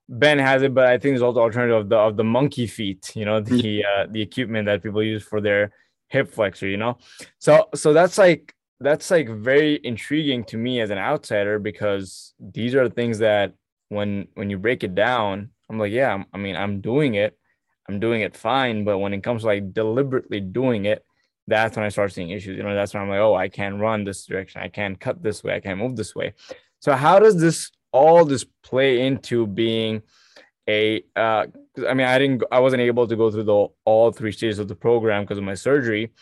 Ben 0.08 0.38
has 0.38 0.62
it, 0.62 0.74
but 0.74 0.86
I 0.86 0.92
think 0.92 1.14
there's 1.14 1.22
also 1.22 1.40
alternative 1.40 1.76
of 1.76 1.88
the 1.88 1.96
of 1.96 2.16
the 2.16 2.22
monkey 2.22 2.68
feet. 2.68 3.10
You 3.16 3.24
know, 3.24 3.40
the 3.40 3.84
uh, 3.84 4.06
the 4.08 4.22
equipment 4.22 4.66
that 4.66 4.80
people 4.80 5.02
use 5.02 5.24
for 5.24 5.40
their 5.40 5.72
hip 6.06 6.30
flexor. 6.30 6.68
You 6.68 6.76
know, 6.76 6.98
so 7.40 7.68
so 7.74 7.92
that's 7.92 8.16
like 8.16 8.54
that's 8.78 9.10
like 9.10 9.28
very 9.28 9.80
intriguing 9.82 10.44
to 10.44 10.56
me 10.56 10.80
as 10.80 10.90
an 10.90 10.98
outsider 10.98 11.58
because 11.58 12.32
these 12.38 12.76
are 12.76 12.88
things 12.88 13.18
that 13.18 13.54
when 13.88 14.28
when 14.34 14.50
you 14.50 14.58
break 14.58 14.84
it 14.84 14.94
down 14.94 15.50
I'm 15.70 15.78
like, 15.78 15.92
yeah, 15.92 16.22
I 16.32 16.38
mean, 16.38 16.56
I'm 16.56 16.80
doing 16.80 17.14
it. 17.14 17.38
I'm 17.88 18.00
doing 18.00 18.22
it 18.22 18.36
fine. 18.36 18.84
But 18.84 18.98
when 18.98 19.12
it 19.12 19.22
comes 19.22 19.42
to 19.42 19.48
like 19.48 19.72
deliberately 19.72 20.40
doing 20.40 20.84
it, 20.86 21.04
that's 21.46 21.76
when 21.76 21.84
I 21.84 21.90
start 21.90 22.12
seeing 22.12 22.30
issues. 22.30 22.56
You 22.56 22.62
know, 22.62 22.74
that's 22.74 22.94
when 22.94 23.02
I'm 23.02 23.08
like, 23.08 23.20
oh, 23.20 23.34
I 23.34 23.48
can't 23.48 23.80
run 23.80 24.04
this 24.04 24.24
direction. 24.26 24.62
I 24.62 24.68
can't 24.68 24.98
cut 24.98 25.22
this 25.22 25.44
way. 25.44 25.54
I 25.54 25.60
can't 25.60 25.78
move 25.78 25.96
this 25.96 26.14
way. 26.14 26.34
So 26.80 26.94
how 26.94 27.18
does 27.18 27.40
this 27.40 27.70
all 27.92 28.24
this 28.24 28.44
play 28.62 29.06
into 29.06 29.46
being 29.46 30.02
a 30.68 31.04
uh 31.14 31.46
I 31.88 31.94
mean 31.94 32.06
I 32.06 32.18
didn't 32.18 32.42
I 32.50 32.58
wasn't 32.60 32.82
able 32.82 33.06
to 33.06 33.16
go 33.16 33.30
through 33.30 33.44
the 33.44 33.66
all 33.84 34.10
three 34.10 34.32
stages 34.32 34.58
of 34.58 34.68
the 34.68 34.74
program 34.74 35.22
because 35.22 35.38
of 35.38 35.44
my 35.44 35.54
surgery, 35.54 36.12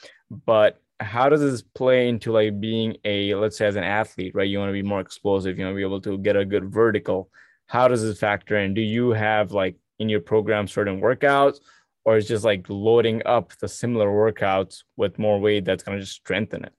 but 0.47 0.81
how 1.01 1.29
does 1.29 1.41
this 1.41 1.63
play 1.63 2.09
into 2.09 2.33
like 2.33 2.61
being 2.61 2.97
a 3.05 3.35
let's 3.35 3.57
say 3.57 3.67
as 3.67 3.77
an 3.77 3.85
athlete, 3.85 4.35
right? 4.35 4.49
You 4.49 4.59
want 4.59 4.69
to 4.69 4.75
be 4.75 4.83
more 4.83 5.01
explosive, 5.01 5.59
you 5.59 5.65
want 5.65 5.75
to 5.75 5.77
be 5.77 5.83
able 5.83 6.01
to 6.03 6.19
get 6.19 6.37
a 6.37 6.45
good 6.45 6.73
vertical 6.73 7.31
how 7.73 7.89
does 7.89 8.03
this 8.03 8.19
factor 8.19 8.59
in? 8.59 8.75
Do 8.75 8.83
you 8.83 9.11
have 9.13 9.53
like 9.53 9.77
in 9.99 10.11
your 10.11 10.21
program 10.21 10.69
certain 10.69 11.01
workouts, 11.01 11.59
or 12.05 12.19
is 12.19 12.29
just 12.29 12.45
like 12.45 12.67
loading 12.69 13.23
up 13.25 13.55
the 13.61 13.69
similar 13.69 14.09
workouts 14.09 14.83
with 14.99 15.19
more 15.19 15.41
weight 15.41 15.65
that's 15.65 15.83
going 15.83 15.97
to 15.97 16.05
just 16.05 16.17
strengthen 16.17 16.65
it? 16.65 16.75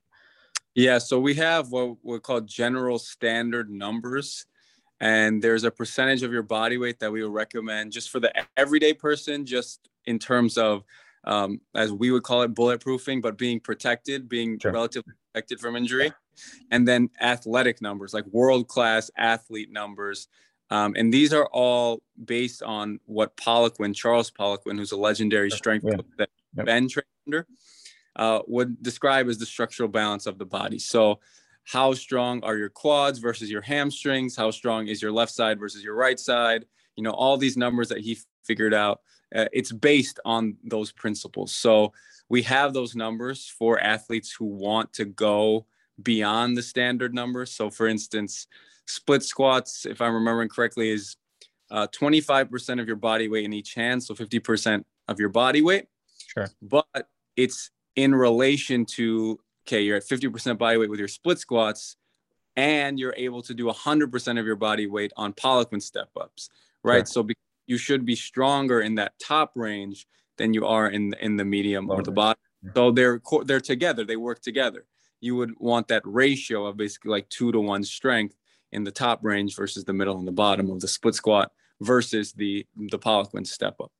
Yeah, 0.76 0.98
so 0.98 1.18
we 1.18 1.34
have 1.34 1.72
what 1.72 1.96
we 2.04 2.20
call 2.20 2.42
general 2.42 3.00
standard 3.00 3.70
numbers, 3.70 4.46
and 5.00 5.42
there's 5.42 5.64
a 5.64 5.70
percentage 5.70 6.22
of 6.22 6.30
your 6.30 6.44
body 6.44 6.78
weight 6.78 7.00
that 7.00 7.10
we 7.10 7.24
would 7.24 7.32
recommend 7.32 7.90
just 7.90 8.10
for 8.10 8.20
the 8.20 8.32
everyday 8.56 8.92
person, 8.92 9.44
just 9.44 9.88
in 10.04 10.20
terms 10.20 10.56
of 10.56 10.84
um, 11.24 11.60
as 11.74 11.92
we 11.92 12.12
would 12.12 12.22
call 12.22 12.42
it 12.42 12.54
bulletproofing, 12.54 13.20
but 13.20 13.36
being 13.36 13.58
protected, 13.58 14.28
being 14.28 14.60
sure. 14.60 14.70
relatively 14.70 15.14
protected 15.32 15.58
from 15.58 15.74
injury, 15.74 16.12
and 16.70 16.86
then 16.86 17.10
athletic 17.20 17.82
numbers 17.82 18.14
like 18.14 18.26
world 18.26 18.68
class 18.68 19.10
athlete 19.16 19.72
numbers 19.72 20.28
um, 20.70 20.94
and 20.96 21.12
these 21.12 21.32
are 21.32 21.46
all 21.46 22.02
based 22.24 22.62
on 22.62 22.98
what 23.06 23.36
Poliquin, 23.36 23.94
Charles 23.94 24.30
Poliquin, 24.30 24.78
who's 24.78 24.92
a 24.92 24.96
legendary 24.96 25.50
strength 25.50 25.84
yeah. 25.88 25.96
that 26.18 26.30
yep. 26.56 26.66
Ben 26.66 26.88
trained 26.88 27.06
under, 27.26 27.46
uh, 28.16 28.40
would 28.46 28.82
describe 28.82 29.28
as 29.28 29.38
the 29.38 29.46
structural 29.46 29.88
balance 29.88 30.26
of 30.26 30.38
the 30.38 30.46
body. 30.46 30.78
So, 30.78 31.20
how 31.64 31.94
strong 31.94 32.42
are 32.44 32.56
your 32.56 32.68
quads 32.68 33.18
versus 33.18 33.50
your 33.50 33.62
hamstrings? 33.62 34.36
How 34.36 34.50
strong 34.50 34.88
is 34.88 35.00
your 35.00 35.12
left 35.12 35.32
side 35.32 35.58
versus 35.58 35.82
your 35.82 35.94
right 35.94 36.20
side? 36.20 36.66
You 36.96 37.02
know, 37.02 37.12
all 37.12 37.36
these 37.38 37.56
numbers 37.56 37.88
that 37.88 38.00
he 38.00 38.18
figured 38.44 38.74
out. 38.74 39.00
Uh, 39.34 39.46
it's 39.52 39.72
based 39.72 40.20
on 40.24 40.56
those 40.62 40.92
principles. 40.92 41.54
So 41.54 41.92
we 42.28 42.42
have 42.42 42.72
those 42.72 42.94
numbers 42.94 43.48
for 43.48 43.80
athletes 43.80 44.30
who 44.30 44.44
want 44.44 44.92
to 44.94 45.04
go 45.04 45.66
beyond 46.02 46.56
the 46.56 46.62
standard 46.62 47.14
numbers. 47.14 47.50
So, 47.50 47.70
for 47.70 47.86
instance, 47.86 48.46
split 48.86 49.22
squats, 49.22 49.86
if 49.86 50.00
I'm 50.00 50.14
remembering 50.14 50.48
correctly, 50.48 50.90
is 50.90 51.16
uh, 51.70 51.86
25% 51.88 52.80
of 52.80 52.86
your 52.86 52.96
body 52.96 53.28
weight 53.28 53.44
in 53.44 53.52
each 53.52 53.74
hand, 53.74 54.02
so 54.02 54.14
50% 54.14 54.84
of 55.08 55.18
your 55.18 55.28
body 55.28 55.62
weight. 55.62 55.86
Sure. 56.26 56.48
But 56.62 57.08
it's 57.36 57.70
in 57.96 58.14
relation 58.14 58.84
to 58.84 59.38
okay, 59.66 59.80
you're 59.80 59.96
at 59.96 60.04
50% 60.04 60.58
body 60.58 60.76
weight 60.76 60.90
with 60.90 60.98
your 60.98 61.08
split 61.08 61.38
squats, 61.38 61.96
and 62.54 62.98
you're 62.98 63.14
able 63.16 63.40
to 63.42 63.54
do 63.54 63.66
100% 63.66 64.38
of 64.38 64.46
your 64.46 64.56
body 64.56 64.86
weight 64.86 65.12
on 65.16 65.32
Poliquin 65.32 65.80
step 65.80 66.10
ups, 66.20 66.50
right? 66.82 66.98
Sure. 66.98 67.06
So 67.06 67.22
be, 67.22 67.34
you 67.66 67.78
should 67.78 68.04
be 68.04 68.14
stronger 68.14 68.82
in 68.82 68.96
that 68.96 69.18
top 69.18 69.52
range 69.54 70.06
than 70.36 70.52
you 70.52 70.66
are 70.66 70.88
in 70.90 71.14
in 71.20 71.36
the 71.36 71.44
medium 71.44 71.90
or 71.90 72.02
the 72.02 72.12
bottom. 72.12 72.40
So 72.74 72.90
they're 72.90 73.20
they're 73.44 73.60
together. 73.60 74.04
They 74.04 74.16
work 74.16 74.42
together. 74.42 74.86
You 75.20 75.36
would 75.36 75.54
want 75.58 75.88
that 75.88 76.02
ratio 76.04 76.66
of 76.66 76.76
basically 76.76 77.10
like 77.10 77.28
two 77.30 77.52
to 77.52 77.60
one 77.60 77.84
strength 77.84 78.36
in 78.74 78.84
the 78.84 78.90
top 78.90 79.20
range 79.22 79.56
versus 79.56 79.84
the 79.84 79.92
middle 79.92 80.18
and 80.18 80.26
the 80.26 80.32
bottom 80.32 80.70
of 80.70 80.80
the 80.80 80.88
split 80.88 81.14
squat 81.14 81.52
versus 81.80 82.32
the 82.32 82.66
the 82.76 82.98
Poliquin 82.98 83.46
step 83.46 83.76
up. 83.80 83.92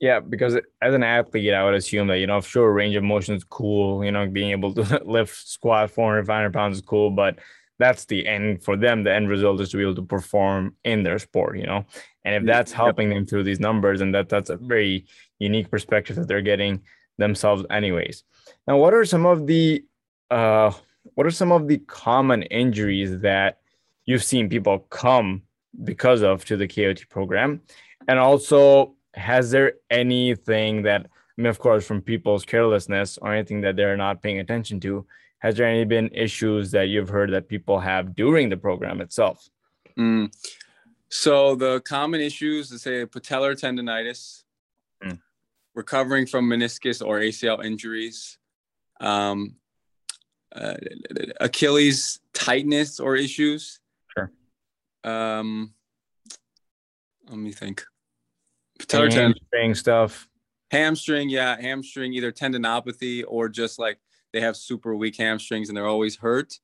Yeah, 0.00 0.20
because 0.20 0.58
as 0.82 0.94
an 0.94 1.02
athlete, 1.02 1.54
I 1.54 1.64
would 1.64 1.74
assume 1.74 2.08
that 2.08 2.18
you 2.18 2.26
know, 2.26 2.40
sure, 2.40 2.72
range 2.72 2.96
of 2.96 3.04
motion 3.04 3.34
is 3.34 3.44
cool. 3.44 4.04
You 4.04 4.12
know, 4.12 4.26
being 4.26 4.50
able 4.50 4.74
to 4.74 5.02
lift 5.04 5.48
squat 5.48 5.90
400, 5.90 6.26
500 6.26 6.52
pounds 6.52 6.76
is 6.76 6.82
cool, 6.82 7.10
but 7.10 7.38
that's 7.78 8.04
the 8.04 8.26
end 8.26 8.62
for 8.62 8.76
them. 8.76 9.04
The 9.04 9.12
end 9.12 9.28
result 9.28 9.60
is 9.60 9.70
to 9.70 9.76
be 9.76 9.82
able 9.82 9.94
to 9.96 10.02
perform 10.02 10.76
in 10.84 11.02
their 11.02 11.18
sport. 11.18 11.58
You 11.58 11.66
know, 11.66 11.86
and 12.24 12.34
if 12.34 12.44
that's 12.44 12.72
helping 12.72 13.08
them 13.08 13.26
through 13.26 13.44
these 13.44 13.60
numbers, 13.60 14.00
and 14.00 14.14
that 14.14 14.28
that's 14.28 14.50
a 14.50 14.56
very 14.56 15.06
unique 15.38 15.70
perspective 15.70 16.16
that 16.16 16.28
they're 16.28 16.42
getting 16.42 16.82
themselves, 17.18 17.64
anyways. 17.70 18.24
Now, 18.66 18.76
what 18.76 18.94
are 18.94 19.04
some 19.04 19.26
of 19.26 19.46
the 19.46 19.84
uh, 20.30 20.72
what 21.14 21.26
are 21.26 21.30
some 21.30 21.52
of 21.52 21.68
the 21.68 21.78
common 21.78 22.42
injuries 22.44 23.20
that 23.20 23.60
you've 24.06 24.24
seen 24.24 24.48
people 24.48 24.80
come 24.90 25.42
because 25.82 26.22
of 26.22 26.44
to 26.46 26.56
the 26.56 26.68
KOT 26.68 27.08
program? 27.08 27.60
And 28.08 28.18
also, 28.18 28.94
has 29.14 29.50
there 29.50 29.74
anything 29.90 30.82
that, 30.82 31.06
I 31.06 31.42
mean, 31.42 31.46
of 31.46 31.58
course, 31.58 31.86
from 31.86 32.02
people's 32.02 32.44
carelessness 32.44 33.18
or 33.18 33.32
anything 33.32 33.60
that 33.62 33.76
they're 33.76 33.96
not 33.96 34.22
paying 34.22 34.40
attention 34.40 34.80
to, 34.80 35.06
has 35.38 35.56
there 35.56 35.66
any 35.66 35.84
been 35.84 36.08
issues 36.12 36.70
that 36.70 36.84
you've 36.84 37.08
heard 37.08 37.32
that 37.32 37.48
people 37.48 37.78
have 37.78 38.14
during 38.14 38.48
the 38.48 38.56
program 38.56 39.00
itself? 39.00 39.48
Mm. 39.98 40.32
So 41.08 41.54
the 41.54 41.80
common 41.80 42.20
issues, 42.20 42.70
let's 42.70 42.82
say 42.82 43.04
patellar 43.06 43.54
tendonitis, 43.54 44.44
recovering 45.74 46.26
from 46.26 46.48
meniscus 46.48 47.04
or 47.04 47.20
ACL 47.20 47.64
injuries, 47.64 48.38
um, 49.00 49.56
uh, 50.54 50.74
Achilles 51.40 52.20
tightness 52.32 53.00
or 53.00 53.16
issues. 53.16 53.80
Um, 55.04 55.74
let 57.28 57.38
me 57.38 57.52
think. 57.52 57.84
Patellar 58.78 59.12
hamstring 59.12 59.74
stuff. 59.74 60.28
Hamstring, 60.70 61.28
yeah, 61.28 61.60
hamstring, 61.60 62.12
either 62.14 62.32
tendinopathy 62.32 63.24
or 63.26 63.48
just 63.48 63.78
like 63.78 63.98
they 64.32 64.40
have 64.40 64.56
super 64.56 64.96
weak 64.96 65.16
hamstrings 65.16 65.68
and 65.68 65.76
they're 65.76 65.86
always 65.86 66.16
hurt. 66.16 66.58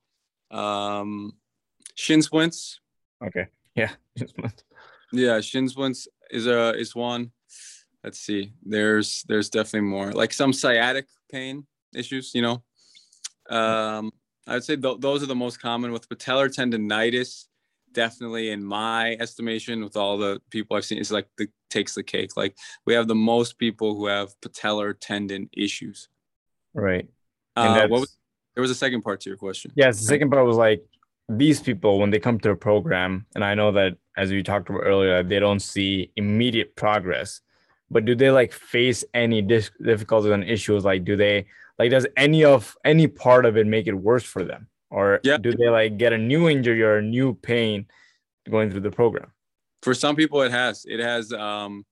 Um, 0.50 1.34
shin 1.94 2.22
splints. 2.22 2.80
Okay. 3.24 3.46
Yeah. 3.74 3.92
yeah, 5.12 5.40
shin 5.40 5.68
splints 5.68 6.08
is 6.30 6.46
a 6.46 6.74
is 6.74 6.94
one. 6.94 7.30
Let's 8.02 8.18
see. 8.18 8.52
There's 8.64 9.24
there's 9.28 9.50
definitely 9.50 9.88
more 9.88 10.12
like 10.12 10.32
some 10.32 10.52
sciatic 10.52 11.06
pain 11.30 11.66
issues. 11.94 12.32
You 12.34 12.42
know, 12.42 12.62
um, 13.56 14.10
I'd 14.46 14.64
say 14.64 14.76
th- 14.76 15.00
those 15.00 15.22
are 15.22 15.26
the 15.26 15.34
most 15.34 15.60
common 15.60 15.92
with 15.92 16.08
patellar 16.08 16.48
tendonitis. 16.48 17.46
Definitely, 17.92 18.50
in 18.50 18.64
my 18.64 19.16
estimation, 19.20 19.82
with 19.82 19.96
all 19.96 20.16
the 20.16 20.40
people 20.50 20.76
I've 20.76 20.84
seen, 20.84 20.98
it's 20.98 21.10
like 21.10 21.28
the 21.36 21.48
takes 21.70 21.94
the 21.94 22.02
cake. 22.02 22.36
Like 22.36 22.56
we 22.84 22.94
have 22.94 23.08
the 23.08 23.14
most 23.14 23.58
people 23.58 23.96
who 23.96 24.06
have 24.06 24.34
patellar 24.40 24.94
tendon 24.98 25.48
issues. 25.52 26.08
Right. 26.74 27.08
Uh, 27.56 27.88
what 27.88 28.00
was, 28.00 28.16
there 28.54 28.62
was 28.62 28.70
a 28.70 28.76
second 28.76 29.02
part 29.02 29.20
to 29.22 29.30
your 29.30 29.36
question. 29.36 29.72
Yes, 29.74 29.98
the 29.98 30.06
second 30.06 30.30
part 30.30 30.46
was 30.46 30.56
like 30.56 30.84
these 31.28 31.60
people 31.60 31.98
when 31.98 32.10
they 32.10 32.18
come 32.18 32.38
to 32.40 32.50
a 32.50 32.56
program, 32.56 33.26
and 33.34 33.44
I 33.44 33.54
know 33.54 33.72
that 33.72 33.96
as 34.16 34.30
we 34.30 34.42
talked 34.42 34.68
about 34.68 34.80
earlier, 34.80 35.22
they 35.22 35.38
don't 35.38 35.60
see 35.60 36.10
immediate 36.16 36.76
progress. 36.76 37.40
But 37.90 38.04
do 38.04 38.14
they 38.14 38.30
like 38.30 38.52
face 38.52 39.04
any 39.14 39.42
dis- 39.42 39.72
difficulties 39.82 40.30
and 40.30 40.44
issues? 40.44 40.84
Like, 40.84 41.04
do 41.04 41.16
they 41.16 41.46
like 41.78 41.90
does 41.90 42.06
any 42.16 42.44
of 42.44 42.76
any 42.84 43.06
part 43.06 43.46
of 43.46 43.56
it 43.56 43.66
make 43.66 43.86
it 43.86 43.94
worse 43.94 44.22
for 44.22 44.44
them, 44.44 44.68
or 44.90 45.20
yeah. 45.22 45.36
do 45.36 45.52
they 45.52 45.68
like 45.68 45.98
get 45.98 46.12
a 46.12 46.18
new 46.18 46.48
injury 46.48 46.82
or 46.82 46.98
a 46.98 47.02
new 47.02 47.34
pain 47.34 47.86
going 48.48 48.70
through 48.70 48.80
the 48.80 48.90
program? 48.90 49.32
For 49.82 49.94
some 49.94 50.16
people, 50.16 50.42
it 50.42 50.52
has. 50.52 50.84
It 50.86 51.00
has. 51.00 51.32
Um, 51.32 51.86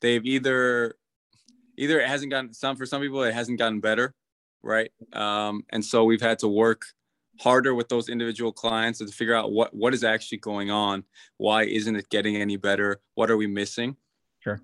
they've 0.00 0.24
either 0.24 0.94
either 1.76 2.00
it 2.00 2.08
hasn't 2.08 2.30
gotten 2.30 2.54
some 2.54 2.76
for 2.76 2.86
some 2.86 3.02
people 3.02 3.22
it 3.22 3.34
hasn't 3.34 3.58
gotten 3.58 3.80
better 3.80 4.14
right? 4.66 4.90
Um, 5.12 5.64
and 5.70 5.84
so 5.84 6.04
we've 6.04 6.20
had 6.20 6.38
to 6.40 6.48
work 6.48 6.82
harder 7.38 7.74
with 7.74 7.88
those 7.88 8.08
individual 8.08 8.52
clients 8.52 8.98
to 8.98 9.06
figure 9.06 9.34
out 9.34 9.52
what 9.52 9.74
what 9.74 9.94
is 9.94 10.04
actually 10.04 10.38
going 10.38 10.70
on. 10.70 11.04
Why 11.38 11.64
isn't 11.64 11.96
it 11.96 12.08
getting 12.10 12.36
any 12.36 12.56
better? 12.56 13.00
What 13.14 13.30
are 13.30 13.36
we 13.36 13.46
missing? 13.46 13.96
Sure. 14.40 14.60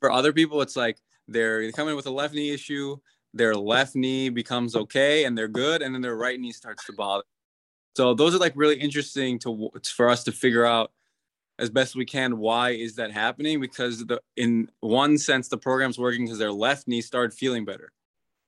For 0.00 0.10
other 0.10 0.32
people, 0.32 0.60
it's 0.60 0.76
like 0.76 0.98
they're 1.28 1.70
coming 1.72 1.96
with 1.96 2.06
a 2.06 2.10
left 2.10 2.34
knee 2.34 2.50
issue. 2.50 2.96
Their 3.34 3.54
left 3.54 3.94
knee 3.94 4.28
becomes 4.28 4.76
okay 4.76 5.24
and 5.24 5.36
they're 5.36 5.48
good, 5.48 5.82
and 5.82 5.94
then 5.94 6.02
their 6.02 6.16
right 6.16 6.38
knee 6.38 6.52
starts 6.52 6.84
to 6.86 6.92
bother. 6.92 7.24
So 7.96 8.14
those 8.14 8.34
are 8.34 8.38
like 8.38 8.54
really 8.56 8.76
interesting 8.76 9.38
to 9.40 9.70
for 9.94 10.08
us 10.08 10.24
to 10.24 10.32
figure 10.32 10.64
out 10.64 10.92
as 11.58 11.70
best 11.70 11.94
we 11.94 12.04
can 12.04 12.38
why 12.38 12.70
is 12.70 12.96
that 12.96 13.12
happening 13.12 13.60
because 13.60 14.04
the 14.06 14.20
in 14.36 14.68
one 14.80 15.16
sense 15.16 15.46
the 15.46 15.56
program's 15.56 15.96
working 15.96 16.24
because 16.24 16.40
their 16.40 16.50
left 16.50 16.88
knee 16.88 17.00
started 17.00 17.32
feeling 17.32 17.64
better 17.64 17.92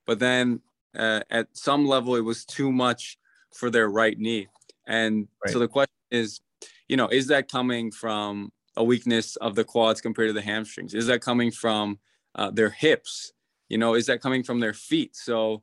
but 0.07 0.19
then 0.19 0.61
uh, 0.97 1.21
at 1.31 1.49
some 1.53 1.87
level 1.87 2.17
it 2.17 2.23
was 2.23 2.45
too 2.45 2.73
much 2.73 3.19
for 3.53 3.71
their 3.71 3.89
right 3.89 4.19
knee. 4.19 4.49
And 4.87 5.29
right. 5.45 5.53
so 5.53 5.59
the 5.59 5.69
question 5.69 5.93
is, 6.11 6.41
you 6.89 6.97
know, 6.97 7.09
is 7.09 7.27
that 7.29 7.51
coming 7.51 7.91
from 7.91 8.53
a 8.77 8.85
weakness 8.85 9.37
of 9.37 9.55
the 9.55 9.65
quads 9.65 10.01
compared 10.01 10.29
to 10.29 10.33
the 10.33 10.43
hamstrings? 10.43 10.95
Is 10.95 11.07
that 11.07 11.21
coming 11.21 11.51
from 11.51 11.99
uh, 12.35 12.51
their 12.51 12.71
hips? 12.71 13.33
You 13.69 13.79
know, 13.79 13.95
is 13.95 14.07
that 14.07 14.21
coming 14.21 14.43
from 14.43 14.61
their 14.61 14.75
feet? 14.75 15.17
So 15.17 15.63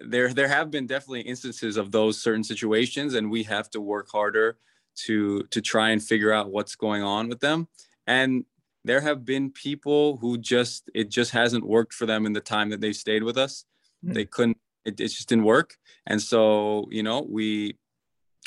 there 0.00 0.32
there 0.32 0.48
have 0.48 0.70
been 0.70 0.86
definitely 0.86 1.22
instances 1.22 1.76
of 1.76 1.90
those 1.90 2.20
certain 2.20 2.44
situations, 2.44 3.14
and 3.14 3.30
we 3.30 3.42
have 3.44 3.70
to 3.70 3.80
work 3.80 4.08
harder 4.10 4.58
to 5.06 5.42
to 5.44 5.60
try 5.60 5.90
and 5.90 6.02
figure 6.02 6.32
out 6.32 6.50
what's 6.50 6.74
going 6.74 7.02
on 7.02 7.28
with 7.28 7.40
them. 7.40 7.68
And 8.06 8.44
there 8.84 9.00
have 9.00 9.24
been 9.24 9.50
people 9.50 10.16
who 10.18 10.38
just 10.38 10.90
it 10.94 11.10
just 11.10 11.30
hasn't 11.32 11.66
worked 11.66 11.92
for 11.92 12.06
them 12.06 12.26
in 12.26 12.32
the 12.32 12.40
time 12.40 12.70
that 12.70 12.80
they've 12.80 12.96
stayed 12.96 13.22
with 13.22 13.36
us 13.36 13.64
mm. 14.04 14.14
they 14.14 14.24
couldn't 14.24 14.56
it, 14.84 14.98
it, 15.00 15.08
just 15.08 15.28
didn't 15.28 15.44
work 15.44 15.76
and 16.06 16.20
so 16.20 16.86
you 16.90 17.02
know 17.02 17.26
we 17.28 17.76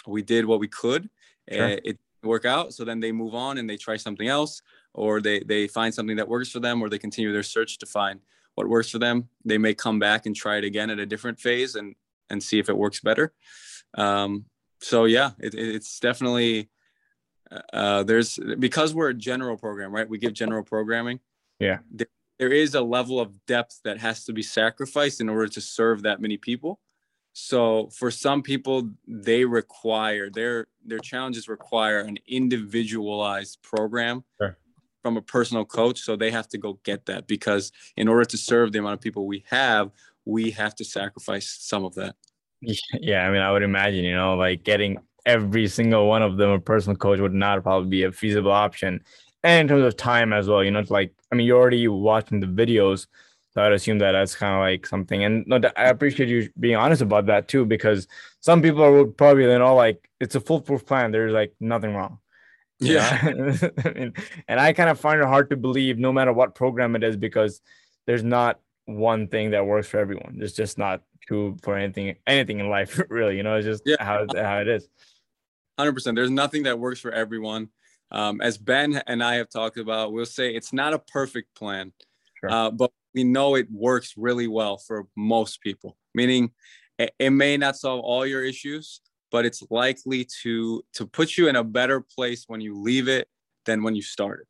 we 0.07 0.21
did 0.21 0.45
what 0.45 0.59
we 0.59 0.67
could 0.67 1.09
sure. 1.51 1.67
it, 1.69 1.81
it 1.85 1.99
work 2.23 2.45
out 2.45 2.73
so 2.73 2.83
then 2.83 2.99
they 2.99 3.11
move 3.11 3.35
on 3.35 3.57
and 3.57 3.69
they 3.69 3.77
try 3.77 3.97
something 3.97 4.27
else 4.27 4.61
or 4.93 5.21
they 5.21 5.39
they 5.41 5.67
find 5.67 5.93
something 5.93 6.17
that 6.17 6.27
works 6.27 6.49
for 6.49 6.59
them 6.59 6.81
or 6.81 6.89
they 6.89 6.99
continue 6.99 7.33
their 7.33 7.43
search 7.43 7.77
to 7.77 7.85
find 7.85 8.19
what 8.55 8.67
works 8.67 8.89
for 8.89 8.99
them. 8.99 9.29
They 9.45 9.57
may 9.57 9.73
come 9.73 9.99
back 9.99 10.25
and 10.25 10.35
try 10.35 10.57
it 10.57 10.63
again 10.63 10.89
at 10.89 10.99
a 10.99 11.05
different 11.05 11.39
phase 11.39 11.75
and 11.75 11.95
and 12.29 12.41
see 12.41 12.59
if 12.59 12.69
it 12.69 12.77
works 12.77 12.99
better. 12.99 13.33
Um, 13.95 14.45
so 14.79 15.05
yeah 15.05 15.31
it, 15.39 15.53
it's 15.55 15.99
definitely 15.99 16.69
uh, 17.71 18.03
there's 18.03 18.39
because 18.59 18.93
we're 18.93 19.09
a 19.09 19.13
general 19.13 19.57
program 19.57 19.91
right? 19.91 20.09
We 20.09 20.17
give 20.17 20.33
general 20.33 20.63
programming. 20.63 21.19
Yeah. 21.59 21.79
There, 21.91 22.07
there 22.39 22.51
is 22.51 22.75
a 22.75 22.81
level 22.81 23.19
of 23.19 23.45
depth 23.45 23.79
that 23.83 23.99
has 23.99 24.25
to 24.25 24.33
be 24.33 24.41
sacrificed 24.41 25.21
in 25.21 25.29
order 25.29 25.47
to 25.47 25.61
serve 25.61 26.03
that 26.03 26.19
many 26.19 26.37
people. 26.37 26.79
So 27.33 27.89
for 27.93 28.11
some 28.11 28.41
people 28.41 28.89
they 29.07 29.45
require 29.45 30.29
their 30.29 30.67
their 30.85 30.99
challenges 30.99 31.47
require 31.47 31.99
an 31.99 32.17
individualized 32.27 33.61
program 33.61 34.23
sure. 34.39 34.57
From 35.03 35.17
a 35.17 35.21
personal 35.21 35.65
coach 35.65 35.99
so 35.99 36.15
they 36.15 36.31
have 36.31 36.47
to 36.47 36.57
go 36.57 36.79
get 36.83 37.05
that 37.05 37.27
because 37.27 37.71
in 37.97 38.07
order 38.07 38.25
to 38.25 38.37
serve 38.37 38.71
the 38.71 38.79
amount 38.79 38.95
of 38.95 39.01
people 39.01 39.27
we 39.27 39.43
have 39.47 39.91
we 40.25 40.49
have 40.49 40.73
to 40.73 40.83
sacrifice 40.83 41.57
some 41.59 41.85
of 41.85 41.93
that 41.93 42.15
yeah 42.61 43.27
i 43.27 43.31
mean 43.31 43.41
i 43.41 43.51
would 43.51 43.63
imagine 43.63 44.03
you 44.03 44.15
know 44.15 44.35
like 44.35 44.63
getting 44.63 44.97
every 45.25 45.67
single 45.67 46.07
one 46.07 46.23
of 46.23 46.37
them 46.37 46.49
a 46.49 46.59
personal 46.59 46.97
coach 46.97 47.19
would 47.19 47.33
not 47.33 47.61
probably 47.61 47.89
be 47.89 48.03
a 48.03 48.11
feasible 48.11 48.51
option 48.51 48.99
and 49.43 49.61
in 49.61 49.67
terms 49.67 49.85
of 49.85 49.97
time 49.97 50.33
as 50.33 50.47
well. 50.47 50.63
You 50.63 50.71
know, 50.71 50.79
it's 50.79 50.91
like 50.91 51.13
I 51.31 51.35
mean, 51.35 51.45
you're 51.45 51.59
already 51.59 51.87
watching 51.87 52.39
the 52.39 52.47
videos, 52.47 53.07
so 53.51 53.61
I'd 53.61 53.73
assume 53.73 53.99
that 53.99 54.13
that's 54.13 54.35
kind 54.35 54.55
of 54.55 54.61
like 54.61 54.85
something. 54.85 55.23
And 55.23 55.45
no, 55.47 55.59
I 55.75 55.85
appreciate 55.85 56.29
you 56.29 56.49
being 56.59 56.75
honest 56.75 57.01
about 57.01 57.25
that 57.27 57.47
too, 57.47 57.65
because 57.65 58.07
some 58.39 58.61
people 58.61 58.91
would 58.93 59.17
probably 59.17 59.43
you 59.43 59.59
know 59.59 59.75
like 59.75 60.09
it's 60.19 60.35
a 60.35 60.39
foolproof 60.39 60.85
plan. 60.85 61.11
There's 61.11 61.33
like 61.33 61.53
nothing 61.59 61.93
wrong. 61.93 62.19
Yeah, 62.79 63.27
and 64.47 64.59
I 64.59 64.73
kind 64.73 64.89
of 64.89 64.99
find 64.99 65.21
it 65.21 65.27
hard 65.27 65.49
to 65.51 65.57
believe, 65.57 65.97
no 65.97 66.11
matter 66.11 66.33
what 66.33 66.55
program 66.55 66.95
it 66.95 67.03
is, 67.03 67.15
because 67.15 67.61
there's 68.05 68.23
not 68.23 68.59
one 68.85 69.27
thing 69.27 69.51
that 69.51 69.65
works 69.65 69.87
for 69.87 69.99
everyone. 69.99 70.35
There's 70.37 70.53
just 70.53 70.77
not 70.77 71.01
true 71.25 71.57
for 71.63 71.77
anything 71.77 72.15
anything 72.27 72.59
in 72.59 72.69
life, 72.69 72.99
really. 73.09 73.37
You 73.37 73.43
know, 73.43 73.55
it's 73.55 73.65
just 73.65 73.83
yeah. 73.85 73.95
how 73.99 74.25
how 74.35 74.59
it 74.59 74.67
is. 74.67 74.89
Hundred 75.77 75.93
percent. 75.93 76.15
There's 76.15 76.29
nothing 76.29 76.63
that 76.63 76.77
works 76.77 76.99
for 76.99 77.11
everyone 77.11 77.69
um, 78.13 78.41
as 78.41 78.57
Ben 78.57 79.01
and 79.07 79.23
I 79.23 79.35
have 79.35 79.49
talked 79.49 79.77
about, 79.77 80.13
we'll 80.13 80.25
say 80.25 80.53
it's 80.53 80.71
not 80.71 80.93
a 80.93 80.99
perfect 80.99 81.55
plan, 81.55 81.91
sure. 82.39 82.51
uh, 82.51 82.69
but 82.69 82.91
we 83.15 83.23
know 83.23 83.55
it 83.55 83.67
works 83.71 84.13
really 84.15 84.47
well 84.47 84.77
for 84.77 85.07
most 85.15 85.61
people. 85.61 85.97
Meaning, 86.13 86.51
it, 86.99 87.13
it 87.17 87.31
may 87.31 87.57
not 87.57 87.75
solve 87.75 88.01
all 88.01 88.25
your 88.25 88.43
issues, 88.43 89.01
but 89.33 89.45
it's 89.45 89.61
likely 89.69 90.25
to 90.43 90.81
to 90.93 91.05
put 91.05 91.35
you 91.35 91.49
in 91.49 91.57
a 91.57 91.63
better 91.63 91.99
place 91.99 92.45
when 92.47 92.61
you 92.61 92.79
leave 92.79 93.09
it 93.09 93.27
than 93.65 93.83
when 93.83 93.95
you 93.95 94.01
started. 94.01 94.45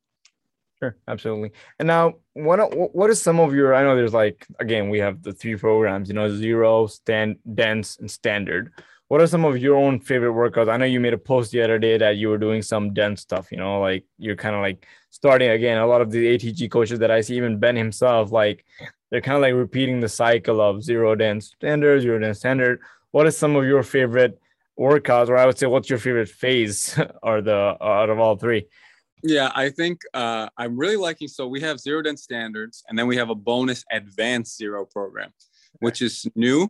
Sure, 0.77 0.95
absolutely. 1.07 1.51
And 1.79 1.87
now, 1.87 2.15
what 2.33 2.59
what 2.93 3.09
is 3.09 3.19
some 3.19 3.39
of 3.39 3.55
your? 3.55 3.73
I 3.73 3.81
know 3.81 3.95
there's 3.95 4.13
like 4.13 4.45
again, 4.59 4.89
we 4.89 4.99
have 4.99 5.23
the 5.23 5.33
three 5.33 5.55
programs. 5.55 6.09
You 6.09 6.13
know, 6.13 6.29
zero, 6.29 6.85
stand, 6.85 7.37
dense, 7.55 7.97
and 7.97 8.11
standard 8.11 8.71
what 9.13 9.21
are 9.21 9.27
some 9.27 9.45
of 9.45 9.59
your 9.59 9.75
own 9.75 9.99
favorite 9.99 10.31
workouts? 10.31 10.69
I 10.69 10.77
know 10.77 10.85
you 10.85 10.99
made 10.99 11.13
a 11.13 11.19
post 11.19 11.51
the 11.51 11.61
other 11.61 11.77
day 11.77 11.99
that 11.99 12.17
you 12.17 12.29
were 12.29 12.39
doing 12.39 12.63
some 12.63 12.95
dense 12.95 13.21
stuff, 13.21 13.51
you 13.51 13.59
know, 13.59 13.79
like 13.79 14.05
you're 14.17 14.35
kind 14.35 14.55
of 14.55 14.61
like 14.61 14.87
starting 15.11 15.49
again. 15.49 15.77
A 15.77 15.85
lot 15.85 16.01
of 16.01 16.09
the 16.09 16.35
ATG 16.35 16.71
coaches 16.71 16.97
that 16.97 17.11
I 17.11 17.21
see, 17.21 17.37
even 17.37 17.59
Ben 17.59 17.75
himself, 17.75 18.31
like 18.31 18.65
they're 19.11 19.21
kind 19.21 19.35
of 19.35 19.43
like 19.43 19.53
repeating 19.53 19.99
the 19.99 20.09
cycle 20.09 20.59
of 20.59 20.81
zero 20.81 21.13
dense 21.13 21.47
standard, 21.47 22.01
zero 22.01 22.17
dense 22.17 22.39
standard. 22.39 22.79
What 23.11 23.27
is 23.27 23.37
some 23.37 23.55
of 23.55 23.65
your 23.65 23.83
favorite 23.83 24.39
workouts, 24.79 25.29
or 25.29 25.37
I 25.37 25.45
would 25.45 25.57
say, 25.57 25.67
what's 25.67 25.89
your 25.89 25.99
favorite 25.99 26.29
phase 26.29 26.99
or 27.23 27.41
the 27.41 27.77
uh, 27.79 27.83
out 27.83 28.09
of 28.09 28.19
all 28.19 28.35
three? 28.35 28.67
Yeah, 29.23 29.51
I 29.55 29.69
think 29.69 30.01
uh, 30.13 30.49
I'm 30.57 30.77
really 30.77 30.97
liking. 30.97 31.29
So 31.29 31.47
we 31.47 31.61
have 31.61 31.79
zero 31.79 32.01
dense 32.01 32.23
standards, 32.23 32.83
and 32.89 32.99
then 32.99 33.07
we 33.07 33.15
have 33.15 33.29
a 33.29 33.35
bonus 33.35 33.85
advanced 33.91 34.57
zero 34.57 34.85
program, 34.85 35.31
which 35.79 36.01
is 36.01 36.27
new 36.35 36.69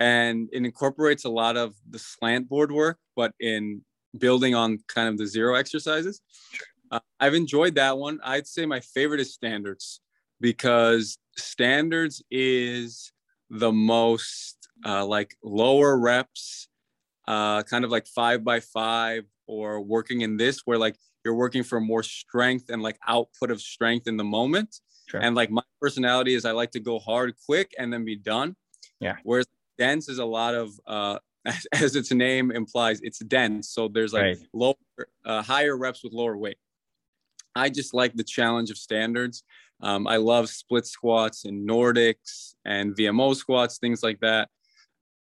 and 0.00 0.48
it 0.52 0.64
incorporates 0.64 1.24
a 1.24 1.28
lot 1.28 1.56
of 1.56 1.74
the 1.88 1.98
slant 1.98 2.48
board 2.48 2.72
work, 2.72 2.98
but 3.14 3.32
in 3.40 3.82
building 4.18 4.54
on 4.54 4.78
kind 4.88 5.08
of 5.08 5.18
the 5.18 5.26
zero 5.26 5.54
exercises. 5.54 6.20
Uh, 6.90 7.00
I've 7.20 7.34
enjoyed 7.34 7.76
that 7.76 7.96
one. 7.98 8.20
I'd 8.22 8.46
say 8.46 8.66
my 8.66 8.80
favorite 8.80 9.20
is 9.20 9.34
standards 9.34 10.00
because 10.40 11.18
standards 11.36 12.22
is 12.30 13.12
the 13.50 13.72
most 13.72 14.68
uh, 14.84 15.04
like 15.06 15.36
lower 15.42 15.96
reps, 15.98 16.68
uh, 17.26 17.62
kind 17.62 17.84
of 17.84 17.90
like 17.90 18.06
five 18.06 18.44
by 18.44 18.60
five 18.60 19.24
or 19.46 19.80
working 19.80 20.22
in 20.22 20.36
this 20.36 20.62
where 20.64 20.78
like 20.78 20.96
you're 21.24 21.34
working 21.34 21.62
for 21.62 21.80
more 21.80 22.02
strength 22.02 22.70
and 22.70 22.82
like 22.82 22.98
output 23.06 23.50
of 23.50 23.60
strength 23.60 24.06
in 24.06 24.16
the 24.16 24.24
moment 24.24 24.80
Sure. 25.06 25.20
And 25.20 25.34
like 25.34 25.50
my 25.50 25.62
personality 25.80 26.34
is 26.34 26.44
I 26.44 26.52
like 26.52 26.70
to 26.72 26.80
go 26.80 26.98
hard 26.98 27.34
quick 27.46 27.72
and 27.78 27.92
then 27.92 28.04
be 28.04 28.16
done. 28.16 28.56
Yeah. 29.00 29.16
Whereas 29.22 29.46
dense 29.78 30.08
is 30.08 30.18
a 30.18 30.24
lot 30.24 30.54
of 30.54 30.72
uh 30.86 31.18
as, 31.46 31.66
as 31.72 31.96
its 31.96 32.10
name 32.10 32.50
implies, 32.50 33.00
it's 33.02 33.18
dense. 33.18 33.68
So 33.68 33.88
there's 33.88 34.14
like 34.14 34.22
right. 34.22 34.38
lower 34.54 34.74
uh, 35.26 35.42
higher 35.42 35.76
reps 35.76 36.02
with 36.02 36.14
lower 36.14 36.38
weight. 36.38 36.56
I 37.54 37.68
just 37.68 37.92
like 37.92 38.14
the 38.14 38.24
challenge 38.24 38.70
of 38.70 38.78
standards. 38.78 39.42
Um, 39.82 40.06
I 40.06 40.16
love 40.16 40.48
split 40.48 40.86
squats 40.86 41.44
and 41.44 41.68
Nordics 41.68 42.54
and 42.64 42.96
VMO 42.96 43.36
squats, 43.36 43.76
things 43.76 44.02
like 44.02 44.20
that. 44.20 44.48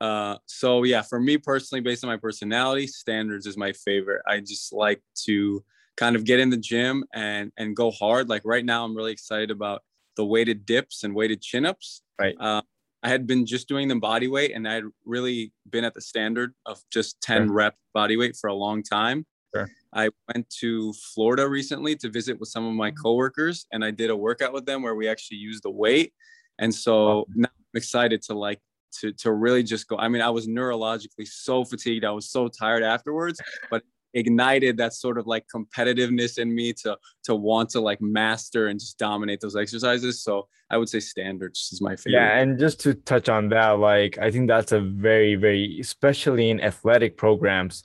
Uh, 0.02 0.36
so 0.46 0.82
yeah, 0.82 1.00
for 1.00 1.20
me 1.20 1.38
personally, 1.38 1.80
based 1.80 2.02
on 2.02 2.10
my 2.10 2.16
personality, 2.16 2.88
standards 2.88 3.46
is 3.46 3.56
my 3.56 3.72
favorite. 3.72 4.20
I 4.26 4.40
just 4.40 4.72
like 4.72 5.00
to 5.26 5.64
kind 5.96 6.16
of 6.16 6.24
get 6.24 6.40
in 6.40 6.50
the 6.50 6.56
gym 6.56 7.04
and 7.14 7.52
and 7.56 7.76
go 7.76 7.92
hard. 7.92 8.28
Like 8.28 8.42
right 8.44 8.64
now, 8.64 8.84
I'm 8.84 8.96
really 8.96 9.12
excited 9.12 9.52
about 9.52 9.82
the 10.16 10.24
weighted 10.24 10.66
dips 10.66 11.04
and 11.04 11.14
weighted 11.14 11.40
chin 11.40 11.64
ups. 11.64 12.02
Right. 12.18 12.34
Uh, 12.40 12.62
I 13.04 13.10
had 13.10 13.28
been 13.28 13.46
just 13.46 13.68
doing 13.68 13.86
them 13.86 14.00
body 14.00 14.26
weight, 14.26 14.52
and 14.56 14.66
I 14.66 14.74
had 14.74 14.84
really 15.04 15.52
been 15.70 15.84
at 15.84 15.94
the 15.94 16.00
standard 16.00 16.52
of 16.66 16.80
just 16.92 17.20
10 17.22 17.46
sure. 17.46 17.52
rep 17.52 17.76
body 17.94 18.16
weight 18.16 18.36
for 18.36 18.48
a 18.48 18.54
long 18.54 18.82
time. 18.82 19.24
Sure. 19.54 19.70
I 19.92 20.10
went 20.32 20.50
to 20.60 20.92
Florida 21.14 21.48
recently 21.48 21.94
to 21.96 22.08
visit 22.08 22.40
with 22.40 22.48
some 22.48 22.66
of 22.66 22.74
my 22.74 22.90
mm-hmm. 22.90 23.02
coworkers, 23.02 23.66
and 23.72 23.84
I 23.84 23.92
did 23.92 24.10
a 24.10 24.16
workout 24.16 24.52
with 24.52 24.66
them 24.66 24.82
where 24.82 24.96
we 24.96 25.06
actually 25.08 25.38
used 25.38 25.62
the 25.62 25.70
weight. 25.70 26.12
And 26.58 26.74
so 26.74 27.26
now 27.34 27.48
I'm 27.48 27.78
excited 27.78 28.22
to 28.22 28.34
like 28.34 28.60
to 29.00 29.12
to 29.12 29.32
really 29.32 29.62
just 29.62 29.88
go. 29.88 29.96
I 29.98 30.08
mean, 30.08 30.22
I 30.22 30.30
was 30.30 30.46
neurologically 30.46 31.26
so 31.26 31.64
fatigued. 31.64 32.04
I 32.04 32.10
was 32.10 32.30
so 32.30 32.48
tired 32.48 32.82
afterwards, 32.82 33.40
but 33.70 33.82
ignited 34.14 34.76
that 34.76 34.92
sort 34.92 35.18
of 35.18 35.26
like 35.26 35.46
competitiveness 35.54 36.38
in 36.38 36.54
me 36.54 36.72
to 36.72 36.96
to 37.24 37.34
want 37.34 37.70
to 37.70 37.80
like 37.80 38.00
master 38.00 38.66
and 38.68 38.78
just 38.78 38.98
dominate 38.98 39.40
those 39.40 39.56
exercises. 39.56 40.22
So 40.22 40.48
I 40.70 40.78
would 40.78 40.88
say 40.88 41.00
standards 41.00 41.70
is 41.72 41.80
my 41.80 41.96
favorite. 41.96 42.20
Yeah, 42.20 42.38
and 42.38 42.58
just 42.58 42.80
to 42.80 42.94
touch 42.94 43.28
on 43.28 43.48
that, 43.50 43.78
like 43.78 44.18
I 44.18 44.30
think 44.30 44.48
that's 44.48 44.72
a 44.72 44.80
very, 44.80 45.34
very 45.34 45.78
especially 45.80 46.50
in 46.50 46.60
athletic 46.60 47.16
programs, 47.16 47.84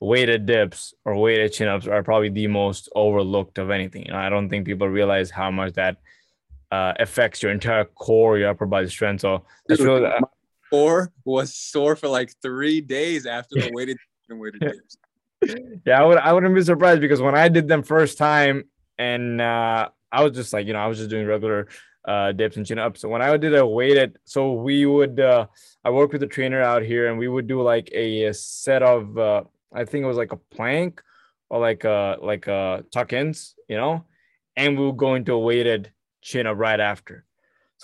weighted 0.00 0.46
dips 0.46 0.94
or 1.04 1.16
weighted 1.16 1.52
chin 1.52 1.68
ups 1.68 1.86
are 1.86 2.02
probably 2.02 2.28
the 2.28 2.46
most 2.46 2.88
overlooked 2.94 3.58
of 3.58 3.70
anything. 3.70 4.06
You 4.06 4.12
know, 4.12 4.18
I 4.18 4.28
don't 4.28 4.48
think 4.48 4.66
people 4.66 4.88
realize 4.88 5.30
how 5.30 5.50
much 5.50 5.74
that 5.74 5.98
uh, 6.70 6.94
affects 6.98 7.42
your 7.42 7.52
entire 7.52 7.84
core, 7.84 8.38
your 8.38 8.50
upper 8.50 8.66
body 8.66 8.88
strength. 8.88 9.20
So 9.20 9.44
that's 9.68 9.80
really 9.80 10.08
uh, 10.66 10.76
core 10.76 11.12
was 11.24 11.54
sore 11.54 11.96
for 11.96 12.08
like 12.08 12.32
three 12.42 12.80
days 12.80 13.26
after 13.26 13.54
the 13.60 13.70
weighted 13.72 13.98
and 14.28 14.40
weighted 14.40 14.60
dips. 14.60 14.96
Yeah, 15.86 16.00
I 16.00 16.04
would 16.04 16.18
I 16.18 16.32
wouldn't 16.32 16.54
be 16.54 16.62
surprised 16.62 17.00
because 17.00 17.20
when 17.20 17.34
I 17.34 17.48
did 17.48 17.68
them 17.68 17.82
first 17.82 18.18
time 18.18 18.64
and 18.98 19.40
uh, 19.40 19.88
I 20.10 20.22
was 20.22 20.32
just 20.32 20.52
like, 20.52 20.66
you 20.66 20.72
know, 20.72 20.78
I 20.78 20.86
was 20.86 20.98
just 20.98 21.10
doing 21.10 21.26
regular 21.26 21.68
uh, 22.06 22.32
dips 22.32 22.56
and 22.56 22.64
chin 22.64 22.78
ups. 22.78 23.00
So 23.00 23.08
when 23.08 23.22
I 23.22 23.36
did 23.36 23.54
a 23.54 23.66
weighted, 23.66 24.18
so 24.24 24.52
we 24.52 24.86
would 24.86 25.20
uh, 25.20 25.46
I 25.84 25.90
worked 25.90 26.12
with 26.12 26.22
a 26.22 26.26
trainer 26.26 26.62
out 26.62 26.82
here 26.82 27.08
and 27.08 27.18
we 27.18 27.28
would 27.28 27.46
do 27.46 27.62
like 27.62 27.90
a, 27.92 28.32
set 28.32 28.82
of 28.82 29.18
uh, 29.18 29.44
I 29.72 29.84
think 29.84 30.04
it 30.04 30.08
was 30.08 30.16
like 30.16 30.32
a 30.32 30.36
plank 30.36 31.02
or 31.50 31.60
like 31.60 31.84
a 31.84 32.16
like 32.20 32.46
a 32.46 32.84
tuck 32.90 33.12
ins, 33.12 33.54
you 33.68 33.76
know, 33.76 34.04
and 34.56 34.78
we 34.78 34.86
would 34.86 34.96
go 34.96 35.14
into 35.14 35.34
a 35.34 35.38
weighted 35.38 35.92
chin 36.22 36.46
up 36.46 36.56
right 36.56 36.80
after. 36.80 37.25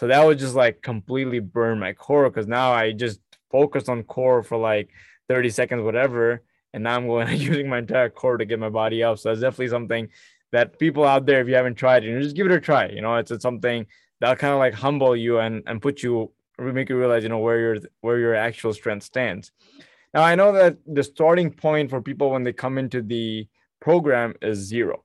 So 0.02 0.08
that 0.08 0.26
would 0.26 0.40
just 0.40 0.56
like 0.56 0.82
completely 0.82 1.38
burn 1.38 1.78
my 1.78 1.92
core 1.92 2.28
because 2.28 2.48
now 2.48 2.72
I 2.72 2.90
just 2.90 3.20
focused 3.52 3.88
on 3.88 4.02
core 4.02 4.42
for 4.42 4.58
like 4.58 4.90
30 5.28 5.50
seconds, 5.50 5.84
whatever. 5.84 6.42
And 6.74 6.82
now 6.82 6.96
I'm 6.96 7.06
going 7.06 7.28
using 7.40 7.68
my 7.68 7.78
entire 7.78 8.10
core 8.10 8.36
to 8.36 8.44
get 8.44 8.58
my 8.58 8.68
body 8.68 9.04
up. 9.04 9.20
So 9.20 9.28
that's 9.28 9.40
definitely 9.40 9.68
something 9.68 10.08
that 10.50 10.76
people 10.80 11.04
out 11.04 11.24
there, 11.24 11.40
if 11.40 11.46
you 11.46 11.54
haven't 11.54 11.76
tried, 11.76 12.02
you 12.02 12.12
know, 12.12 12.20
just 12.20 12.34
give 12.34 12.46
it 12.46 12.52
a 12.52 12.60
try. 12.60 12.88
You 12.88 13.00
know, 13.00 13.14
it's, 13.14 13.30
it's 13.30 13.44
something 13.44 13.86
that'll 14.18 14.34
kind 14.34 14.52
of 14.52 14.58
like 14.58 14.74
humble 14.74 15.14
you 15.14 15.38
and, 15.38 15.62
and 15.68 15.80
put 15.80 16.02
you, 16.02 16.32
make 16.58 16.88
you 16.88 16.98
realize, 16.98 17.22
you 17.22 17.28
know, 17.28 17.38
where 17.38 17.60
your, 17.60 17.76
where 18.00 18.18
your 18.18 18.34
actual 18.34 18.74
strength 18.74 19.04
stands. 19.04 19.52
Now, 20.12 20.22
I 20.22 20.34
know 20.34 20.50
that 20.50 20.78
the 20.84 21.04
starting 21.04 21.52
point 21.52 21.90
for 21.90 22.02
people 22.02 22.32
when 22.32 22.42
they 22.42 22.52
come 22.52 22.76
into 22.76 23.02
the 23.02 23.46
program 23.80 24.34
is 24.42 24.58
zero. 24.58 25.04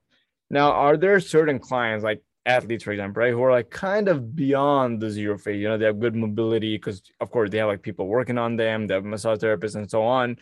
Now, 0.50 0.72
are 0.72 0.96
there 0.96 1.20
certain 1.20 1.60
clients 1.60 2.02
like 2.02 2.20
athletes, 2.48 2.82
for 2.82 2.92
example, 2.92 3.22
right, 3.22 3.32
who 3.32 3.42
are 3.42 3.52
like 3.52 3.70
kind 3.70 4.08
of 4.08 4.34
beyond 4.34 5.00
the 5.00 5.10
zero 5.10 5.38
phase. 5.38 5.60
You 5.60 5.68
know, 5.68 5.78
they 5.78 5.84
have 5.84 6.00
good 6.00 6.16
mobility 6.16 6.76
because, 6.76 7.02
of 7.20 7.30
course, 7.30 7.50
they 7.50 7.58
have 7.58 7.68
like 7.68 7.82
people 7.82 8.06
working 8.06 8.38
on 8.38 8.56
them, 8.56 8.86
they 8.86 8.94
have 8.94 9.04
massage 9.04 9.38
therapists 9.38 9.76
and 9.76 9.88
so 9.88 10.02
on. 10.02 10.36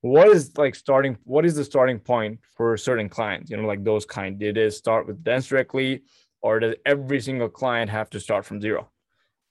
What 0.00 0.28
is 0.28 0.56
like 0.56 0.74
starting? 0.74 1.16
What 1.24 1.44
is 1.44 1.54
the 1.54 1.64
starting 1.64 2.00
point 2.00 2.40
for 2.56 2.76
certain 2.76 3.08
clients? 3.08 3.50
You 3.50 3.56
know, 3.56 3.68
like 3.68 3.84
those 3.84 4.04
kind. 4.04 4.38
Did 4.38 4.56
it 4.56 4.72
start 4.72 5.06
with 5.06 5.22
dance 5.22 5.46
directly, 5.46 6.02
or 6.40 6.58
does 6.58 6.74
every 6.84 7.20
single 7.20 7.48
client 7.48 7.88
have 7.90 8.10
to 8.10 8.18
start 8.18 8.44
from 8.44 8.60
zero? 8.60 8.90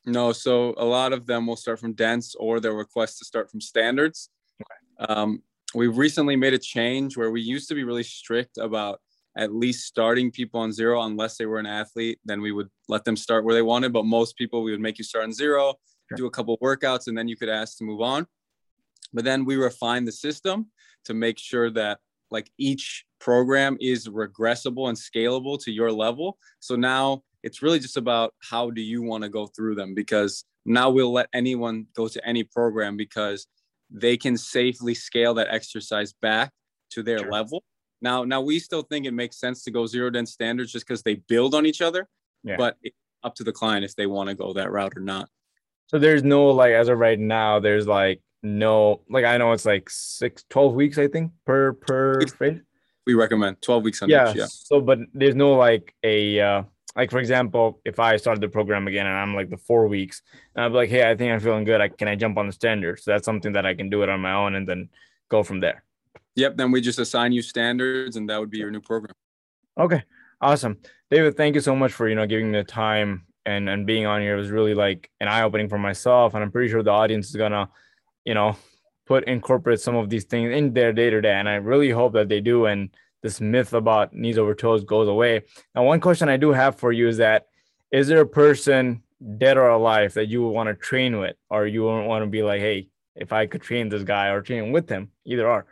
No, 0.06 0.34
so 0.34 0.74
a 0.78 0.84
lot 0.84 1.14
of 1.14 1.26
them 1.26 1.48
will 1.48 1.56
start 1.56 1.80
from 1.80 1.94
dance, 1.94 2.36
or 2.36 2.60
they'll 2.60 2.74
request 2.74 3.20
to 3.20 3.26
start 3.26 3.50
from 3.50 3.62
standards. 3.62 4.30
Okay. 4.62 5.14
Um, 5.14 5.44
we 5.74 5.88
recently 5.88 6.36
made 6.36 6.54
a 6.54 6.60
change 6.60 7.16
where 7.16 7.32
we 7.32 7.42
used 7.42 7.70
to 7.70 7.76
be 7.76 7.86
really 7.86 8.04
strict 8.04 8.58
about 8.58 9.00
at 9.38 9.54
least 9.54 9.86
starting 9.86 10.32
people 10.32 10.60
on 10.60 10.72
zero 10.72 11.02
unless 11.04 11.38
they 11.38 11.46
were 11.46 11.60
an 11.60 11.66
athlete 11.66 12.20
then 12.26 12.42
we 12.42 12.52
would 12.52 12.68
let 12.90 13.06
them 13.06 13.16
start 13.16 13.46
where 13.46 13.56
they 13.56 13.62
wanted. 13.62 13.94
But 13.94 14.06
most 14.06 14.36
people 14.38 14.64
we 14.64 14.72
would 14.72 14.82
make 14.82 14.98
you 14.98 15.04
start 15.04 15.24
on 15.24 15.34
zero 15.34 15.76
sure. 16.10 16.18
do 16.18 16.26
a 16.26 16.32
couple 16.32 16.58
workouts 16.60 17.08
and 17.08 17.18
then 17.18 17.28
you 17.28 17.38
could 17.38 17.50
ask 17.50 17.78
to 17.78 17.84
move 17.84 18.02
on. 18.02 18.28
But 19.14 19.26
then 19.26 19.46
we 19.46 19.56
refined 19.56 20.08
the 20.08 20.12
system 20.12 20.68
to 21.06 21.14
make 21.14 21.40
sure 21.40 21.70
that 21.72 22.00
like 22.30 22.50
each 22.58 23.06
program 23.20 23.78
is 23.82 24.08
regressible 24.08 24.88
and 24.88 24.98
scalable 24.98 25.62
to 25.64 25.72
your 25.72 25.92
level. 25.92 26.38
So 26.60 26.76
now 26.76 27.24
it's 27.44 27.62
really 27.62 27.80
just 27.80 27.98
about 27.98 28.34
how 28.40 28.70
do 28.70 28.82
you 28.82 29.02
want 29.02 29.24
to 29.24 29.30
go 29.30 29.48
through 29.48 29.76
them? 29.76 29.94
Because 29.94 30.46
now 30.66 30.90
we'll 30.90 31.12
let 31.12 31.28
anyone 31.34 31.88
go 31.96 32.08
to 32.08 32.28
any 32.28 32.44
program 32.44 32.96
because 32.96 33.48
they 33.90 34.16
can 34.16 34.38
safely 34.38 34.94
scale 34.94 35.34
that 35.34 35.48
exercise 35.50 36.14
back 36.22 36.52
to 36.92 37.04
their 37.04 37.20
sure. 37.20 37.32
level 37.32 37.64
now, 38.02 38.24
now 38.24 38.42
we 38.42 38.60
still 38.60 38.82
think 38.82 39.06
it 39.06 39.12
makes 39.12 39.38
sense 39.38 39.64
to 39.64 39.72
go 39.72 39.86
zero 39.86 40.10
dense 40.10 40.32
standards 40.32 40.72
just 40.72 40.88
because 40.88 41.04
they 41.04 41.16
build 41.16 41.54
on 41.54 41.66
each 41.66 41.82
other. 41.82 42.08
Yeah. 42.44 42.56
But 42.58 42.78
it's 42.82 42.96
up 43.24 43.36
to 43.36 43.44
the 43.44 43.52
client 43.52 43.86
if 43.86 43.96
they 43.96 44.08
want 44.08 44.30
to 44.30 44.36
go 44.36 44.54
that 44.54 44.72
route 44.72 44.94
or 44.96 45.02
not. 45.02 45.30
So 45.88 46.00
there's 46.00 46.24
no 46.24 46.48
like 46.48 46.72
as 46.72 46.88
of 46.88 46.98
right 46.98 47.20
now, 47.20 47.60
there's 47.60 47.86
like 47.86 48.22
no 48.42 49.02
like 49.10 49.26
I 49.26 49.38
know 49.38 49.52
it's 49.52 49.66
like 49.66 49.90
six, 49.90 50.44
12 50.50 50.74
weeks, 50.74 50.98
I 50.98 51.08
think, 51.08 51.32
per 51.46 51.74
per 51.74 52.26
phase. 52.28 52.62
We 53.06 53.14
recommend 53.14 53.62
12 53.62 53.84
weeks 53.84 54.02
on 54.02 54.10
yeah, 54.10 54.34
yeah. 54.36 54.46
So 54.48 54.82
but 54.82 55.00
there's 55.14 55.36
no 55.36 55.54
like 55.54 55.94
a 56.04 56.40
uh 56.40 56.64
like 56.96 57.12
for 57.12 57.20
example, 57.20 57.80
if 57.86 58.00
I 58.00 58.18
started 58.18 58.42
the 58.42 58.50
program 58.50 58.88
again 58.88 59.06
and 59.06 59.16
I'm 59.16 59.36
like 59.36 59.50
the 59.50 59.58
four 59.58 59.88
weeks, 59.88 60.22
and 60.56 60.66
I'm 60.66 60.74
like, 60.74 60.90
hey, 60.90 61.10
I 61.10 61.16
think 61.16 61.32
I'm 61.32 61.40
feeling 61.40 61.64
good. 61.64 61.82
I 61.82 61.88
can 61.88 62.08
I 62.08 62.16
jump 62.16 62.38
on 62.38 62.48
the 62.48 62.54
standard? 62.54 63.00
So 63.00 63.12
that's 63.12 63.26
something 63.26 63.54
that 63.54 63.66
I 63.66 63.76
can 63.76 63.90
do 63.90 64.04
it 64.04 64.10
on 64.10 64.20
my 64.20 64.34
own 64.34 64.56
and 64.56 64.68
then 64.68 64.90
go 65.30 65.44
from 65.44 65.60
there. 65.60 65.84
Yep. 66.36 66.58
Then 66.58 66.72
we 66.72 66.82
just 66.82 67.00
assign 67.00 67.32
you 67.32 67.42
standards, 67.42 68.16
and 68.16 68.30
that 68.30 68.40
would 68.40 68.50
be 68.50 68.58
your 68.58 68.72
new 68.72 68.82
program. 68.82 69.14
Okay. 69.78 70.04
Awesome, 70.42 70.78
David. 71.12 71.38
Thank 71.38 71.56
you 71.56 71.62
so 71.62 71.76
much 71.76 71.94
for 71.94 72.08
you 72.08 72.16
know 72.16 72.26
giving 72.26 72.52
me 72.52 72.58
the 72.58 72.64
time 72.64 73.28
and 73.46 73.70
and 73.70 73.86
being 73.86 74.06
on 74.08 74.22
here. 74.22 74.34
It 74.34 74.40
was 74.40 74.50
really 74.50 74.74
like 74.74 75.10
an 75.20 75.28
eye 75.28 75.44
opening 75.44 75.70
for 75.70 75.78
myself, 75.78 76.34
and 76.34 76.44
I'm 76.44 76.52
pretty 76.52 76.70
sure 76.70 76.82
the 76.82 76.92
audience 76.92 77.30
is 77.30 77.36
gonna, 77.36 77.70
you 78.26 78.34
know, 78.34 78.56
put 79.06 79.26
incorporate 79.26 79.80
some 79.80 79.96
of 79.96 80.10
these 80.10 80.24
things 80.24 80.52
in 80.52 80.74
their 80.74 80.94
day 80.94 81.10
to 81.10 81.22
day. 81.22 81.34
And 81.34 81.48
I 81.48 81.56
really 81.56 81.92
hope 81.92 82.14
that 82.14 82.30
they 82.30 82.42
do. 82.42 82.66
And 82.66 82.90
this 83.22 83.40
myth 83.40 83.74
about 83.74 84.14
knees 84.14 84.40
over 84.40 84.56
toes 84.56 84.84
goes 84.84 85.08
away. 85.08 85.44
Now, 85.76 85.84
one 85.84 86.00
question 86.00 86.28
I 86.28 86.38
do 86.38 86.52
have 86.52 86.78
for 86.78 86.92
you 86.92 87.08
is 87.08 87.18
that 87.18 87.48
is 87.92 88.08
there 88.08 88.22
a 88.22 88.28
person 88.28 89.04
dead 89.38 89.58
or 89.58 89.70
alive 89.70 90.16
that 90.16 90.28
you 90.28 90.42
would 90.42 90.52
want 90.52 90.70
to 90.70 90.76
train 90.76 91.20
with, 91.20 91.36
or 91.50 91.68
you 91.68 91.84
would 91.84 92.06
want 92.06 92.24
to 92.24 92.30
be 92.30 92.42
like, 92.42 92.62
hey, 92.62 92.90
if 93.16 93.32
I 93.32 93.46
could 93.46 93.62
train 93.62 93.90
this 93.90 94.04
guy 94.04 94.30
or 94.30 94.42
train 94.42 94.72
with 94.72 94.90
him, 94.90 95.10
either 95.26 95.48
or. 95.48 95.68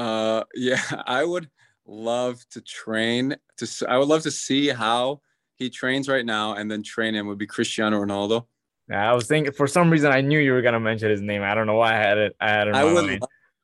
Uh, 0.00 0.44
yeah, 0.54 0.82
I 1.06 1.24
would 1.24 1.48
love 1.86 2.44
to 2.50 2.60
train 2.60 3.36
to. 3.58 3.86
I 3.88 3.98
would 3.98 4.08
love 4.08 4.22
to 4.22 4.30
see 4.30 4.68
how 4.68 5.20
he 5.56 5.70
trains 5.70 6.08
right 6.08 6.24
now, 6.24 6.54
and 6.54 6.70
then 6.70 6.82
train 6.82 7.14
him 7.14 7.26
would 7.26 7.38
be 7.38 7.46
Cristiano 7.46 8.02
Ronaldo. 8.02 8.46
Yeah, 8.88 9.10
I 9.10 9.14
was 9.14 9.26
thinking 9.26 9.52
for 9.52 9.66
some 9.66 9.90
reason 9.90 10.10
I 10.10 10.20
knew 10.20 10.38
you 10.38 10.52
were 10.52 10.62
gonna 10.62 10.80
mention 10.80 11.10
his 11.10 11.20
name. 11.20 11.42
I 11.42 11.54
don't 11.54 11.66
know 11.66 11.76
why 11.76 11.94
I 11.94 11.98
had 11.98 12.18
it. 12.18 12.36
I 12.40 12.48
had 12.48 12.68
it. 12.68 12.74
I 12.74 12.84
would 12.84 13.20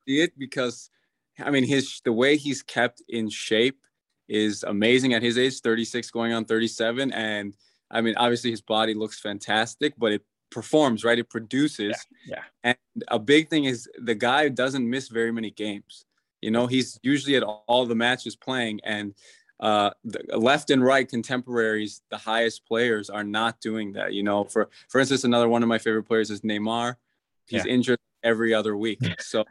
see 0.07 0.21
it 0.21 0.39
because, 0.39 0.91
I 1.39 1.51
mean, 1.51 1.65
his 1.65 2.01
the 2.05 2.13
way 2.13 2.37
he's 2.37 2.63
kept 2.63 3.03
in 3.09 3.29
shape 3.29 3.81
is 4.29 4.63
amazing 4.63 5.15
at 5.15 5.23
his 5.23 5.39
age, 5.39 5.61
36 5.61 6.11
going 6.11 6.33
on 6.33 6.45
37, 6.45 7.13
and 7.13 7.57
I 7.91 8.01
mean, 8.01 8.15
obviously 8.17 8.51
his 8.51 8.61
body 8.61 8.95
looks 8.95 9.21
fantastic, 9.21 9.95
but 9.97 10.13
it 10.13 10.23
performs 10.51 11.05
right. 11.05 11.19
It 11.19 11.31
produces. 11.31 11.97
Yeah. 12.27 12.37
yeah. 12.65 12.75
And 12.95 13.05
a 13.09 13.19
big 13.19 13.49
thing 13.49 13.65
is 13.65 13.89
the 13.99 14.15
guy 14.15 14.49
doesn't 14.49 14.89
miss 14.89 15.09
very 15.09 15.33
many 15.33 15.51
games. 15.51 16.06
You 16.41 16.51
know, 16.51 16.67
he's 16.67 16.99
usually 17.03 17.37
at 17.37 17.43
all 17.43 17.87
the 17.87 17.95
matches 17.95 18.37
playing, 18.37 18.81
and 18.85 19.15
uh, 19.61 19.91
the 20.05 20.37
left 20.37 20.71
and 20.71 20.85
right 20.85 21.09
contemporaries, 21.09 22.03
the 22.11 22.19
highest 22.19 22.67
players, 22.67 23.09
are 23.11 23.25
not 23.25 23.61
doing 23.61 23.93
that. 23.93 24.13
You 24.13 24.23
know, 24.23 24.45
for 24.45 24.69
for 24.89 25.01
instance, 25.01 25.25
another 25.25 25.49
one 25.49 25.63
of 25.63 25.69
my 25.69 25.79
favorite 25.79 26.05
players 26.05 26.31
is 26.31 26.43
Neymar. 26.43 26.97
He's 27.47 27.65
yeah. 27.65 27.73
injured 27.73 27.99
every 28.23 28.53
other 28.55 28.77
week. 28.77 29.01
So 29.21 29.45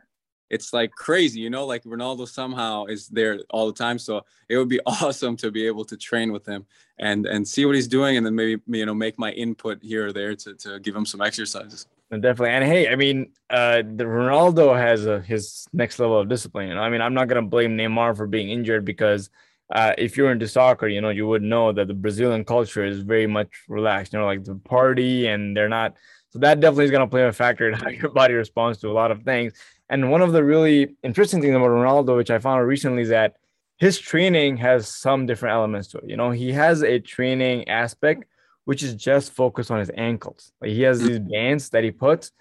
it's 0.50 0.74
like 0.74 0.92
crazy, 0.92 1.40
you 1.40 1.50
know, 1.50 1.66
like 1.66 1.84
Ronaldo 1.84 2.28
somehow 2.28 2.86
is 2.86 3.08
there 3.08 3.40
all 3.50 3.66
the 3.66 3.74
time. 3.74 3.98
So 3.98 4.22
it 4.48 4.58
would 4.58 4.70
be 4.70 4.80
awesome 4.86 5.36
to 5.38 5.52
be 5.52 5.66
able 5.66 5.86
to 5.86 5.98
train 5.98 6.32
with 6.32 6.46
him 6.46 6.66
and 7.00 7.26
and 7.26 7.48
see 7.48 7.66
what 7.66 7.76
he's 7.76 7.88
doing 7.88 8.16
and 8.16 8.26
then 8.26 8.36
maybe 8.36 8.62
you 8.68 8.86
know 8.86 8.94
make 8.94 9.18
my 9.18 9.32
input 9.32 9.80
here 9.82 10.08
or 10.08 10.14
there 10.14 10.36
to, 10.36 10.54
to 10.54 10.80
give 10.80 10.96
him 10.96 11.06
some 11.06 11.22
exercises. 11.22 11.88
Definitely. 12.12 12.50
And 12.50 12.64
hey, 12.64 12.88
I 12.88 12.96
mean, 12.96 13.32
uh 13.50 13.78
the 13.78 14.04
Ronaldo 14.06 14.78
has 14.78 15.06
a, 15.06 15.22
his 15.22 15.68
next 15.74 16.00
level 16.00 16.20
of 16.20 16.30
discipline. 16.30 16.70
You 16.70 16.76
know, 16.76 16.82
I 16.82 16.90
mean, 16.90 17.02
I'm 17.02 17.14
not 17.14 17.28
gonna 17.28 17.42
blame 17.42 17.76
Neymar 17.78 18.16
for 18.16 18.28
being 18.28 18.50
injured 18.50 18.86
because 18.86 19.30
uh, 19.74 19.94
if 19.98 20.16
you're 20.16 20.32
into 20.32 20.48
soccer, 20.48 20.88
you 20.88 21.02
know, 21.02 21.10
you 21.10 21.28
would 21.28 21.42
know 21.42 21.72
that 21.72 21.88
the 21.88 21.94
Brazilian 21.96 22.46
culture 22.46 22.86
is 22.86 23.00
very 23.00 23.26
much 23.26 23.50
relaxed, 23.68 24.14
you 24.14 24.20
know, 24.20 24.26
like 24.26 24.44
the 24.44 24.56
party 24.56 25.26
and 25.26 25.58
they're 25.58 25.68
not. 25.70 25.96
So 26.30 26.38
that 26.40 26.60
definitely 26.60 26.86
is 26.86 26.92
to 26.92 27.08
play 27.08 27.24
a 27.26 27.34
factor 27.34 27.68
in 27.68 27.74
how 27.74 27.90
your 28.02 28.12
body 28.12 28.36
responds 28.36 28.78
to 28.80 28.90
a 28.90 28.94
lot 28.94 29.10
of 29.10 29.24
things. 29.24 29.54
And 29.90 30.12
one 30.12 30.22
of 30.22 30.34
the 30.34 30.44
really 30.44 30.96
interesting 31.02 31.42
things 31.42 31.56
about 31.56 31.70
Ronaldo, 31.70 32.16
which 32.16 32.30
I 32.30 32.38
found 32.38 32.66
recently, 32.68 33.02
is 33.04 33.10
that 33.10 33.38
his 33.78 34.00
training 34.00 34.58
has 34.58 34.88
some 34.88 35.26
different 35.26 35.54
elements 35.54 35.88
to 35.90 35.98
it. 35.98 36.10
You 36.10 36.18
know, 36.18 36.30
he 36.30 36.52
has 36.52 36.84
a 36.84 37.00
training 37.00 37.68
aspect 37.68 38.26
which 38.66 38.84
is 38.84 38.96
just 38.96 39.32
focused 39.32 39.72
on 39.72 39.80
his 39.80 39.92
ankles. 39.96 40.52
Like 40.62 40.72
he 40.72 40.82
has 40.84 41.00
these 41.00 41.20
bands 41.20 41.70
that 41.70 41.84
he 41.84 41.92
puts, 41.92 42.32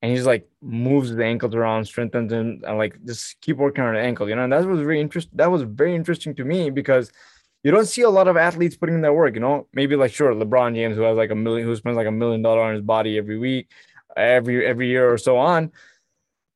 and 0.00 0.10
he's 0.10 0.26
like 0.26 0.48
moves 0.60 1.14
the 1.14 1.24
ankles 1.24 1.54
around, 1.54 1.84
strengthens 1.84 2.30
them, 2.30 2.60
and 2.66 2.78
like 2.78 2.96
just 3.04 3.40
keep 3.40 3.56
working 3.56 3.84
on 3.84 3.94
the 3.94 4.00
ankle. 4.00 4.28
You 4.28 4.36
know, 4.36 4.44
and 4.44 4.52
that 4.52 4.64
was 4.66 4.80
very 4.80 5.00
interesting. 5.00 5.36
That 5.36 5.50
was 5.50 5.62
very 5.62 5.94
interesting 5.94 6.34
to 6.36 6.44
me 6.44 6.70
because 6.70 7.12
you 7.62 7.70
don't 7.70 7.86
see 7.86 8.02
a 8.02 8.10
lot 8.10 8.26
of 8.26 8.36
athletes 8.36 8.76
putting 8.76 8.96
in 8.96 9.02
that 9.02 9.14
work. 9.14 9.34
You 9.34 9.40
know, 9.40 9.68
maybe 9.72 9.94
like 9.96 10.12
sure, 10.12 10.34
LeBron 10.34 10.74
James, 10.74 10.96
who 10.96 11.02
has 11.02 11.16
like 11.16 11.30
a 11.30 11.36
million, 11.36 11.66
who 11.66 11.76
spends 11.76 11.96
like 11.96 12.08
a 12.08 12.12
million 12.12 12.42
dollar 12.42 12.62
on 12.62 12.74
his 12.74 12.82
body 12.82 13.18
every 13.18 13.38
week, 13.38 13.70
every 14.16 14.66
every 14.66 14.88
year 14.88 15.12
or 15.12 15.18
so 15.18 15.36
on 15.36 15.70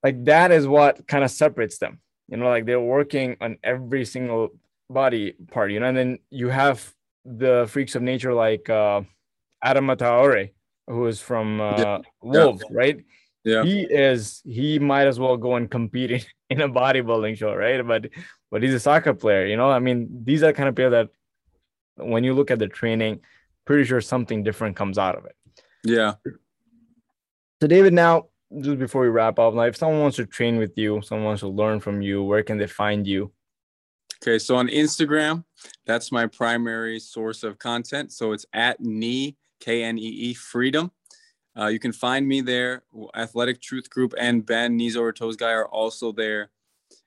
like 0.03 0.25
that 0.25 0.53
is 0.53 0.67
what 0.67 1.07
kind 1.07 1.25
of 1.25 1.31
separates 1.31 1.79
them 1.79 1.99
you 2.29 2.37
know 2.37 2.49
like 2.49 2.65
they're 2.65 2.81
working 2.81 3.37
on 3.41 3.59
every 3.63 4.05
single 4.05 4.51
body 4.89 5.35
part 5.51 5.73
you 5.73 5.81
know 5.81 5.87
and 5.87 5.97
then 5.97 6.19
you 6.31 6.49
have 6.49 6.93
the 7.25 7.67
freaks 7.69 7.95
of 7.95 8.03
nature 8.03 8.33
like 8.33 8.69
uh 8.71 9.01
Adama 9.67 9.97
Traore, 9.97 10.51
who 10.87 11.07
is 11.07 11.21
from 11.21 11.61
uh 11.61 11.79
yeah. 11.79 11.99
wolves 12.23 12.63
yeah. 12.71 12.77
right 12.77 13.05
yeah 13.45 13.63
he 13.63 13.83
is 13.83 14.43
he 14.45 14.79
might 14.79 15.07
as 15.07 15.19
well 15.19 15.37
go 15.37 15.57
and 15.57 15.71
compete 15.71 16.11
in, 16.11 16.21
in 16.51 16.61
a 16.61 16.69
bodybuilding 16.69 17.37
show 17.37 17.55
right 17.55 17.87
but 17.87 18.09
but 18.51 18.63
he's 18.63 18.75
a 18.75 18.81
soccer 18.81 19.15
player 19.15 19.47
you 19.47 19.57
know 19.57 19.71
i 19.71 19.79
mean 19.79 20.09
these 20.25 20.43
are 20.43 20.53
kind 20.53 20.69
of 20.69 20.75
people 20.75 20.91
that 20.91 21.09
when 21.97 22.25
you 22.25 22.35
look 22.35 22.51
at 22.51 22.59
the 22.59 22.69
training 22.69 23.21
pretty 23.65 23.85
sure 23.85 24.01
something 24.01 24.43
different 24.43 24.77
comes 24.77 24.99
out 24.99 25.17
of 25.17 25.25
it 25.25 25.37
yeah 25.85 26.15
so 27.61 27.67
david 27.67 27.93
now 27.93 28.27
just 28.61 28.79
before 28.79 29.03
we 29.03 29.09
wrap 29.09 29.41
up, 29.41 29.55
like 29.55 29.71
if 29.71 29.77
someone 29.77 30.01
wants 30.01 30.17
to 30.19 30.25
train 30.25 30.57
with 30.57 30.79
you, 30.79 31.03
someone 31.03 31.27
wants 31.27 31.41
to 31.41 31.49
learn 31.49 31.81
from 31.81 32.01
you, 32.01 32.23
where 32.23 32.45
can 32.45 32.59
they 32.59 32.69
find 32.69 33.05
you? 33.05 33.33
Okay, 34.23 34.39
so 34.39 34.55
on 34.55 34.69
Instagram, 34.69 35.45
that's 35.85 36.13
my 36.13 36.29
primary 36.29 37.01
source 37.01 37.43
of 37.43 37.59
content. 37.59 38.13
So 38.13 38.33
it's 38.33 38.47
at 38.53 38.81
knee 38.81 39.37
K 39.61 39.83
N 39.83 39.99
E 39.99 40.03
E 40.03 40.35
freedom. 40.35 40.91
Uh, 41.59 41.69
you 41.69 41.79
can 41.79 41.93
find 41.93 42.27
me 42.29 42.41
there. 42.41 42.83
Athletic 43.15 43.63
Truth 43.63 43.89
Group 43.89 44.15
and 44.19 44.45
Ben 44.45 44.77
Knees 44.77 44.97
Over 44.97 45.13
Toes 45.13 45.37
Guy 45.37 45.53
are 45.53 45.67
also 45.67 46.13
there. 46.13 46.51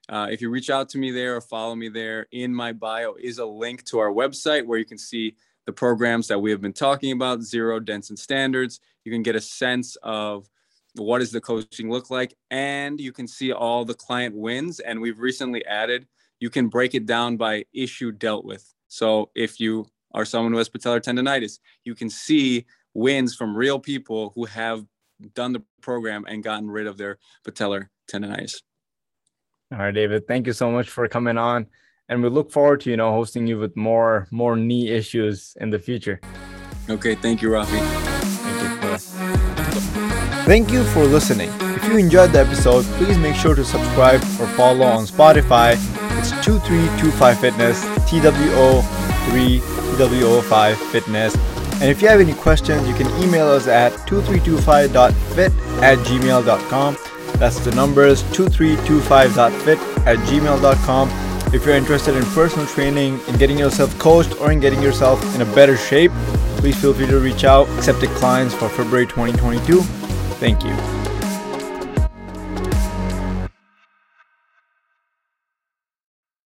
Uh, 0.08 0.26
if 0.28 0.40
you 0.40 0.50
reach 0.50 0.70
out 0.70 0.88
to 0.88 0.98
me 0.98 1.12
there 1.12 1.36
or 1.36 1.40
follow 1.40 1.76
me 1.76 1.88
there, 1.88 2.26
in 2.32 2.52
my 2.52 2.72
bio 2.72 3.14
is 3.14 3.38
a 3.38 3.44
link 3.44 3.84
to 3.84 4.00
our 4.00 4.10
website 4.10 4.66
where 4.66 4.78
you 4.78 4.84
can 4.84 4.98
see 4.98 5.36
the 5.66 5.72
programs 5.72 6.26
that 6.26 6.38
we 6.38 6.50
have 6.50 6.60
been 6.60 6.72
talking 6.72 7.12
about, 7.12 7.42
Zero, 7.42 7.78
Dense, 7.78 8.10
and 8.10 8.18
Standards. 8.18 8.80
You 9.04 9.12
can 9.12 9.22
get 9.22 9.36
a 9.36 9.40
sense 9.40 9.96
of 10.02 10.48
what 10.94 11.18
does 11.18 11.30
the 11.30 11.40
coaching 11.40 11.90
look 11.90 12.10
like 12.10 12.34
and 12.50 13.00
you 13.00 13.12
can 13.12 13.28
see 13.28 13.52
all 13.52 13.84
the 13.84 13.94
client 13.94 14.34
wins 14.34 14.80
and 14.80 15.00
we've 15.00 15.20
recently 15.20 15.64
added 15.66 16.06
you 16.40 16.50
can 16.50 16.68
break 16.68 16.94
it 16.94 17.06
down 17.06 17.36
by 17.36 17.64
issue 17.72 18.10
dealt 18.10 18.44
with 18.44 18.74
so 18.88 19.30
if 19.34 19.60
you 19.60 19.86
are 20.12 20.24
someone 20.24 20.52
who 20.52 20.58
has 20.58 20.68
patellar 20.68 21.00
tendonitis. 21.00 21.58
You 21.84 21.94
can 21.94 22.10
see 22.10 22.66
wins 22.94 23.34
from 23.34 23.56
real 23.56 23.78
people 23.78 24.32
who 24.34 24.44
have 24.46 24.84
done 25.34 25.52
the 25.52 25.62
program 25.80 26.24
and 26.28 26.42
gotten 26.42 26.70
rid 26.70 26.86
of 26.86 26.96
their 26.96 27.18
patellar 27.46 27.88
tendonitis. 28.10 28.62
All 29.72 29.78
right 29.78 29.94
david 29.94 30.26
thank 30.26 30.46
you 30.46 30.52
so 30.52 30.70
much 30.70 30.88
for 30.90 31.06
coming 31.06 31.38
on 31.38 31.66
and 32.08 32.22
we 32.22 32.28
look 32.28 32.50
forward 32.50 32.80
to 32.80 32.90
you 32.90 32.96
know 32.96 33.12
hosting 33.12 33.46
you 33.46 33.58
with 33.58 33.76
more 33.76 34.26
more 34.30 34.56
knee 34.56 34.88
issues 34.88 35.56
in 35.60 35.70
the 35.70 35.78
future. 35.78 36.20
Okay 36.88 37.14
thank 37.14 37.42
you 37.42 37.50
rafi. 37.50 37.80
Thank 40.50 40.72
you. 40.72 40.82
For 40.84 41.04
listening. 41.04 41.48
If 41.60 41.84
you 41.84 41.96
enjoyed 41.96 42.32
the 42.32 42.40
episode, 42.40 42.84
please 42.96 43.16
make 43.16 43.36
sure 43.36 43.54
to 43.54 43.64
subscribe 43.64 44.20
or 44.40 44.48
follow 44.56 44.84
on 44.84 45.04
Spotify. 45.04 45.74
It's 46.18 46.30
2325 46.44 47.38
Fitness, 47.38 47.84
TWO3, 48.10 49.79
TWO5 49.90 50.76
Fitness. 50.90 51.34
And 51.74 51.84
if 51.84 52.02
you 52.02 52.08
have 52.08 52.20
any 52.20 52.34
questions, 52.34 52.86
you 52.86 52.94
can 52.94 53.06
email 53.22 53.48
us 53.48 53.66
at 53.66 53.92
2325.fit 54.06 55.52
at 55.82 55.98
gmail.com. 55.98 56.96
That's 57.38 57.58
the 57.60 57.70
numbers 57.72 58.22
2325.fit 58.34 59.78
at 60.06 60.18
gmail.com. 60.18 61.54
If 61.54 61.66
you're 61.66 61.74
interested 61.74 62.16
in 62.16 62.22
personal 62.26 62.66
training, 62.66 63.18
in 63.26 63.36
getting 63.36 63.58
yourself 63.58 63.98
coached, 63.98 64.40
or 64.40 64.52
in 64.52 64.60
getting 64.60 64.82
yourself 64.82 65.22
in 65.34 65.40
a 65.40 65.54
better 65.54 65.76
shape, 65.76 66.12
please 66.58 66.80
feel 66.80 66.94
free 66.94 67.06
to 67.06 67.18
reach 67.18 67.44
out. 67.44 67.68
Accepted 67.78 68.10
clients 68.10 68.54
for 68.54 68.68
February 68.68 69.06
2022. 69.06 69.80
Thank 70.38 70.62
you. 70.64 70.99